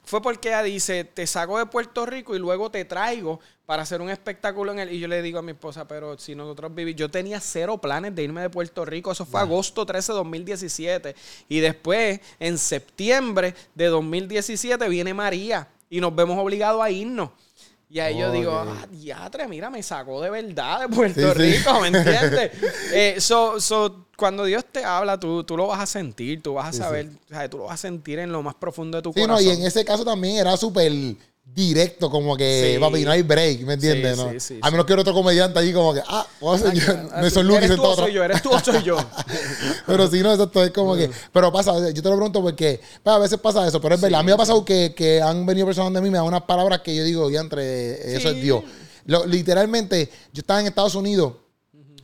fue 0.10 0.24
porque 0.24 0.48
ella 0.48 0.64
dice, 0.64 1.04
te 1.04 1.28
saco 1.28 1.60
de 1.60 1.68
Puerto 1.68 2.04
Rico 2.04 2.36
y 2.36 2.40
luego 2.40 2.72
te 2.72 2.84
traigo 2.84 3.40
para 3.68 3.84
hacer 3.84 4.02
un 4.02 4.10
espectáculo 4.10 4.72
en 4.72 4.80
el... 4.80 4.92
Y 4.92 5.00
yo 5.00 5.08
le 5.08 5.22
digo 5.22 5.38
a 5.38 5.44
mi 5.44 5.52
esposa, 5.52 5.88
pero 5.88 6.18
si 6.18 6.34
nosotros 6.34 6.74
vivimos... 6.74 6.98
Yo 7.00 7.12
tenía 7.12 7.40
cero 7.40 7.78
planes 7.78 8.16
de 8.16 8.24
irme 8.24 8.42
de 8.42 8.50
Puerto 8.50 8.84
Rico. 8.86 9.12
Eso 9.12 9.24
fue 9.24 9.40
agosto 9.40 9.86
13 9.86 10.14
de 10.14 10.18
2017. 10.18 11.16
Y 11.48 11.60
después, 11.60 12.22
en 12.40 12.58
septiembre 12.58 13.54
de 13.76 13.86
2017, 13.86 14.90
viene 14.90 15.14
María 15.14 15.68
y 15.92 16.02
nos 16.02 16.16
vemos 16.16 16.40
obligados 16.40 16.82
a 16.82 16.90
irnos. 16.90 17.30
Y 17.92 18.00
ahí 18.00 18.20
yo 18.20 18.32
digo, 18.32 18.52
ah, 18.52 18.86
diatre, 18.92 19.48
mira, 19.48 19.72
me 19.72 19.82
sacó 19.82 20.22
de 20.22 20.30
verdad 20.30 20.82
de 20.82 20.96
Puerto 20.96 21.34
Rico, 21.34 21.80
¿me 21.82 21.88
entiendes? 21.88 22.52
eh, 22.94 23.16
so, 23.18 23.60
so, 23.60 24.06
cuando 24.16 24.46
Dios 24.46 24.64
te 24.72 24.84
habla, 24.86 25.20
tú, 25.20 25.44
tú 25.44 25.58
lo 25.58 25.66
vas 25.66 25.80
a 25.80 25.86
sentir, 25.88 26.44
tú 26.44 26.54
vas 26.54 26.70
a 26.70 26.74
saber, 26.84 27.10
o 27.26 27.28
sea, 27.30 27.50
tú 27.50 27.58
lo 27.58 27.64
vas 27.64 27.74
a 27.74 27.78
sentir 27.78 28.20
en 28.20 28.32
lo 28.32 28.44
más 28.44 28.54
profundo 28.54 29.00
de 29.00 29.02
tu 29.02 29.12
corazón. 29.12 29.40
Sí, 29.40 29.46
no, 29.46 29.52
y 29.52 29.56
en 29.58 29.66
ese 29.66 29.84
caso 29.84 30.06
también 30.06 30.38
era 30.38 30.56
súper 30.56 30.92
directo, 31.54 32.10
como 32.10 32.38
que, 32.38 32.78
papi, 32.80 33.04
no 33.04 33.12
hay 33.12 33.22
break, 33.22 33.62
¿me 33.62 33.74
entiendes? 33.74 34.18
Sí, 34.18 34.24
¿no? 34.24 34.40
Sí, 34.40 34.60
a 34.62 34.72
menos 34.72 34.86
que 34.86 34.94
otro 34.94 35.14
comediante 35.14 35.60
ahí 35.60 35.74
como 35.74 35.94
que, 35.94 36.02
ah, 36.08 36.26
hacer 36.54 36.74
ah, 37.12 37.28
yo, 37.28 37.44
Luke 37.44 37.66
eres 37.66 37.76
tú 37.76 37.84
o 37.84 37.96
soy 37.96 38.14
yo, 38.14 38.24
eres 38.24 38.42
tú 38.42 38.50
o 38.52 38.60
soy 38.60 38.82
yo. 38.84 38.98
pero 39.86 40.10
si 40.10 40.22
no, 40.22 40.32
eso 40.32 40.50
es 40.64 40.72
como 40.72 40.96
que, 40.96 41.10
pero 41.34 41.52
pasa, 41.52 41.74
yo 41.92 42.02
te 42.02 42.10
lo 42.10 42.16
pregunto 42.16 42.42
porque 42.42 42.80
pues, 43.04 43.16
a 43.16 43.20
veces 43.20 43.40
pasa 43.40 43.68
eso, 43.68 43.82
pero 43.82 43.96
es 43.96 44.02
verdad, 44.02 44.20
a 44.20 44.24
mí 44.24 44.28
me 44.28 44.34
ha 44.34 44.38
pasado 44.38 44.64
que, 44.64 44.94
que 44.96 45.22
han 45.22 45.46
venido 45.46 45.66
personas 45.66 45.94
de 45.94 46.02
mí, 46.02 46.10
me 46.10 46.18
dan 46.18 46.28
unas 46.28 46.44
palabras 46.44 46.82
que 46.82 46.96
yo 46.96 47.04
digo, 47.04 47.30
ya 47.30 47.42
entre 47.42 48.16
eso 48.16 48.30
es 48.30 48.42
Dios. 48.42 48.64
literalmente, 49.28 50.10
yo 50.32 50.42
estaba 50.42 50.62
en 50.62 50.68
Estados 50.68 50.96
Unidos, 50.96 51.34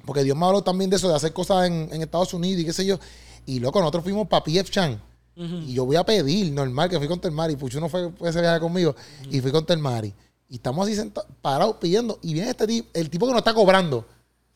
porque 0.06 0.24
Dios 0.24 0.38
me 0.38 0.46
habló 0.46 0.64
también 0.64 0.89
de 0.89 0.98
eso, 0.98 1.08
de 1.08 1.16
hacer 1.16 1.34
cosas 1.34 1.68
en, 1.68 1.89
en 1.91 2.02
Estados 2.02 2.34
Unidos 2.34 2.62
y 2.62 2.66
qué 2.66 2.74
sé 2.74 2.86
yo, 2.86 3.00
y 3.46 3.60
loco, 3.60 3.80
nosotros 3.80 4.04
fuimos 4.04 4.28
para 4.28 4.43
PF 4.43 4.70
Chan. 4.70 5.02
Y 5.36 5.74
yo 5.74 5.86
voy 5.86 5.98
a 5.98 6.04
pedir, 6.06 6.52
normal, 6.54 6.90
que 6.90 6.98
fui 6.98 7.08
con 7.08 7.20
Telmari. 7.20 7.56
Pucho 7.56 7.80
no 7.80 7.90
fue, 7.90 8.12
ese 8.22 8.42
viaje 8.42 8.60
conmigo. 8.60 8.96
Y 9.30 9.42
fui 9.42 9.52
con 9.52 9.66
Telmari. 9.66 10.14
Y 10.48 10.56
estamos 10.56 10.88
así 10.88 10.96
sentados, 10.96 11.30
parados, 11.42 11.76
pidiendo. 11.78 12.20
Y 12.22 12.34
viene 12.34 12.50
este 12.50 12.68
tipo, 12.68 12.90
el 12.94 13.10
tipo 13.10 13.26
que 13.26 13.34
nos 13.34 13.40
está 13.40 13.54
cobrando. 13.54 14.06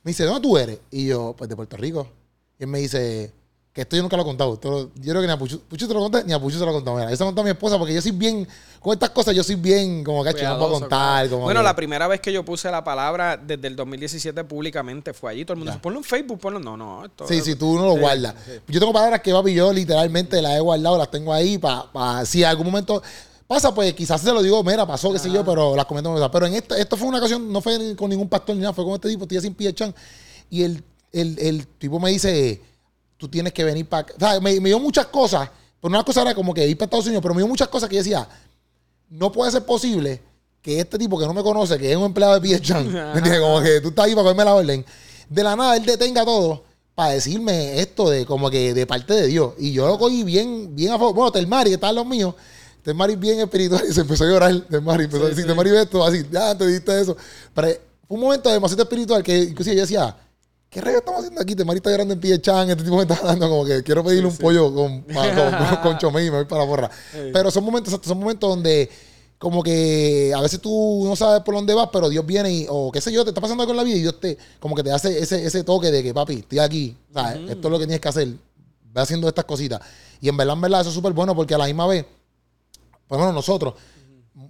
Me 0.03 0.11
dice, 0.11 0.23
¿dónde 0.23 0.41
tú 0.41 0.57
eres? 0.57 0.79
Y 0.91 1.07
yo, 1.07 1.35
pues 1.37 1.49
de 1.49 1.55
Puerto 1.55 1.75
Rico. 1.75 2.07
Y 2.57 2.63
él 2.63 2.69
me 2.69 2.79
dice, 2.79 3.33
que 3.73 3.81
esto 3.81 3.95
yo 3.95 4.01
nunca 4.01 4.17
lo 4.17 4.23
he 4.23 4.25
contado. 4.25 4.59
yo 4.61 4.89
creo 4.93 5.21
que 5.21 5.27
ni 5.27 5.33
a 5.33 5.37
Puchu, 5.37 5.59
Puchu 5.61 5.87
te 5.87 5.93
lo 5.93 5.99
conté, 5.99 6.23
ni 6.23 6.33
a 6.33 6.39
Puchu 6.39 6.57
se 6.57 6.65
lo 6.65 6.71
he 6.71 6.73
contado. 6.73 6.97
Mira, 6.97 7.11
eso 7.11 7.23
lo 7.23 7.29
contó 7.29 7.41
a 7.41 7.43
mi 7.43 7.51
esposa 7.51 7.77
porque 7.77 7.93
yo 7.93 8.01
soy 8.01 8.11
bien, 8.11 8.47
con 8.79 8.93
estas 8.93 9.09
cosas 9.09 9.35
yo 9.35 9.43
soy 9.43 9.55
bien, 9.55 10.03
como 10.03 10.23
que 10.23 10.43
no 10.43 10.57
puedo 10.57 10.79
contar. 10.79 11.27
bueno, 11.29 11.61
la 11.61 11.75
primera 11.75 12.07
vez 12.07 12.21
que 12.21 12.31
yo 12.31 12.43
puse 12.43 12.69
la 12.71 12.83
palabra 12.83 13.37
desde 13.37 13.67
el 13.67 13.75
2017 13.75 14.43
públicamente 14.43 15.13
fue 15.13 15.31
allí. 15.31 15.45
Todo 15.45 15.53
el 15.53 15.59
mundo 15.59 15.71
dice, 15.71 15.81
ponlo 15.81 15.99
en 15.99 16.03
Facebook, 16.03 16.39
ponlo. 16.39 16.59
No, 16.59 16.77
no. 16.77 17.03
sí, 17.27 17.41
sí, 17.41 17.55
tú 17.55 17.75
no 17.75 17.85
lo 17.85 17.97
guardas. 17.97 18.35
Yo 18.67 18.79
tengo 18.79 18.93
palabras 18.93 19.21
que 19.21 19.31
papi, 19.31 19.53
yo 19.53 19.71
literalmente 19.73 20.41
las 20.41 20.57
he 20.57 20.59
guardado, 20.59 20.97
las 20.97 21.11
tengo 21.11 21.33
ahí 21.33 21.57
para 21.57 22.25
si 22.25 22.43
en 22.43 22.49
algún 22.49 22.67
momento 22.67 23.01
pasa, 23.47 23.73
pues 23.73 23.93
quizás 23.93 24.21
se 24.21 24.31
lo 24.31 24.41
digo, 24.41 24.63
mira, 24.63 24.85
pasó, 24.85 25.11
qué 25.11 25.19
sé 25.19 25.31
yo, 25.31 25.43
pero 25.43 25.75
las 25.75 25.85
comento. 25.85 26.29
Pero 26.31 26.45
en 26.45 26.53
esta, 26.53 26.77
esto 26.77 26.95
fue 26.97 27.07
una 27.07 27.17
ocasión, 27.17 27.51
no 27.51 27.61
fue 27.61 27.95
con 27.95 28.09
ningún 28.09 28.29
pastor 28.29 28.55
ni 28.55 28.61
nada, 28.61 28.73
fue 28.73 28.85
con 28.85 28.93
este 28.93 29.09
tipo, 29.09 29.23
estoy 29.23 29.41
sin 29.41 29.53
pie 29.53 29.73
chan. 29.73 29.93
Y 30.49 30.63
el, 30.63 30.83
el, 31.11 31.37
el 31.39 31.67
tipo 31.67 31.99
me 31.99 32.11
dice 32.11 32.61
tú 33.19 33.27
tienes 33.27 33.53
que 33.53 33.63
venir 33.63 33.87
para... 33.87 34.07
O 34.15 34.19
sea, 34.19 34.39
me, 34.39 34.53
dio 34.59 34.79
muchas 34.79 35.05
cosas, 35.07 35.49
pero 35.79 35.93
una 35.93 36.03
cosa 36.03 36.21
era 36.21 36.33
como 36.33 36.53
que 36.53 36.65
ir 36.65 36.77
para 36.77 36.85
Estados 36.85 37.05
Unidos, 37.05 37.21
pero 37.21 37.35
me 37.35 37.41
dio 37.41 37.47
muchas 37.47 37.67
cosas 37.67 37.89
que 37.89 37.95
yo 37.95 37.99
decía, 37.99 38.27
no 39.09 39.31
puede 39.31 39.51
ser 39.51 39.65
posible 39.65 40.21
que 40.61 40.79
este 40.79 40.97
tipo 40.97 41.17
que 41.17 41.25
no 41.25 41.33
me 41.33 41.43
conoce, 41.43 41.77
que 41.77 41.91
es 41.91 41.97
un 41.97 42.05
empleado 42.05 42.35
de 42.35 42.41
Piechan, 42.41 42.91
¿me 42.93 43.17
entiendes? 43.17 43.39
Como 43.39 43.61
que 43.61 43.81
tú 43.81 43.89
estás 43.89 44.05
ahí 44.05 44.11
para 44.13 44.23
comerme 44.23 44.45
la 44.45 44.55
orden, 44.55 44.85
de 45.29 45.43
la 45.43 45.55
nada 45.55 45.75
él 45.77 45.85
detenga 45.85 46.25
todo 46.25 46.63
para 46.95 47.13
decirme 47.13 47.79
esto 47.79 48.09
de 48.09 48.25
como 48.25 48.49
que 48.49 48.73
de 48.73 48.85
parte 48.85 49.13
de 49.13 49.27
Dios. 49.27 49.53
Y 49.57 49.71
yo 49.71 49.87
lo 49.87 49.97
cogí 49.97 50.23
bien, 50.23 50.75
bien 50.75 50.91
a 50.91 50.97
favor. 50.97 51.15
Bueno, 51.15 51.31
Telmari, 51.31 51.69
que 51.69 51.75
está 51.75 51.91
en 51.91 51.95
los 51.95 52.05
míos, 52.05 52.35
Telmari 52.83 53.15
bien 53.15 53.39
espiritual 53.39 53.83
y 53.89 53.93
se 53.93 54.01
empezó 54.01 54.25
a 54.25 54.27
llorar. 54.27 54.59
Telmari 54.69 55.05
empezó 55.05 55.25
a 55.25 55.29
decir, 55.29 55.45
Telmari 55.45 55.71
ve 55.71 55.81
esto, 55.83 56.03
así, 56.03 56.25
ya 56.29 56.57
te 56.57 56.67
diste 56.67 56.99
eso. 56.99 57.15
Pero 57.53 57.69
fue 58.05 58.17
un 58.17 58.19
momento 58.19 58.49
demasiado 58.49 58.83
espiritual 58.83 59.23
que 59.23 59.43
inclusive 59.43 59.77
yo 59.77 59.81
decía, 59.83 60.13
¿Qué 60.69 60.81
rayos 60.81 60.99
estamos 60.99 61.21
haciendo 61.21 61.41
aquí? 61.41 61.55
Te 61.55 61.65
marita 61.65 61.89
grande 61.89 62.13
en 62.13 62.19
pie 62.19 62.39
chan, 62.39 62.69
este 62.69 62.83
tipo 62.83 62.95
me 62.95 63.01
está 63.01 63.19
dando 63.23 63.49
como 63.49 63.65
que 63.65 63.81
quiero 63.81 64.03
pedirle 64.03 64.27
un 64.27 64.37
pollo 64.37 64.73
con, 64.73 65.03
con, 65.81 65.97
chomé 65.97 66.25
y 66.25 66.31
me 66.31 66.37
voy 66.37 66.45
para 66.45 66.61
la 66.61 66.67
borra. 66.67 66.91
Pero 67.11 67.49
son 67.49 67.63
momentos, 67.63 67.99
son 68.03 68.19
momentos 68.19 68.47
donde 68.47 68.89
como 69.39 69.63
que 69.63 70.33
a 70.35 70.41
veces 70.41 70.59
tú 70.59 71.03
no 71.05 71.15
sabes 71.15 71.41
por 71.41 71.55
dónde 71.55 71.73
vas, 71.73 71.89
pero 71.91 72.09
Dios 72.09 72.25
viene 72.25 72.51
y, 72.51 72.67
o 72.69 72.91
qué 72.91 73.01
sé 73.01 73.11
yo, 73.11 73.23
te 73.23 73.29
está 73.29 73.41
pasando 73.41 73.63
algo 73.63 73.71
en 73.71 73.77
la 73.77 73.83
vida 73.83 73.95
y 73.95 74.01
Dios 74.01 74.19
te, 74.19 74.37
como 74.59 74.75
que 74.75 74.83
te 74.83 74.91
hace 74.91 75.17
ese, 75.17 75.43
ese 75.43 75.63
toque 75.63 75.89
de 75.91 76.03
que, 76.03 76.13
papi, 76.13 76.39
estoy 76.39 76.59
aquí, 76.59 76.97
¿sabes? 77.13 77.49
Esto 77.49 77.67
es 77.67 77.71
lo 77.71 77.79
que 77.79 77.85
tienes 77.85 78.01
que 78.01 78.09
hacer, 78.09 78.27
ve 78.27 79.01
haciendo 79.01 79.27
estas 79.27 79.45
cositas. 79.45 79.79
Y 80.21 80.27
en 80.27 80.35
verdad, 80.35 80.55
en 80.55 80.61
verdad, 80.61 80.81
eso 80.81 80.89
es 80.89 80.95
súper 80.95 81.13
bueno 81.13 81.33
porque 81.35 81.55
a 81.55 81.57
la 81.57 81.65
misma 81.65 81.87
vez, 81.87 82.05
por 83.07 83.17
lo 83.17 83.25
menos 83.25 83.35
nosotros, 83.35 83.75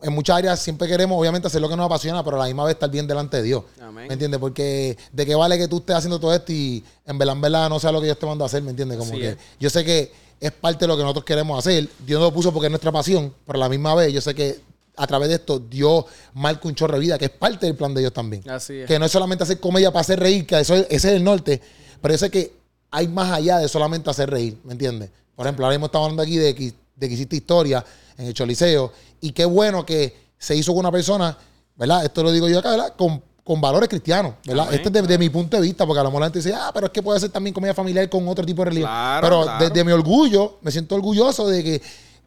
en 0.02 0.14
muchas 0.14 0.38
áreas 0.38 0.60
siempre 0.60 0.88
queremos, 0.88 1.20
obviamente, 1.20 1.48
hacer 1.48 1.62
lo 1.62 1.68
que 1.70 1.76
nos 1.76 1.86
apasiona, 1.86 2.24
pero 2.24 2.38
a 2.38 2.40
la 2.42 2.46
misma 2.46 2.64
vez 2.66 2.76
estar 2.76 2.90
bien 2.90 3.08
delante 3.08 3.38
de 3.38 3.44
Dios. 3.44 3.64
¿Me 4.08 4.14
entiendes? 4.14 4.40
Porque 4.40 4.98
de 5.12 5.26
qué 5.26 5.36
vale 5.36 5.58
que 5.58 5.68
tú 5.68 5.78
estés 5.78 5.96
haciendo 5.96 6.20
todo 6.20 6.34
esto 6.34 6.52
y 6.52 6.84
en 7.06 7.18
verdad, 7.18 7.36
en 7.36 7.42
verdad, 7.42 7.70
no 7.70 7.80
sea 7.80 7.92
lo 7.92 8.00
que 8.00 8.06
Dios 8.06 8.20
te 8.20 8.26
mandó 8.26 8.44
a 8.44 8.48
hacer, 8.48 8.62
¿me 8.62 8.72
entiendes? 8.72 8.98
Como 8.98 9.12
que 9.36 9.38
yo 9.60 9.70
sé 9.70 9.84
que 9.84 10.12
es 10.40 10.52
parte 10.52 10.86
de 10.86 10.88
lo 10.88 10.96
que 10.96 11.04
nosotros 11.04 11.26
queremos 11.26 11.58
hacer. 11.60 11.88
Dios 12.06 12.20
nos 12.22 12.30
lo 12.30 12.34
puso 12.34 12.54
porque 12.54 12.68
es 12.68 12.72
nuestra 12.72 12.92
pasión, 12.92 13.34
pero 13.46 13.58
a 13.58 13.60
la 13.62 13.70
misma 13.70 13.94
vez 13.96 14.14
yo 14.14 14.22
sé 14.22 14.34
que 14.34 14.60
a 14.96 15.08
través 15.08 15.30
de 15.30 15.36
esto 15.36 15.60
Dios 15.60 16.06
marca 16.34 16.68
un 16.68 16.76
chorro 16.76 16.94
de 16.96 17.00
vida, 17.00 17.18
que 17.18 17.26
es 17.26 17.32
parte 17.32 17.66
del 17.66 17.76
plan 17.76 17.94
de 17.94 18.02
Dios 18.02 18.14
también. 18.14 18.48
Así 18.50 18.80
es. 18.80 18.88
Que 18.88 19.00
no 19.00 19.06
es 19.06 19.12
solamente 19.12 19.44
hacer 19.44 19.60
comedia 19.60 19.92
para 19.92 20.02
hacer 20.02 20.20
reír, 20.20 20.46
que 20.46 20.60
eso 20.60 20.76
es- 20.76 20.88
ese 20.90 21.10
es 21.10 21.16
el 21.16 21.24
norte, 21.24 21.62
pero 22.02 22.14
yo 22.14 22.18
sé 22.18 22.30
que 22.30 22.54
hay 22.92 23.08
más 23.08 23.32
allá 23.32 23.58
de 23.60 23.68
solamente 23.68 24.10
hacer 24.10 24.30
reír, 24.30 24.58
¿me 24.64 24.74
entiendes? 24.74 25.10
Por 25.36 25.46
ejemplo, 25.46 25.66
ahora 25.66 25.76
mismo 25.78 25.86
estamos 25.88 26.06
hablando 26.06 26.24
aquí 26.24 26.38
de 26.38 26.54
que, 26.56 26.74
de 26.96 27.08
que 27.08 27.14
hiciste 27.14 27.36
historia 27.38 27.86
en 28.18 28.26
el 28.26 28.34
Choliseo, 28.34 28.92
y 29.22 29.32
qué 29.32 29.46
bueno 29.46 29.86
que 29.86 30.16
se 30.38 30.56
hizo 30.56 30.72
con 30.72 30.80
una 30.80 30.92
persona, 30.92 31.38
¿verdad? 31.76 32.06
Esto 32.06 32.24
lo 32.24 32.32
digo 32.32 32.48
yo 32.48 32.60
acá, 32.60 32.72
¿verdad? 32.72 32.94
Con, 32.98 33.22
con 33.44 33.60
valores 33.62 33.90
cristianos, 33.90 34.34
¿verdad? 34.46 34.68
Amén, 34.68 34.76
este 34.76 34.90
es 34.90 34.94
de, 34.94 35.02
de 35.02 35.18
mi 35.18 35.30
punto 35.30 35.58
de 35.58 35.64
vista, 35.64 35.86
porque 35.86 36.00
a 36.00 36.04
lo 36.04 36.10
mejor 36.10 36.22
la 36.22 36.28
gente 36.28 36.40
dice, 36.40 36.54
ah, 36.54 36.72
pero 36.74 36.88
es 36.88 36.92
que 36.92 37.02
puede 37.02 37.20
ser 37.20 37.30
también 37.30 37.54
comedia 37.54 37.74
familiar 37.74 38.08
con 38.10 38.28
otro 38.28 38.46
tipo 38.46 38.64
de 38.64 38.70
religión. 38.70 38.90
Claro, 38.92 39.28
pero 39.28 39.44
claro. 39.44 39.66
desde 39.66 39.84
mi 39.84 39.92
orgullo, 39.92 40.58
me 40.62 40.72
siento 40.72 40.96
orgulloso 40.96 41.48
de 41.48 41.64
que 41.64 41.82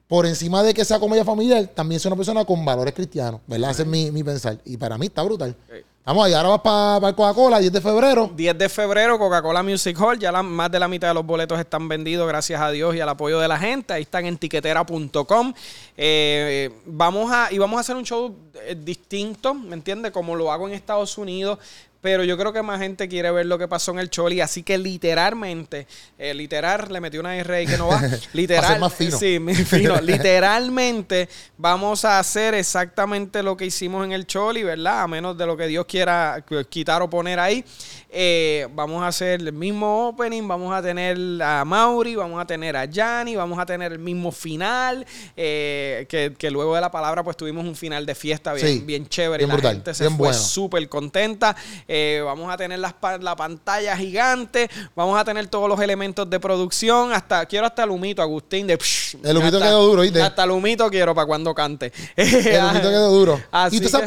por 0.08 0.26
encima 0.26 0.62
de 0.62 0.74
que 0.74 0.84
sea 0.84 0.98
comedia 0.98 1.24
familiar, 1.24 1.66
también 1.74 1.98
soy 1.98 2.10
una 2.10 2.16
persona 2.16 2.44
con 2.44 2.64
valores 2.64 2.92
cristianos, 2.92 3.40
¿verdad? 3.46 3.70
Ese 3.70 3.82
es 3.82 3.88
mi, 3.88 4.10
mi 4.10 4.22
pensar. 4.22 4.58
Y 4.64 4.76
para 4.76 4.98
mí 4.98 5.06
está 5.06 5.22
brutal. 5.22 5.56
Ok. 5.68 5.91
Vamos 6.04 6.26
allá, 6.26 6.38
ahora 6.38 6.48
vas 6.48 6.60
para 6.62 7.12
Coca-Cola, 7.14 7.60
10 7.60 7.72
de 7.74 7.80
febrero. 7.80 8.28
10 8.34 8.58
de 8.58 8.68
febrero, 8.68 9.20
Coca-Cola 9.20 9.62
Music 9.62 9.96
Hall. 10.00 10.18
Ya 10.18 10.32
más 10.42 10.68
de 10.68 10.80
la 10.80 10.88
mitad 10.88 11.06
de 11.06 11.14
los 11.14 11.24
boletos 11.24 11.60
están 11.60 11.86
vendidos, 11.88 12.26
gracias 12.26 12.60
a 12.60 12.72
Dios 12.72 12.96
y 12.96 13.00
al 13.00 13.08
apoyo 13.08 13.38
de 13.38 13.46
la 13.46 13.56
gente. 13.56 13.92
Ahí 13.92 14.02
están 14.02 14.26
en 14.26 14.36
tiquetera.com. 14.36 15.54
Eh, 15.96 16.72
vamos 16.86 17.30
a, 17.30 17.52
y 17.52 17.58
vamos 17.58 17.76
a 17.76 17.80
hacer 17.82 17.94
un 17.94 18.02
show 18.02 18.34
eh, 18.64 18.74
distinto, 18.76 19.54
¿me 19.54 19.74
entiendes? 19.74 20.10
Como 20.10 20.34
lo 20.34 20.50
hago 20.50 20.66
en 20.66 20.74
Estados 20.74 21.16
Unidos. 21.18 21.60
Pero 22.02 22.24
yo 22.24 22.36
creo 22.36 22.52
que 22.52 22.62
más 22.62 22.80
gente 22.80 23.08
quiere 23.08 23.30
ver 23.30 23.46
lo 23.46 23.56
que 23.58 23.68
pasó 23.68 23.92
en 23.92 24.00
el 24.00 24.10
Choli. 24.10 24.40
Así 24.40 24.62
que 24.64 24.76
literalmente, 24.76 25.86
eh, 26.18 26.34
literal, 26.34 26.92
le 26.92 27.00
metí 27.00 27.16
una 27.16 27.36
R 27.36 27.54
ahí 27.56 27.66
que 27.66 27.78
no 27.78 27.86
va. 27.88 28.02
Literal. 28.32 28.72
ser 28.72 28.80
más 28.80 28.92
fino. 28.92 29.16
Sí, 29.16 29.38
fino. 29.64 30.00
Literalmente 30.00 31.28
vamos 31.56 32.04
a 32.04 32.18
hacer 32.18 32.54
exactamente 32.54 33.42
lo 33.42 33.56
que 33.56 33.66
hicimos 33.66 34.04
en 34.04 34.12
el 34.12 34.26
Choli, 34.26 34.64
¿verdad? 34.64 35.02
A 35.02 35.06
menos 35.08 35.38
de 35.38 35.46
lo 35.46 35.56
que 35.56 35.66
Dios 35.68 35.86
quiera 35.86 36.44
quitar 36.68 37.02
o 37.02 37.08
poner 37.08 37.38
ahí. 37.38 37.64
Eh, 38.10 38.66
vamos 38.74 39.02
a 39.02 39.06
hacer 39.06 39.40
el 39.40 39.52
mismo 39.52 40.08
opening, 40.08 40.46
vamos 40.46 40.74
a 40.74 40.82
tener 40.82 41.16
a 41.42 41.64
Mauri, 41.64 42.14
vamos 42.14 42.40
a 42.42 42.46
tener 42.46 42.76
a 42.76 42.84
Yanni, 42.84 43.36
vamos 43.36 43.58
a 43.58 43.64
tener 43.64 43.92
el 43.92 43.98
mismo 43.98 44.30
final, 44.32 45.06
eh, 45.36 46.04
que, 46.10 46.34
que 46.36 46.50
luego 46.50 46.74
de 46.74 46.82
la 46.82 46.90
palabra 46.90 47.22
pues 47.22 47.36
tuvimos 47.38 47.64
un 47.64 47.74
final 47.74 48.04
de 48.04 48.14
fiesta 48.14 48.52
bien, 48.52 48.66
Sí, 48.66 48.82
bien 48.84 49.06
chévere. 49.08 49.38
bien 49.38 49.48
la 49.48 49.54
brutal, 49.54 49.74
gente 49.76 49.94
se 49.94 50.04
bien 50.04 50.16
fue 50.18 50.28
bueno. 50.28 50.42
súper 50.42 50.88
contenta. 50.90 51.56
Eh, 51.94 52.22
vamos 52.24 52.50
a 52.50 52.56
tener 52.56 52.78
las 52.78 52.94
la 53.20 53.36
pantalla 53.36 53.94
gigante, 53.98 54.70
vamos 54.96 55.20
a 55.20 55.26
tener 55.26 55.46
todos 55.48 55.68
los 55.68 55.78
elementos 55.78 56.28
de 56.30 56.40
producción, 56.40 57.12
hasta 57.12 57.44
quiero 57.44 57.66
hasta 57.66 57.84
el 57.84 57.90
humito, 57.90 58.22
Agustín, 58.22 58.66
de 58.66 58.78
El 59.22 59.36
humito 59.36 59.58
hasta- 59.58 59.66
quedó 59.68 59.84
duro. 59.84 60.02
Hasta 60.24 60.44
el 60.44 60.50
humito 60.52 60.88
quiero 60.88 61.14
para 61.14 61.26
cuando 61.26 61.54
cante. 61.54 61.92
El 62.16 62.64
humito 62.64 62.88
quedó 62.88 63.10
duro. 63.10 63.40
Así 63.52 63.76
y 63.76 63.80
toda 63.80 64.00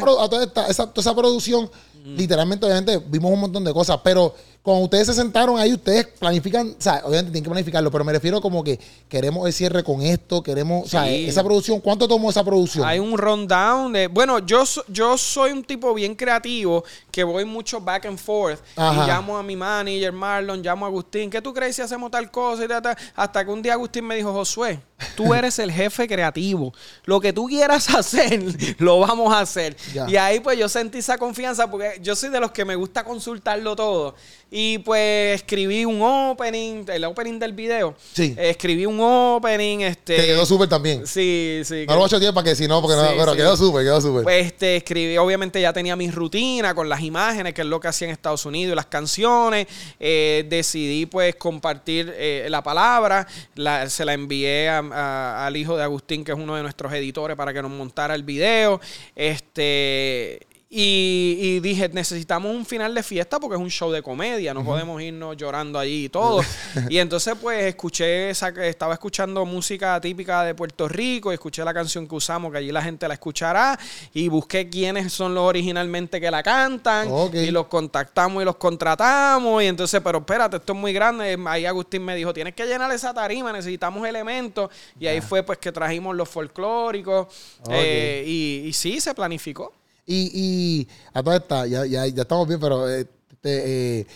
esa, 0.68 0.86
toda 0.92 1.00
esa 1.00 1.14
producción, 1.14 1.70
literalmente, 2.04 2.66
obviamente, 2.66 3.00
vimos 3.06 3.30
un 3.30 3.38
montón 3.38 3.62
de 3.62 3.72
cosas, 3.72 4.00
pero 4.02 4.34
cuando 4.66 4.82
ustedes 4.82 5.06
se 5.06 5.14
sentaron 5.14 5.56
ahí, 5.60 5.72
ustedes 5.72 6.08
planifican, 6.18 6.70
o 6.70 6.82
sea, 6.82 6.94
obviamente 7.04 7.30
tienen 7.30 7.44
que 7.44 7.50
planificarlo, 7.50 7.88
pero 7.88 8.02
me 8.04 8.12
refiero 8.12 8.40
como 8.40 8.64
que 8.64 8.80
queremos 9.08 9.46
el 9.46 9.52
cierre 9.52 9.84
con 9.84 10.02
esto, 10.02 10.42
queremos, 10.42 10.86
o 10.86 10.88
sea, 10.88 11.08
esa 11.08 11.44
producción, 11.44 11.78
¿cuánto 11.80 12.08
tomó 12.08 12.30
esa 12.30 12.42
producción? 12.42 12.84
Hay 12.84 12.98
un 12.98 13.16
rundown 13.16 13.92
de. 13.92 14.08
Bueno, 14.08 14.40
yo, 14.40 14.66
so- 14.66 14.84
yo 14.88 15.16
soy 15.16 15.52
un 15.52 15.62
tipo 15.62 15.94
bien 15.94 16.16
creativo 16.16 16.82
que 17.12 17.22
voy 17.22 17.44
mucho 17.44 17.80
back 17.80 18.06
and 18.06 18.18
forth. 18.18 18.58
Ajá. 18.74 19.04
Y 19.04 19.06
llamo 19.06 19.38
a 19.38 19.42
mi 19.44 19.54
manager, 19.54 20.10
Marlon, 20.12 20.60
llamo 20.62 20.84
a 20.84 20.88
Agustín. 20.88 21.30
¿Qué 21.30 21.40
tú 21.40 21.54
crees 21.54 21.76
si 21.76 21.82
hacemos 21.82 22.10
tal 22.10 22.28
cosa? 22.32 22.64
Y 22.64 22.68
tal, 22.68 22.82
tal? 22.82 22.96
Hasta 23.14 23.44
que 23.44 23.50
un 23.52 23.62
día 23.62 23.74
Agustín 23.74 24.04
me 24.04 24.16
dijo, 24.16 24.32
Josué, 24.32 24.80
tú 25.14 25.32
eres 25.34 25.60
el 25.60 25.70
jefe 25.70 26.08
creativo. 26.08 26.74
Lo 27.04 27.20
que 27.20 27.32
tú 27.32 27.46
quieras 27.46 27.88
hacer, 27.94 28.42
lo 28.78 28.98
vamos 28.98 29.32
a 29.32 29.38
hacer. 29.40 29.76
Ya. 29.94 30.10
Y 30.10 30.16
ahí 30.16 30.40
pues 30.40 30.58
yo 30.58 30.68
sentí 30.68 30.98
esa 30.98 31.16
confianza 31.18 31.70
porque 31.70 32.00
yo 32.02 32.16
soy 32.16 32.30
de 32.30 32.40
los 32.40 32.50
que 32.50 32.64
me 32.64 32.74
gusta 32.74 33.04
consultarlo 33.04 33.76
todo. 33.76 34.16
Y 34.50 34.55
pues 34.84 35.34
escribí 35.42 35.84
un 35.84 36.00
opening, 36.00 36.84
el 36.88 37.04
opening 37.04 37.38
del 37.38 37.52
video. 37.52 37.94
Sí. 38.14 38.34
Eh, 38.38 38.50
escribí 38.50 38.86
un 38.86 38.98
opening, 39.00 39.80
este. 39.80 40.16
que 40.16 40.26
quedó 40.26 40.46
súper 40.46 40.68
también. 40.68 41.06
Sí, 41.06 41.60
sí. 41.64 41.84
No 41.86 41.92
lo 41.94 41.98
voy 42.00 42.06
a 42.06 42.08
chotear 42.10 42.32
para 42.32 42.44
que 42.44 42.56
si 42.56 42.66
no, 42.66 42.80
porque 42.80 42.96
no, 42.96 43.06
Sí, 43.08 43.14
pero 43.18 43.32
sí. 43.32 43.36
quedó 43.36 43.56
súper, 43.56 43.84
quedó 43.84 44.00
súper. 44.00 44.22
Pues 44.22 44.46
este, 44.46 44.76
escribí, 44.76 45.16
obviamente 45.18 45.60
ya 45.60 45.72
tenía 45.72 45.94
mi 45.96 46.10
rutina 46.10 46.74
con 46.74 46.88
las 46.88 47.02
imágenes, 47.02 47.52
que 47.52 47.60
es 47.60 47.66
lo 47.66 47.78
que 47.80 47.88
hacía 47.88 48.06
en 48.08 48.12
Estados 48.12 48.46
Unidos, 48.46 48.72
y 48.72 48.76
las 48.76 48.86
canciones. 48.86 49.66
Eh, 50.00 50.46
decidí 50.48 51.04
pues 51.06 51.34
compartir 51.36 52.14
eh, 52.16 52.46
la 52.48 52.62
palabra, 52.62 53.26
la- 53.56 53.90
se 53.90 54.04
la 54.04 54.14
envié 54.14 54.68
a- 54.70 54.78
a- 54.78 55.46
al 55.46 55.56
hijo 55.56 55.76
de 55.76 55.82
Agustín, 55.82 56.24
que 56.24 56.32
es 56.32 56.38
uno 56.38 56.56
de 56.56 56.62
nuestros 56.62 56.92
editores, 56.94 57.36
para 57.36 57.52
que 57.52 57.60
nos 57.60 57.70
montara 57.70 58.14
el 58.14 58.22
video. 58.22 58.80
Este... 59.14 60.45
Y, 60.68 61.38
y 61.40 61.60
dije, 61.60 61.88
necesitamos 61.90 62.52
un 62.52 62.66
final 62.66 62.92
de 62.92 63.04
fiesta 63.04 63.38
porque 63.38 63.54
es 63.54 63.62
un 63.62 63.70
show 63.70 63.92
de 63.92 64.02
comedia, 64.02 64.52
no 64.52 64.64
podemos 64.64 65.00
irnos 65.00 65.36
llorando 65.36 65.78
allí 65.78 66.06
y 66.06 66.08
todo. 66.08 66.40
y 66.90 66.98
entonces 66.98 67.36
pues 67.40 67.66
escuché, 67.66 68.30
esa, 68.30 68.48
estaba 68.48 68.94
escuchando 68.94 69.44
música 69.44 70.00
típica 70.00 70.42
de 70.42 70.56
Puerto 70.56 70.88
Rico, 70.88 71.30
y 71.30 71.34
escuché 71.34 71.64
la 71.64 71.72
canción 71.72 72.08
que 72.08 72.16
usamos, 72.16 72.50
que 72.50 72.58
allí 72.58 72.72
la 72.72 72.82
gente 72.82 73.06
la 73.06 73.14
escuchará, 73.14 73.78
y 74.12 74.26
busqué 74.26 74.68
quiénes 74.68 75.12
son 75.12 75.36
los 75.36 75.44
originalmente 75.44 76.20
que 76.20 76.32
la 76.32 76.42
cantan, 76.42 77.08
y 77.32 77.52
los 77.52 77.66
contactamos 77.66 78.42
y 78.42 78.44
los 78.44 78.56
contratamos, 78.56 79.62
y 79.62 79.66
entonces, 79.66 80.00
pero 80.02 80.18
espérate, 80.18 80.56
esto 80.56 80.72
es 80.72 80.78
muy 80.78 80.92
grande. 80.92 81.38
Ahí 81.46 81.64
Agustín 81.64 82.04
me 82.04 82.16
dijo, 82.16 82.34
tienes 82.34 82.56
que 82.56 82.66
llenar 82.66 82.90
esa 82.90 83.14
tarima, 83.14 83.52
necesitamos 83.52 84.04
elementos, 84.06 84.68
y 84.98 85.06
ahí 85.06 85.20
fue 85.20 85.44
pues 85.44 85.58
que 85.58 85.70
trajimos 85.70 86.16
los 86.16 86.28
folclóricos, 86.28 87.28
eh, 87.70 88.24
y, 88.26 88.66
y 88.66 88.72
sí, 88.72 89.00
se 89.00 89.14
planificó. 89.14 89.72
Y, 90.06 90.30
y 90.32 90.88
a 91.12 91.22
toda 91.22 91.36
esta, 91.36 91.66
ya, 91.66 91.84
ya, 91.84 92.06
ya 92.06 92.22
estamos 92.22 92.46
bien, 92.46 92.60
pero 92.60 92.88
eh, 92.88 93.06
eh, 93.42 94.06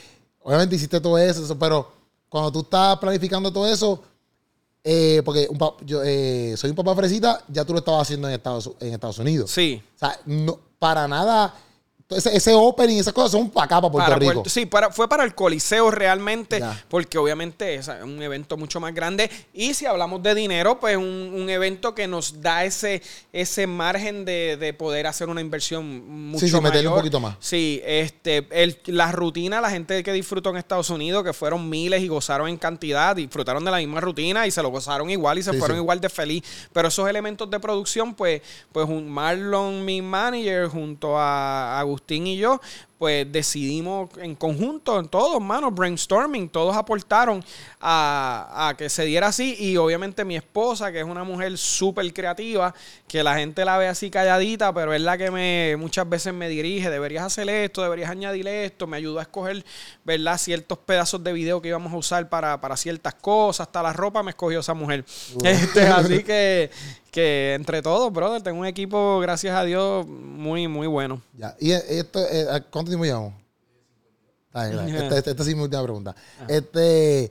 obviamente 0.43 0.77
hiciste 0.77 1.01
todo 1.01 1.19
eso, 1.19 1.59
pero 1.59 1.91
cuando 2.29 2.53
tú 2.53 2.61
estás 2.61 2.97
planificando 2.99 3.53
todo 3.53 3.67
eso, 3.67 4.01
eh, 4.83 5.21
porque 5.25 5.47
un 5.51 5.59
yo 5.85 6.03
eh, 6.03 6.55
soy 6.57 6.71
un 6.71 6.77
papá 6.77 6.95
fresita, 6.95 7.43
ya 7.49 7.65
tú 7.65 7.73
lo 7.73 7.81
estabas 7.81 8.03
haciendo 8.03 8.29
en 8.29 8.35
Estados, 8.35 8.71
en 8.81 8.95
Estados 8.95 9.19
Unidos. 9.19 9.51
Sí. 9.51 9.83
O 9.97 9.99
sea, 9.99 10.19
no, 10.25 10.59
para 10.79 11.07
nada, 11.07 11.55
ese, 12.11 12.37
ese 12.37 12.53
opening, 12.55 12.99
esas 12.99 13.13
cosas 13.13 13.33
son 13.33 13.51
para 13.51 13.65
acá, 13.67 13.81
para 13.81 13.91
Puerto 13.93 14.07
Para 14.09 14.19
Rico. 14.19 14.33
Puerto- 14.35 14.51
sí, 14.51 14.67
para, 14.67 14.91
fue 14.91 15.09
para 15.09 15.25
el 15.25 15.35
Coliseo 15.35 15.91
realmente, 15.91 16.59
Ya. 16.61 16.83
porque 16.89 17.19
obviamente 17.19 17.75
es 17.77 17.89
un 18.03 18.23
evento 18.23 18.57
mucho 18.57 18.81
más 18.81 18.93
grande. 18.95 19.31
Y 19.53 19.75
si 19.75 19.87
hablamos 19.87 20.23
de 20.23 20.35
dinero, 20.35 20.81
pues 20.81 20.97
un, 20.97 21.05
un 21.05 21.49
evento 21.51 21.95
que 21.95 22.07
nos 22.09 22.41
da 22.43 22.65
ese, 22.65 23.01
ese 23.33 23.67
margen 23.67 24.25
de, 24.25 24.57
de 24.59 24.75
poder 24.75 25.07
hacer 25.07 25.29
una 25.29 25.41
inversión 25.41 26.31
mucho 26.31 26.47
Sí, 26.47 26.49
sí, 26.51 26.61
meterle 26.61 26.89
un 26.89 26.95
mayor. 26.95 26.99
poquito 27.01 27.21
más. 27.21 27.37
Sí, 27.39 27.81
este, 27.85 28.47
el, 28.51 28.79
la 28.87 29.13
rutina, 29.13 29.61
la 29.61 29.71
gente 29.71 30.03
que 30.03 30.13
disfrutó 30.13 30.51
en 30.51 30.57
Estados 30.57 30.91
Unidos, 30.91 31.23
que 31.25 31.33
fueron 31.33 31.69
miles 31.71 32.03
y 32.03 32.09
gozaron 32.09 32.49
en 32.49 32.57
cantidad, 32.57 33.15
disfrutaron 33.17 33.65
de 33.65 33.71
la 33.71 33.77
misma 33.79 34.01
rutina 34.01 34.47
y 34.47 34.51
se 34.51 34.63
lo 34.63 34.71
gozaron 34.71 35.09
igual 35.11 35.39
y 35.39 35.43
se 35.43 35.53
Sí, 35.53 35.59
fueron 35.59 35.77
sí. 35.77 35.81
igual 35.83 36.01
de 36.01 36.09
feliz. 36.09 36.43
Pero 36.73 36.89
esos 36.89 37.09
elementos 37.09 37.49
de 37.51 37.61
producción, 37.61 38.15
pues, 38.15 38.43
pues 38.73 38.89
un 38.89 39.09
Marlon, 39.09 39.85
mi 39.85 40.03
manager, 40.03 40.67
junto 40.69 41.17
a 41.19 41.79
Agustín 41.79 42.00
y 42.27 42.37
yo, 42.37 42.61
pues 43.01 43.33
decidimos 43.33 44.11
en 44.19 44.35
conjunto, 44.35 45.03
todos, 45.05 45.41
mano, 45.41 45.71
brainstorming, 45.71 46.51
todos 46.51 46.77
aportaron 46.77 47.43
a, 47.81 48.69
a 48.69 48.77
que 48.77 48.91
se 48.91 49.07
diera 49.07 49.29
así. 49.29 49.57
Y 49.59 49.79
obviamente 49.79 50.23
mi 50.23 50.37
esposa, 50.37 50.93
que 50.93 50.99
es 50.99 51.07
una 51.07 51.25
mujer 51.25 51.57
súper 51.57 52.13
creativa, 52.13 52.75
que 53.09 53.25
la 53.25 53.37
gente 53.37 53.65
la 53.65 53.79
ve 53.79 53.89
así 53.89 54.11
calladita, 54.11 54.75
pero 54.75 54.93
es 54.93 55.01
la 55.01 55.17
que 55.17 55.31
me 55.31 55.77
muchas 55.79 56.07
veces 56.11 56.35
me 56.35 56.51
dirige, 56.51 56.91
deberías 56.91 57.25
hacer 57.25 57.49
esto, 57.49 57.83
deberías 57.83 58.11
añadir 58.11 58.47
esto, 58.47 58.87
me 58.87 58.99
ayudó 58.99 59.19
a 59.19 59.23
escoger, 59.23 59.65
¿verdad? 60.05 60.37
Ciertos 60.37 60.77
pedazos 60.77 61.25
de 61.25 61.33
video 61.33 61.63
que 61.63 61.69
íbamos 61.69 61.95
a 61.95 61.97
usar 61.97 62.29
para, 62.29 62.61
para 62.61 62.77
ciertas 62.77 63.15
cosas, 63.15 63.67
hasta 63.67 63.83
la 63.83 63.95
ropa 63.95 64.23
me 64.23 64.33
escogió 64.33 64.61
esa 64.61 64.75
mujer. 64.75 65.07
Este, 65.43 65.87
así 65.87 66.23
que, 66.25 66.71
que 67.11 67.55
entre 67.55 67.83
todos, 67.83 68.13
brother, 68.13 68.43
tengo 68.43 68.61
un 68.61 68.67
equipo, 68.67 69.19
gracias 69.21 69.57
a 69.57 69.65
Dios, 69.65 70.07
muy, 70.07 70.69
muy 70.69 70.87
bueno. 70.87 71.23
Ya. 71.37 71.57
¿Y 71.59 71.73
esto, 71.73 72.21
eh, 72.21 72.47
¿a 72.51 72.61
¿cuánto 72.91 72.99
tiempo 72.99 73.05
llevamos? 73.05 73.35
Está 74.47 74.67
bien, 74.67 74.73
está 74.73 74.85
bien. 74.87 74.97
Esta, 75.05 75.19
esta- 75.19 75.31
esta 75.31 75.45
sí 75.45 75.51
es 75.51 75.57
mi 75.57 75.63
última 75.63 75.83
pregunta. 75.83 76.15
Este, 76.49 77.31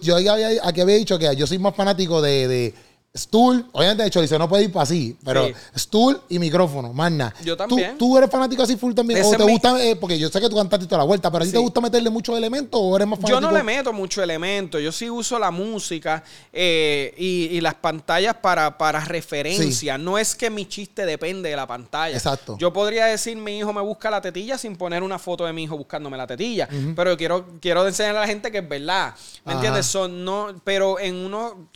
yo 0.00 0.18
ya 0.18 0.32
había, 0.32 0.48
aquí 0.66 0.80
había 0.80 0.96
dicho 0.96 1.18
que 1.18 1.34
yo 1.36 1.46
soy 1.46 1.58
más 1.58 1.74
fanático 1.74 2.20
de, 2.22 2.48
de- 2.48 2.74
stool, 3.16 3.66
obviamente 3.72 4.02
de 4.04 4.10
chorizo 4.10 4.38
no 4.38 4.48
puede 4.48 4.64
ir 4.64 4.72
para 4.72 4.84
así, 4.84 5.16
pero 5.24 5.46
Sí. 5.46 5.54
stool 5.76 6.20
y 6.28 6.38
micrófono, 6.38 6.92
más 6.92 7.10
nada. 7.12 7.34
Yo 7.44 7.56
¿Tú- 7.56 7.66
también. 7.66 7.98
¿Tú, 7.98 8.16
eres 8.18 8.30
fanático 8.30 8.62
así 8.62 8.76
full 8.76 8.92
también? 8.94 9.20
Ese 9.20 9.34
¿O 9.34 9.38
te 9.38 9.44
mi- 9.44 9.52
gusta, 9.52 9.82
eh, 9.82 9.96
porque 9.96 10.18
yo 10.18 10.28
sé 10.28 10.40
que 10.40 10.48
tú 10.48 10.56
cantaste 10.56 10.86
toda 10.86 10.98
la 10.98 11.04
vuelta, 11.04 11.30
pero 11.30 11.42
a 11.44 11.46
ti 11.46 11.52
te 11.52 11.58
gusta 11.58 11.80
meterle 11.80 12.10
muchos 12.10 12.36
elementos 12.36 12.80
o 12.82 12.94
eres 12.96 13.08
más 13.08 13.18
fanático? 13.18 13.40
Yo 13.40 13.46
no 13.46 13.56
le 13.56 13.62
meto 13.62 13.92
mucho 13.92 14.22
elemento, 14.22 14.78
yo 14.78 14.92
sí 14.92 15.08
uso 15.10 15.38
la 15.38 15.50
música 15.50 16.22
eh, 16.52 17.14
y, 17.16 17.56
y 17.56 17.60
las 17.60 17.74
pantallas 17.74 18.34
para, 18.36 18.76
para 18.78 19.00
referencia. 19.04 19.98
No 19.98 20.18
es 20.18 20.34
que 20.34 20.50
mi 20.50 20.66
chiste 20.66 21.04
depende 21.06 21.50
de 21.50 21.56
la 21.56 21.66
pantalla. 21.66 22.16
Exacto. 22.16 22.56
Yo 22.58 22.72
podría 22.72 23.06
decir 23.06 23.36
mi 23.36 23.58
hijo 23.58 23.72
me 23.72 23.80
busca 23.82 24.10
la 24.10 24.20
tetilla 24.20 24.58
sin 24.58 24.76
poner 24.76 25.02
una 25.02 25.18
foto 25.18 25.44
de 25.44 25.52
mi 25.52 25.64
hijo 25.64 25.76
buscándome 25.76 26.16
la 26.16 26.26
tetilla. 26.26 26.68
Pero 26.94 27.10
yo 27.12 27.16
quiero, 27.16 27.46
quiero 27.60 27.86
enseñarle 27.86 28.18
a 28.18 28.20
la 28.22 28.26
gente 28.28 28.50
que 28.50 28.58
es 28.58 28.68
verdad. 28.68 29.14
¿Me 29.44 29.52
Ajá. 29.52 29.60
entiendes? 29.60 29.86
Son, 29.86 30.24
no, 30.24 30.48
pero 30.64 30.98
en 30.98 31.16
uno 31.16 31.68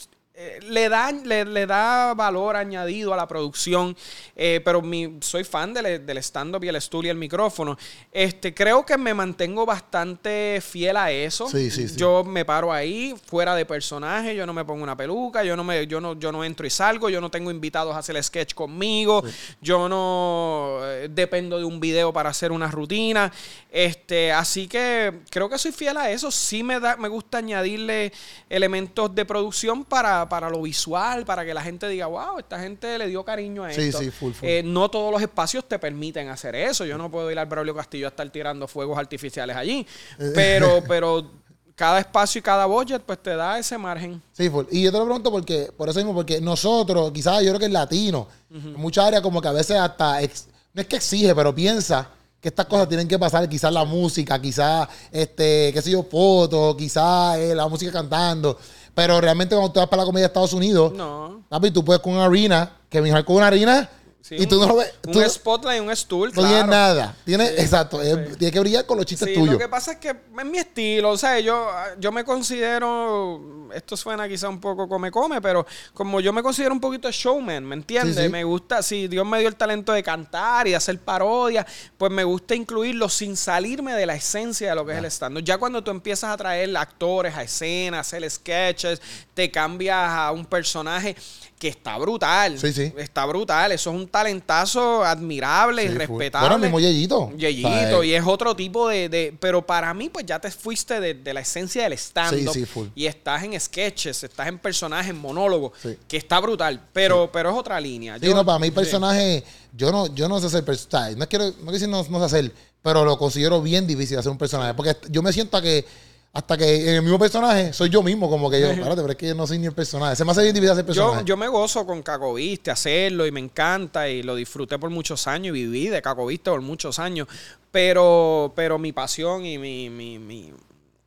le 0.69 0.89
da, 0.89 1.13
le, 1.13 1.45
le 1.45 1.67
da 1.67 2.15
valor 2.15 2.57
añadido 2.57 3.13
a 3.13 3.17
la 3.17 3.27
producción, 3.27 3.97
eh, 4.35 4.61
pero 4.65 4.81
mi, 4.83 5.19
soy 5.21 5.45
fan 5.45 5.75
del, 5.75 6.05
del 6.07 6.19
stand-up 6.19 6.65
y 6.65 6.69
el 6.69 6.81
stool 6.81 7.07
y 7.07 7.09
el 7.09 7.17
micrófono. 7.17 7.77
Este, 8.13 8.55
creo 8.55 8.85
que 8.85 8.97
me 8.97 9.13
mantengo 9.15 9.67
bastante 9.67 10.61
fiel 10.63 10.97
a 10.97 11.11
eso. 11.11 11.49
Sí, 11.49 11.71
sí, 11.71 11.89
sí. 11.89 11.97
Yo 11.97 12.25
me 12.25 12.45
paro 12.45 12.73
ahí, 12.73 13.15
fuera 13.27 13.55
de 13.55 13.67
personaje, 13.67 14.35
yo 14.35 14.47
no 14.47 14.53
me 14.53 14.65
pongo 14.65 14.83
una 14.83 14.97
peluca, 14.97 15.45
yo 15.45 15.57
no, 15.57 15.65
me, 15.65 15.87
yo 15.87 16.01
no, 16.01 16.19
yo 16.19 16.33
no 16.33 16.45
entro 16.45 16.67
y 16.67 16.71
salgo, 16.71 17.09
yo 17.09 17.21
no 17.21 17.31
tengo 17.31 17.51
invitados 17.51 17.95
a 17.95 17.99
hacer 17.99 18.23
sketch 18.23 18.55
conmigo, 18.55 19.23
yo 19.61 19.89
no 19.89 20.81
eh, 20.83 21.09
dependo 21.11 21.59
de 21.59 21.65
un 21.65 21.81
video 21.81 22.13
para 22.13 22.31
hacer 22.31 22.53
una 22.53 22.71
rutina. 22.71 23.33
Este, 23.71 24.33
así 24.33 24.67
que 24.67 25.21
creo 25.31 25.49
que 25.49 25.59
soy 25.59 25.73
fiel 25.73 25.97
a 25.97 26.11
eso. 26.11 26.31
Sí 26.31 26.63
me 26.63 26.81
da, 26.81 26.97
me 26.97 27.09
gusta 27.09 27.39
añadirle 27.39 28.13
elementos 28.49 29.15
de 29.15 29.25
producción 29.25 29.85
para, 29.85 30.29
para 30.31 30.49
lo 30.49 30.63
visual, 30.63 31.27
para 31.27 31.45
que 31.45 31.53
la 31.53 31.61
gente 31.61 31.87
diga, 31.89 32.07
wow, 32.07 32.39
esta 32.39 32.59
gente 32.59 32.97
le 32.97 33.09
dio 33.09 33.23
cariño 33.23 33.65
a 33.65 33.73
Sí, 33.75 33.83
esto. 33.83 33.99
sí, 33.99 34.11
full, 34.11 34.33
full. 34.33 34.49
Eh, 34.49 34.63
no 34.65 34.89
todos 34.91 35.13
los 35.13 35.21
espacios 35.21 35.69
te 35.69 35.79
permiten 35.79 36.29
hacer 36.31 36.55
eso. 36.55 36.87
Yo 36.87 36.97
no 36.97 37.11
puedo 37.11 37.31
ir 37.31 37.39
al 37.39 37.45
Braulio 37.45 37.75
Castillo 37.77 38.07
a 38.07 38.09
estar 38.09 38.31
tirando 38.31 38.67
fuegos 38.67 38.97
artificiales 38.99 39.55
allí. 39.55 39.87
Pero, 40.35 40.83
pero 40.89 41.31
cada 41.75 41.99
espacio 41.99 42.39
y 42.39 42.43
cada 42.43 42.67
budget, 42.67 43.03
pues 43.03 43.23
te 43.23 43.35
da 43.37 43.59
ese 43.59 43.77
margen. 43.77 44.23
Sí, 44.33 44.49
full. 44.49 44.65
Y 44.71 44.83
yo 44.83 44.93
te 44.93 44.99
lo 44.99 45.05
pregunto 45.05 45.31
porque, 45.31 45.71
por 45.77 45.89
eso 45.89 45.99
mismo, 45.99 46.15
porque 46.15 46.41
nosotros, 46.41 47.11
quizás 47.13 47.43
yo 47.43 47.49
creo 47.51 47.59
que 47.59 47.67
es 47.67 47.73
latino, 47.73 48.29
en 48.51 48.75
muchas 48.75 49.05
áreas 49.07 49.23
como 49.23 49.41
que 49.43 49.49
a 49.49 49.53
veces 49.53 49.77
hasta, 49.79 50.23
ex- 50.23 50.47
no 50.73 50.83
es 50.83 50.89
que 50.89 50.97
exige, 50.97 51.35
pero 51.35 51.55
piensa 51.55 52.09
que 52.41 52.49
estas 52.49 52.65
cosas 52.67 52.89
tienen 52.89 53.07
que 53.07 53.19
pasar, 53.19 53.47
quizás 53.49 53.71
la 53.73 53.85
música, 53.85 54.41
quizás, 54.41 54.89
este, 55.13 55.71
qué 55.75 55.83
sé 55.83 55.91
yo, 55.91 56.03
fotos, 56.05 56.75
quizás 56.77 57.37
eh, 57.39 57.55
la 57.55 57.69
música 57.69 57.93
cantando. 57.93 58.59
Pero 58.95 59.21
realmente 59.21 59.55
cuando 59.55 59.73
tú 59.73 59.81
vas 59.81 59.89
para 59.89 60.03
la 60.03 60.07
comedia 60.07 60.25
de 60.25 60.29
Estados 60.29 60.53
Unidos, 60.53 60.93
No. 60.93 61.43
papi, 61.49 61.71
tú 61.71 61.85
puedes 61.85 62.03
con 62.03 62.15
una 62.15 62.25
arena, 62.27 62.71
que 62.89 63.01
mi 63.01 63.11
con 63.25 63.37
una 63.37 63.47
harina, 63.47 63.89
Sí, 64.23 64.37
y 64.39 64.47
tú 64.47 64.57
un- 64.57 64.61
no 64.63 64.75
lo 64.75 64.77
ves. 64.77 64.93
Un 65.07 65.13
tú 65.13 65.21
spotlight 65.29 65.79
y 65.79 65.81
un 65.87 65.97
stool, 65.97 66.29
no 66.29 66.35
claro. 66.35 66.49
tienes 66.49 66.67
nada. 66.69 67.17
Tienes, 67.25 67.59
exacto, 67.59 68.01
es- 68.03 68.37
tienes 68.39 68.53
que 68.53 68.61
brillar 68.61 68.87
con 68.87 68.97
los 68.99 69.07
chistes 69.07 69.27
Sí, 69.29 69.35
tuyos. 69.35 69.55
lo 69.55 69.59
que 69.59 69.69
pasa 69.69 69.93
es 69.93 69.99
que 69.99 70.11
es 70.11 70.45
mi 70.45 70.59
estilo, 70.59 71.11
o 71.11 71.17
sea, 71.19 71.41
yo, 71.41 71.69
yo 71.99 72.13
me 72.13 72.23
considero, 72.25 73.69
esto 73.75 73.97
suena 73.97 74.29
quizá 74.29 74.49
un 74.49 74.61
poco 74.61 74.89
come 74.89 75.11
come, 75.11 75.41
pero 75.41 75.67
como 75.95 76.21
yo 76.21 76.33
me 76.33 76.43
considero 76.43 76.73
un 76.75 76.81
poquito 76.81 77.11
showman, 77.11 77.65
¿me 77.65 77.75
entiendes? 77.75 78.17
Sí, 78.17 78.23
sí. 78.25 78.29
Me 78.29 78.45
gusta, 78.45 78.83
si 78.83 79.09
Dios 79.09 79.27
me 79.27 79.39
dio 79.39 79.49
el 79.49 79.57
talento 79.57 79.93
de 79.93 80.03
cantar 80.03 80.67
y 80.67 80.71
de 80.71 80.77
hacer 80.77 80.99
parodias, 81.01 81.67
pues 81.97 82.13
me 82.13 82.25
gusta 82.25 82.55
incluirlo 82.55 83.09
sin 83.09 83.37
salirme 83.37 83.95
de 83.95 84.07
la 84.07 84.15
esencia 84.15 84.69
de 84.71 84.75
lo 84.75 84.85
que 84.85 84.93
es 84.93 84.99
el 84.99 85.05
stand 85.07 85.39
Ya 85.43 85.59
cuando 85.59 85.83
tú 85.83 85.91
empiezas 85.91 86.31
a 86.31 86.37
traer 86.37 86.77
actores 86.77 87.35
a 87.37 87.43
escena, 87.43 87.99
a 87.99 88.01
hacer 88.01 88.29
sketches, 88.31 89.01
te 89.35 89.51
cambias 89.51 89.97
a 90.11 90.31
un 90.33 90.45
personaje 90.45 91.17
que 91.61 91.69
está 91.69 91.99
brutal. 91.99 92.59
Sí, 92.59 92.73
sí. 92.73 92.91
Está 92.97 93.27
brutal, 93.27 93.71
eso 93.71 93.91
es 93.91 93.97
un 93.97 94.09
talentazo 94.09 95.05
admirable 95.05 95.85
y 95.85 95.89
Sí, 95.89 95.95
respetable. 95.95 96.49
Bueno, 96.49 96.59
mismo 96.63 96.81
Yeyito. 96.81 97.31
Yeyito, 97.37 97.69
O 97.69 97.71
sea, 98.01 98.05
y 98.05 98.15
es 98.15 98.25
otro 98.27 98.57
tipo 98.57 98.89
de, 98.89 99.11
de- 99.11 99.37
Pero 99.39 99.65
para 99.65 99.93
mí, 99.93 100.09
pues 100.09 100.25
ya 100.25 100.39
te 100.41 100.51
fuiste 100.51 100.99
de, 101.01 101.13
de 101.15 101.35
la 101.35 101.41
esencia 101.41 101.83
del 101.85 101.93
stand-up. 101.93 102.53
Sí, 102.55 102.61
sí, 102.61 102.65
full. 102.67 102.89
Y 102.95 103.05
estás 103.07 103.45
en 103.45 103.61
sketches, 103.61 104.25
estás 104.25 104.49
en 104.49 104.59
personajes, 104.59 105.11
en 105.11 105.19
monólogos, 105.19 105.73
Sí. 105.83 105.97
que 106.09 106.17
está 106.17 106.41
brutal. 106.41 106.81
Pero, 106.95 107.31
pero 107.31 107.51
es 107.51 107.57
otra 107.57 107.79
línea. 107.79 108.19
Sí, 108.19 108.27
Yo- 108.27 108.35
no, 108.35 108.45
para 108.45 108.59
mí 108.59 108.71
personaje, 108.71 109.45
yo 109.77 109.93
no, 109.93 110.07
yo 110.15 110.29
no 110.31 110.41
sé 110.41 110.47
hacer 110.47 110.65
personaje. 110.65 111.15
No 111.15 111.29
quiero, 111.29 111.45
no 111.45 111.53
quiero 111.57 111.73
decir 111.73 111.89
no, 111.91 112.03
no 112.09 112.19
sé 112.21 112.25
hacer, 112.25 112.53
pero 112.83 113.05
lo 113.05 113.19
considero 113.19 113.61
bien 113.61 113.87
difícil 113.87 114.19
hacer 114.19 114.33
un 114.33 114.39
personaje. 114.39 114.73
Porque 114.73 114.97
yo 115.11 115.21
me 115.23 115.31
siento 115.33 115.59
a 115.59 115.63
que, 115.63 115.85
hasta 116.33 116.57
que 116.57 116.91
en 116.91 116.97
el 116.97 117.03
mismo 117.03 117.19
personaje 117.19 117.73
soy 117.73 117.91
yo 117.91 118.03
mismo, 118.03 118.31
como 118.31 118.49
que 118.49 118.61
yo, 118.61 118.69
espérate, 118.71 119.01
pero 119.01 119.11
es 119.11 119.17
que 119.17 119.27
yo 119.29 119.35
no 119.35 119.47
soy 119.47 119.59
ni 119.59 119.67
el 119.67 119.73
personaje. 119.73 120.15
Se 120.15 120.25
me 120.25 120.31
hace 120.31 120.43
difícil 120.43 120.71
hacer 120.71 120.87
personaje. 120.87 121.21
Yo, 121.21 121.27
yo 121.27 121.37
me 121.37 121.49
gozo 121.49 121.85
con 121.85 122.03
Cacoviste, 122.03 122.71
hacerlo 122.71 123.27
y 123.27 123.33
me 123.33 123.41
encanta 123.41 124.09
y 124.09 124.23
lo 124.23 124.37
disfruté 124.37 124.79
por 124.79 124.91
muchos 124.91 125.27
años 125.27 125.57
y 125.57 125.65
viví 125.65 125.89
de 125.89 126.01
Cacoviste 126.01 126.51
por 126.51 126.61
muchos 126.61 127.01
años. 127.01 127.27
Pero, 127.73 128.53
pero 128.55 128.79
mi 128.79 128.93
pasión 128.93 129.45
y 129.45 129.59
mi, 129.59 129.91
mi, 129.91 130.21
mi, 130.21 130.53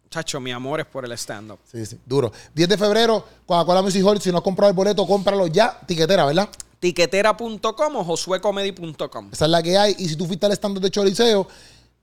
chacho, 0.10 0.40
mi 0.40 0.52
amor 0.52 0.82
es 0.82 0.86
por 0.86 1.06
el 1.06 1.12
stand-up. 1.14 1.60
Sí, 1.72 1.86
sí, 1.86 1.98
duro. 2.06 2.32
10 2.54 2.70
de 2.70 2.78
febrero, 2.78 3.26
Coca-Cola 3.46 3.82
Music 3.82 4.04
Hall. 4.06 4.22
Si 4.22 4.32
no 4.32 4.38
has 4.38 4.44
comprado 4.44 4.70
el 4.70 4.76
boleto, 4.76 5.08
cómpralo 5.08 5.48
ya. 5.48 5.80
Tiquetera, 5.86 6.26
¿verdad? 6.26 6.50
Tiquetera.com 6.80 7.96
o 7.96 8.04
josuecomedy.com. 8.04 9.30
Esa 9.32 9.46
es 9.46 9.52
la 9.52 9.64
que 9.64 9.78
hay. 9.78 9.96
Y 9.98 10.10
si 10.10 10.16
tú 10.18 10.26
fuiste 10.26 10.46
al 10.46 10.52
stand 10.52 10.80
de 10.80 10.92
Choriceo, 10.92 11.48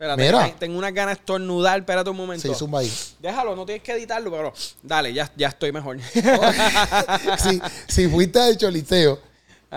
Espérate, 0.00 0.22
Mira. 0.22 0.54
tengo 0.58 0.78
unas 0.78 0.94
ganas 0.94 1.16
de 1.16 1.20
estornudar. 1.20 1.80
Espérate 1.80 2.08
un 2.08 2.16
momento. 2.16 2.48
se 2.48 2.54
zumba 2.54 2.78
ahí. 2.78 2.90
Déjalo, 3.18 3.54
no 3.54 3.66
tienes 3.66 3.82
que 3.82 3.92
editarlo, 3.92 4.30
pero 4.30 4.54
dale, 4.82 5.12
ya, 5.12 5.30
ya 5.36 5.48
estoy 5.48 5.72
mejor. 5.72 5.98
si, 7.38 7.60
si 7.86 8.08
fuiste 8.08 8.40
al 8.40 8.56
Choliseo, 8.56 9.18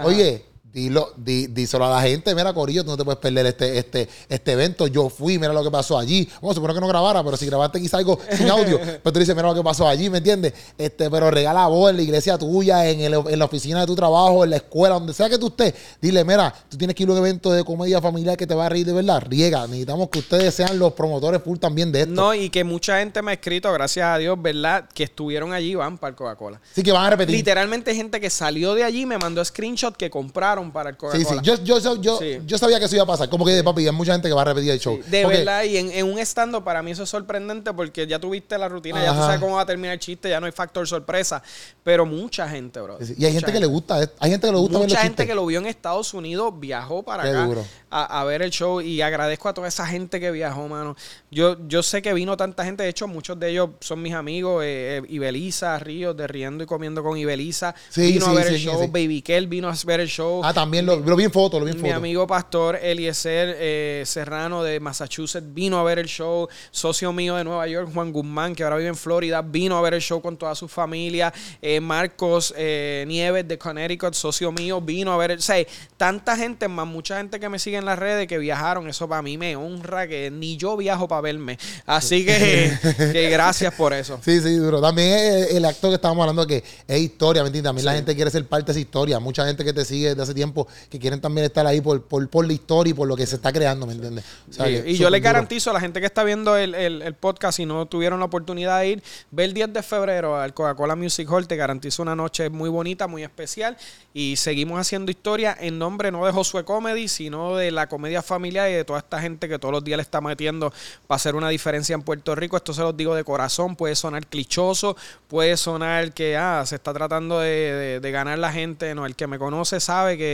oye, 0.01 0.45
dilo, 0.73 1.13
di, 1.17 1.47
díselo 1.47 1.85
a 1.85 1.89
la 1.97 2.01
gente, 2.01 2.33
mira, 2.33 2.51
Corillo, 2.53 2.83
tú 2.83 2.89
no 2.91 2.97
te 2.97 3.03
puedes 3.03 3.19
perder 3.19 3.45
este, 3.45 3.77
este, 3.77 4.09
este 4.27 4.51
evento. 4.53 4.87
Yo 4.87 5.07
fui, 5.09 5.37
mira 5.37 5.53
lo 5.53 5.63
que 5.63 5.69
pasó 5.69 5.97
allí. 5.99 6.27
Vamos, 6.41 6.55
supone 6.55 6.73
que 6.73 6.79
no 6.81 6.87
grabara, 6.87 7.23
pero 7.23 7.37
si 7.37 7.45
grabaste 7.45 7.79
quizá 7.79 7.97
algo 7.97 8.19
sin 8.35 8.49
audio, 8.49 8.79
pero 9.03 9.13
tú 9.13 9.19
dices, 9.19 9.35
mira 9.35 9.47
lo 9.49 9.55
que 9.55 9.63
pasó 9.63 9.87
allí, 9.87 10.09
¿me 10.09 10.17
entiendes? 10.17 10.53
Este, 10.77 11.09
pero 11.09 11.29
regala 11.29 11.67
vos 11.67 11.89
en 11.91 11.97
la 11.97 12.01
iglesia 12.01 12.37
tuya, 12.37 12.89
en, 12.89 13.01
el- 13.01 13.13
en 13.29 13.39
la 13.39 13.45
oficina 13.45 13.81
de 13.81 13.85
tu 13.85 13.95
trabajo, 13.95 14.43
en 14.43 14.49
la 14.49 14.55
escuela, 14.57 14.95
donde 14.95 15.13
sea 15.13 15.29
que 15.29 15.37
tú 15.37 15.47
estés. 15.47 15.73
Dile, 16.01 16.23
mira, 16.23 16.53
tú 16.69 16.75
tienes 16.77 16.95
que 16.95 17.03
ir 17.03 17.09
a 17.09 17.11
un 17.13 17.17
evento 17.19 17.51
de 17.51 17.63
comedia 17.63 18.01
familiar 18.01 18.35
que 18.35 18.47
te 18.47 18.55
va 18.55 18.65
a 18.65 18.69
reír 18.69 18.85
de 18.85 18.93
verdad. 18.93 19.23
Riega, 19.27 19.67
necesitamos 19.67 20.09
que 20.09 20.19
ustedes 20.19 20.53
sean 20.55 20.79
los 20.79 20.93
promotores 20.93 21.41
full 21.43 21.57
también 21.59 21.91
de 21.91 22.01
esto. 22.01 22.13
no, 22.13 22.33
y 22.33 22.49
que 22.49 22.63
mucha 22.63 22.97
gente 22.99 23.21
me 23.21 23.31
ha 23.31 23.33
escrito, 23.35 23.71
gracias 23.71 24.05
a 24.07 24.17
Dios, 24.17 24.41
¿verdad? 24.41 24.89
Que 24.93 25.03
estuvieron 25.03 25.53
allí, 25.53 25.75
van 25.75 25.97
para 25.99 26.09
el 26.09 26.15
Coca-Cola. 26.15 26.59
Así 26.71 26.81
que 26.81 26.91
van 26.91 27.05
a 27.05 27.09
repetir. 27.11 27.35
Literalmente 27.35 27.93
gente 27.93 28.19
que 28.19 28.29
salió 28.31 28.73
de 28.73 28.83
allí 28.83 29.05
me 29.05 29.17
mandó 29.19 29.43
screenshot 29.45 29.95
que 29.95 30.09
compraron 30.09 30.62
para 30.71 30.89
el 30.91 30.95
Sí, 30.95 30.99
Coca-Cola. 30.99 31.41
sí. 31.41 31.47
Yo, 31.63 31.79
yo, 31.79 31.95
yo, 32.01 32.17
Sí. 32.19 32.39
yo 32.45 32.57
sabía 32.57 32.79
que 32.79 32.85
eso 32.85 32.95
iba 32.95 33.03
a 33.03 33.07
pasar. 33.07 33.29
Como 33.29 33.45
que, 33.45 33.63
papi, 33.63 33.85
hay 33.85 33.91
mucha 33.91 34.13
gente 34.13 34.27
que 34.27 34.33
va 34.33 34.41
a 34.41 34.45
repetir 34.45 34.71
el 34.71 34.79
show. 34.79 34.99
De 35.07 35.25
verdad, 35.25 35.63
y 35.63 35.77
en, 35.77 35.91
en 35.91 36.05
un 36.11 36.19
stand 36.19 36.63
para 36.63 36.81
mí 36.83 36.91
eso 36.91 37.03
es 37.03 37.09
sorprendente 37.09 37.73
porque 37.73 38.05
ya 38.07 38.19
tuviste 38.19 38.57
la 38.57 38.69
rutina, 38.69 39.03
ya 39.03 39.11
tú 39.13 39.19
sabes 39.19 39.39
cómo 39.39 39.55
va 39.55 39.61
a 39.61 39.65
terminar 39.65 39.93
el 39.93 39.99
chiste, 39.99 40.29
ya 40.29 40.39
no 40.39 40.45
hay 40.45 40.51
factor 40.51 40.87
sorpresa. 40.87 41.41
Pero 41.83 42.05
mucha 42.05 42.47
gente, 42.47 42.79
bro. 42.79 42.97
Sí, 42.99 43.07
sí. 43.07 43.15
Y 43.17 43.25
hay 43.25 43.33
gente 43.33 43.51
que 43.51 43.59
le 43.59 43.65
gusta, 43.65 43.95
hay 44.19 44.29
gente 44.31 44.47
que 44.47 44.53
le 44.53 44.59
gusta 44.59 44.77
ver 44.79 44.83
los 44.83 44.91
Mucha 44.91 45.01
gente 45.01 45.09
chistes. 45.23 45.27
que 45.27 45.35
lo 45.35 45.45
vio 45.45 45.59
en 45.59 45.65
Estados 45.65 46.13
Unidos 46.13 46.53
viajó 46.57 47.03
para 47.03 47.23
Qué 47.23 47.29
acá 47.29 47.49
a, 47.89 48.21
a 48.21 48.23
ver 48.23 48.41
el 48.41 48.49
show 48.51 48.81
y 48.81 49.01
agradezco 49.01 49.49
a 49.49 49.53
toda 49.53 49.67
esa 49.67 49.85
gente 49.85 50.19
que 50.19 50.31
viajó, 50.31 50.67
mano. 50.67 50.95
Yo, 51.29 51.57
yo 51.67 51.83
sé 51.83 52.01
que 52.01 52.13
vino 52.13 52.35
tanta 52.37 52.63
gente, 52.65 52.83
de 52.83 52.89
hecho 52.89 53.07
muchos 53.07 53.39
de 53.39 53.49
ellos 53.51 53.69
son 53.81 54.01
mis 54.01 54.13
amigos, 54.13 54.63
eh, 54.63 54.97
eh, 54.97 55.01
Ibeliza, 55.09 55.77
Ríos 55.79 56.15
de 56.17 56.27
Riendo 56.27 56.63
y 56.63 56.67
Comiendo 56.67 57.03
con 57.03 57.17
Ibeliza, 57.17 57.75
Sí, 57.89 58.13
vino 58.13 58.25
sí, 58.25 58.31
a 58.31 58.33
ver 58.33 58.43
sí, 58.47 58.53
el 58.53 58.59
sí, 58.59 58.65
show, 58.65 58.81
sí. 58.81 58.87
Baby 58.87 59.21
Kel 59.21 59.47
vino 59.47 59.69
a 59.69 59.75
ver 59.85 59.99
el 59.99 60.07
show. 60.07 60.41
Ah, 60.43 60.52
también 60.53 60.85
lo, 60.85 60.97
lo 60.97 61.15
vi 61.15 61.25
en 61.25 61.31
foto, 61.31 61.59
lo 61.59 61.65
vi 61.65 61.71
en 61.71 61.77
Mi 61.77 61.89
foto. 61.89 61.95
amigo 61.95 62.27
pastor 62.27 62.77
Eliezer 62.81 63.55
eh, 63.59 64.03
Serrano 64.05 64.63
de 64.63 64.79
Massachusetts 64.79 65.53
vino 65.53 65.77
a 65.79 65.83
ver 65.83 65.99
el 65.99 66.07
show. 66.07 66.47
Socio 66.71 67.11
mío 67.13 67.35
de 67.35 67.43
Nueva 67.43 67.67
York, 67.67 67.89
Juan 67.93 68.11
Guzmán, 68.11 68.55
que 68.55 68.63
ahora 68.63 68.77
vive 68.77 68.89
en 68.89 68.95
Florida, 68.95 69.41
vino 69.41 69.77
a 69.77 69.81
ver 69.81 69.93
el 69.95 70.01
show 70.01 70.21
con 70.21 70.37
toda 70.37 70.55
su 70.55 70.67
familia. 70.67 71.33
Eh, 71.61 71.79
Marcos 71.79 72.53
eh, 72.57 73.05
Nieves 73.07 73.47
de 73.47 73.57
Connecticut, 73.57 74.13
socio 74.13 74.51
mío, 74.51 74.81
vino 74.81 75.11
a 75.11 75.17
ver 75.17 75.31
el. 75.31 75.39
O 75.39 75.41
sea, 75.41 75.65
tanta 75.97 76.37
gente, 76.37 76.67
más 76.67 76.87
mucha 76.87 77.17
gente 77.17 77.39
que 77.39 77.49
me 77.49 77.59
sigue 77.59 77.77
en 77.77 77.85
las 77.85 77.97
redes 77.97 78.27
que 78.27 78.37
viajaron. 78.37 78.87
Eso 78.87 79.07
para 79.07 79.21
mí 79.21 79.37
me 79.37 79.55
honra 79.55 80.07
que 80.07 80.29
ni 80.31 80.57
yo 80.57 80.77
viajo 80.77 81.07
para 81.07 81.21
verme. 81.21 81.57
Así 81.85 82.25
que, 82.25 82.71
que 83.11 83.29
gracias 83.29 83.73
por 83.73 83.93
eso. 83.93 84.19
Sí, 84.23 84.39
sí, 84.41 84.55
duro. 84.55 84.81
También 84.81 85.09
es 85.09 85.51
el 85.55 85.65
acto 85.65 85.89
que 85.89 85.95
estábamos 85.95 86.23
hablando 86.23 86.45
que 86.45 86.63
es 86.87 86.99
historia, 86.99 87.41
¿me 87.41 87.47
entiendes? 87.47 87.69
También 87.69 87.85
la 87.85 87.93
gente 87.93 88.15
quiere 88.15 88.29
ser 88.31 88.45
parte 88.47 88.67
de 88.67 88.71
esa 88.73 88.79
historia. 88.79 89.19
Mucha 89.19 89.45
gente 89.45 89.63
que 89.63 89.73
te 89.73 89.85
sigue 89.85 90.09
desde 90.09 90.21
hace 90.21 90.33
tiempo 90.33 90.42
que 90.89 90.99
quieren 90.99 91.21
también 91.21 91.45
estar 91.45 91.65
ahí 91.65 91.79
por, 91.81 92.01
por, 92.03 92.27
por 92.29 92.45
la 92.45 92.53
historia 92.53 92.91
y 92.91 92.93
por 92.93 93.07
lo 93.07 93.15
que 93.15 93.25
se 93.25 93.35
está 93.35 93.53
creando, 93.53 93.85
¿me 93.85 93.93
entiendes? 93.93 94.25
O 94.49 94.53
sea, 94.53 94.65
Sí, 94.65 94.71
que 94.81 94.91
y 94.91 94.97
yo 94.97 95.09
les 95.09 95.21
garantizo 95.21 95.69
a 95.69 95.73
la 95.73 95.79
gente 95.79 95.99
que 95.99 96.05
está 96.05 96.23
viendo 96.23 96.57
el, 96.57 96.75
el- 96.75 97.01
el 97.01 97.13
podcast 97.13 97.59
y 97.59 97.65
no 97.65 97.85
tuvieron 97.85 98.19
la 98.19 98.25
oportunidad 98.25 98.79
de 98.79 98.87
ir, 98.89 99.03
ve 99.31 99.45
el 99.45 99.53
10 99.53 99.73
de 99.73 99.83
febrero 99.83 100.35
al 100.39 100.53
Coca-Cola 100.53 100.95
Music 100.95 101.29
Hall, 101.31 101.47
te 101.47 101.55
garantizo 101.55 102.01
una 102.01 102.15
noche 102.15 102.49
muy 102.49 102.69
bonita, 102.69 103.07
muy 103.07 103.23
especial 103.23 103.77
y 104.13 104.35
seguimos 104.35 104.79
haciendo 104.79 105.11
historia 105.11 105.57
en 105.59 105.79
nombre 105.79 106.11
no 106.11 106.25
de 106.25 106.31
Josué 106.31 106.63
Comedy, 106.65 107.07
sino 107.07 107.55
de 107.55 107.71
la 107.71 107.87
comedia 107.87 108.21
familiar 108.21 108.69
y 108.69 108.73
de 108.73 108.83
toda 108.85 108.99
esta 108.99 109.19
gente 109.21 109.47
que 109.49 109.57
todos 109.59 109.71
los 109.71 109.83
días 109.83 109.97
le 109.97 110.03
está 110.03 110.21
metiendo 110.21 110.71
para 111.07 111.15
hacer 111.17 111.35
una 111.35 111.49
diferencia 111.49 111.93
en 111.93 112.01
Puerto 112.01 112.35
Rico. 112.35 112.57
Esto 112.57 112.73
se 112.73 112.81
los 112.81 112.95
digo 112.95 113.15
de 113.15 113.23
corazón, 113.23 113.75
puede 113.75 113.95
sonar 113.95 114.25
clichoso, 114.27 114.95
puede 115.27 115.57
sonar 115.57 116.13
que 116.13 116.37
ah, 116.37 116.63
se 116.65 116.75
está 116.75 116.93
tratando 116.93 117.39
de, 117.39 117.49
de- 117.49 117.99
de 117.99 118.11
ganar 118.11 118.37
la 118.39 118.51
gente, 118.51 118.93
no, 118.95 119.05
el 119.05 119.15
que 119.15 119.27
me 119.27 119.37
conoce 119.39 119.79
sabe 119.79 120.17
que 120.17 120.32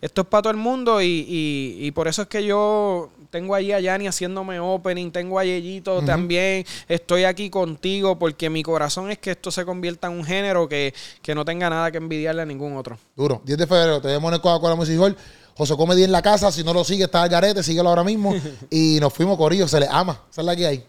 esto 0.00 0.20
es 0.22 0.26
para 0.28 0.42
todo 0.42 0.50
el 0.52 0.56
mundo 0.58 1.00
y, 1.02 1.06
y- 1.06 1.86
y 1.86 1.90
por 1.92 2.08
eso 2.08 2.22
es 2.22 2.28
que 2.28 2.44
yo 2.44 3.10
tengo 3.30 3.54
allí 3.54 3.72
a 3.72 3.80
Yanni 3.80 4.06
haciéndome 4.06 4.58
opening, 4.60 5.10
tengo 5.10 5.38
a 5.38 5.44
Yeyito 5.44 6.02
también, 6.02 6.64
estoy 6.88 7.24
aquí 7.24 7.50
contigo 7.50 8.18
porque 8.18 8.48
mi 8.50 8.62
corazón 8.62 9.10
es 9.10 9.18
que 9.18 9.32
esto 9.32 9.50
se 9.50 9.64
convierta 9.64 10.06
en 10.06 10.14
un 10.14 10.24
género 10.24 10.68
que, 10.68 10.94
que 11.22 11.34
no 11.34 11.44
tenga 11.44 11.68
nada 11.68 11.90
que 11.90 11.98
envidiarle 11.98 12.42
a 12.42 12.46
ningún 12.46 12.76
otro. 12.76 12.98
Duro. 13.16 13.42
10 13.44 13.58
de 13.58 13.66
febrero, 13.66 14.00
te 14.00 14.08
vemos 14.08 14.28
en 14.30 14.34
el 14.34 14.40
Coca-Cola 14.40 14.74
Music 14.76 14.98
Hall. 15.00 15.16
José 15.56 15.74
Comedy 15.74 16.04
en 16.04 16.12
la 16.12 16.20
casa. 16.20 16.52
Si 16.52 16.62
no 16.62 16.74
lo 16.74 16.84
sigue, 16.84 17.04
está 17.04 17.22
al 17.22 17.30
garete. 17.30 17.62
Síguelo 17.62 17.88
ahora 17.88 18.04
mismo. 18.04 18.34
y 18.70 18.98
nos 19.00 19.10
fuimos, 19.12 19.38
Corillo. 19.38 19.66
Se 19.66 19.80
le 19.80 19.86
ama. 19.90 20.20
Esa 20.30 20.42
es 20.42 20.46
la 20.46 20.54
que 20.54 20.66
hay. 20.66 20.84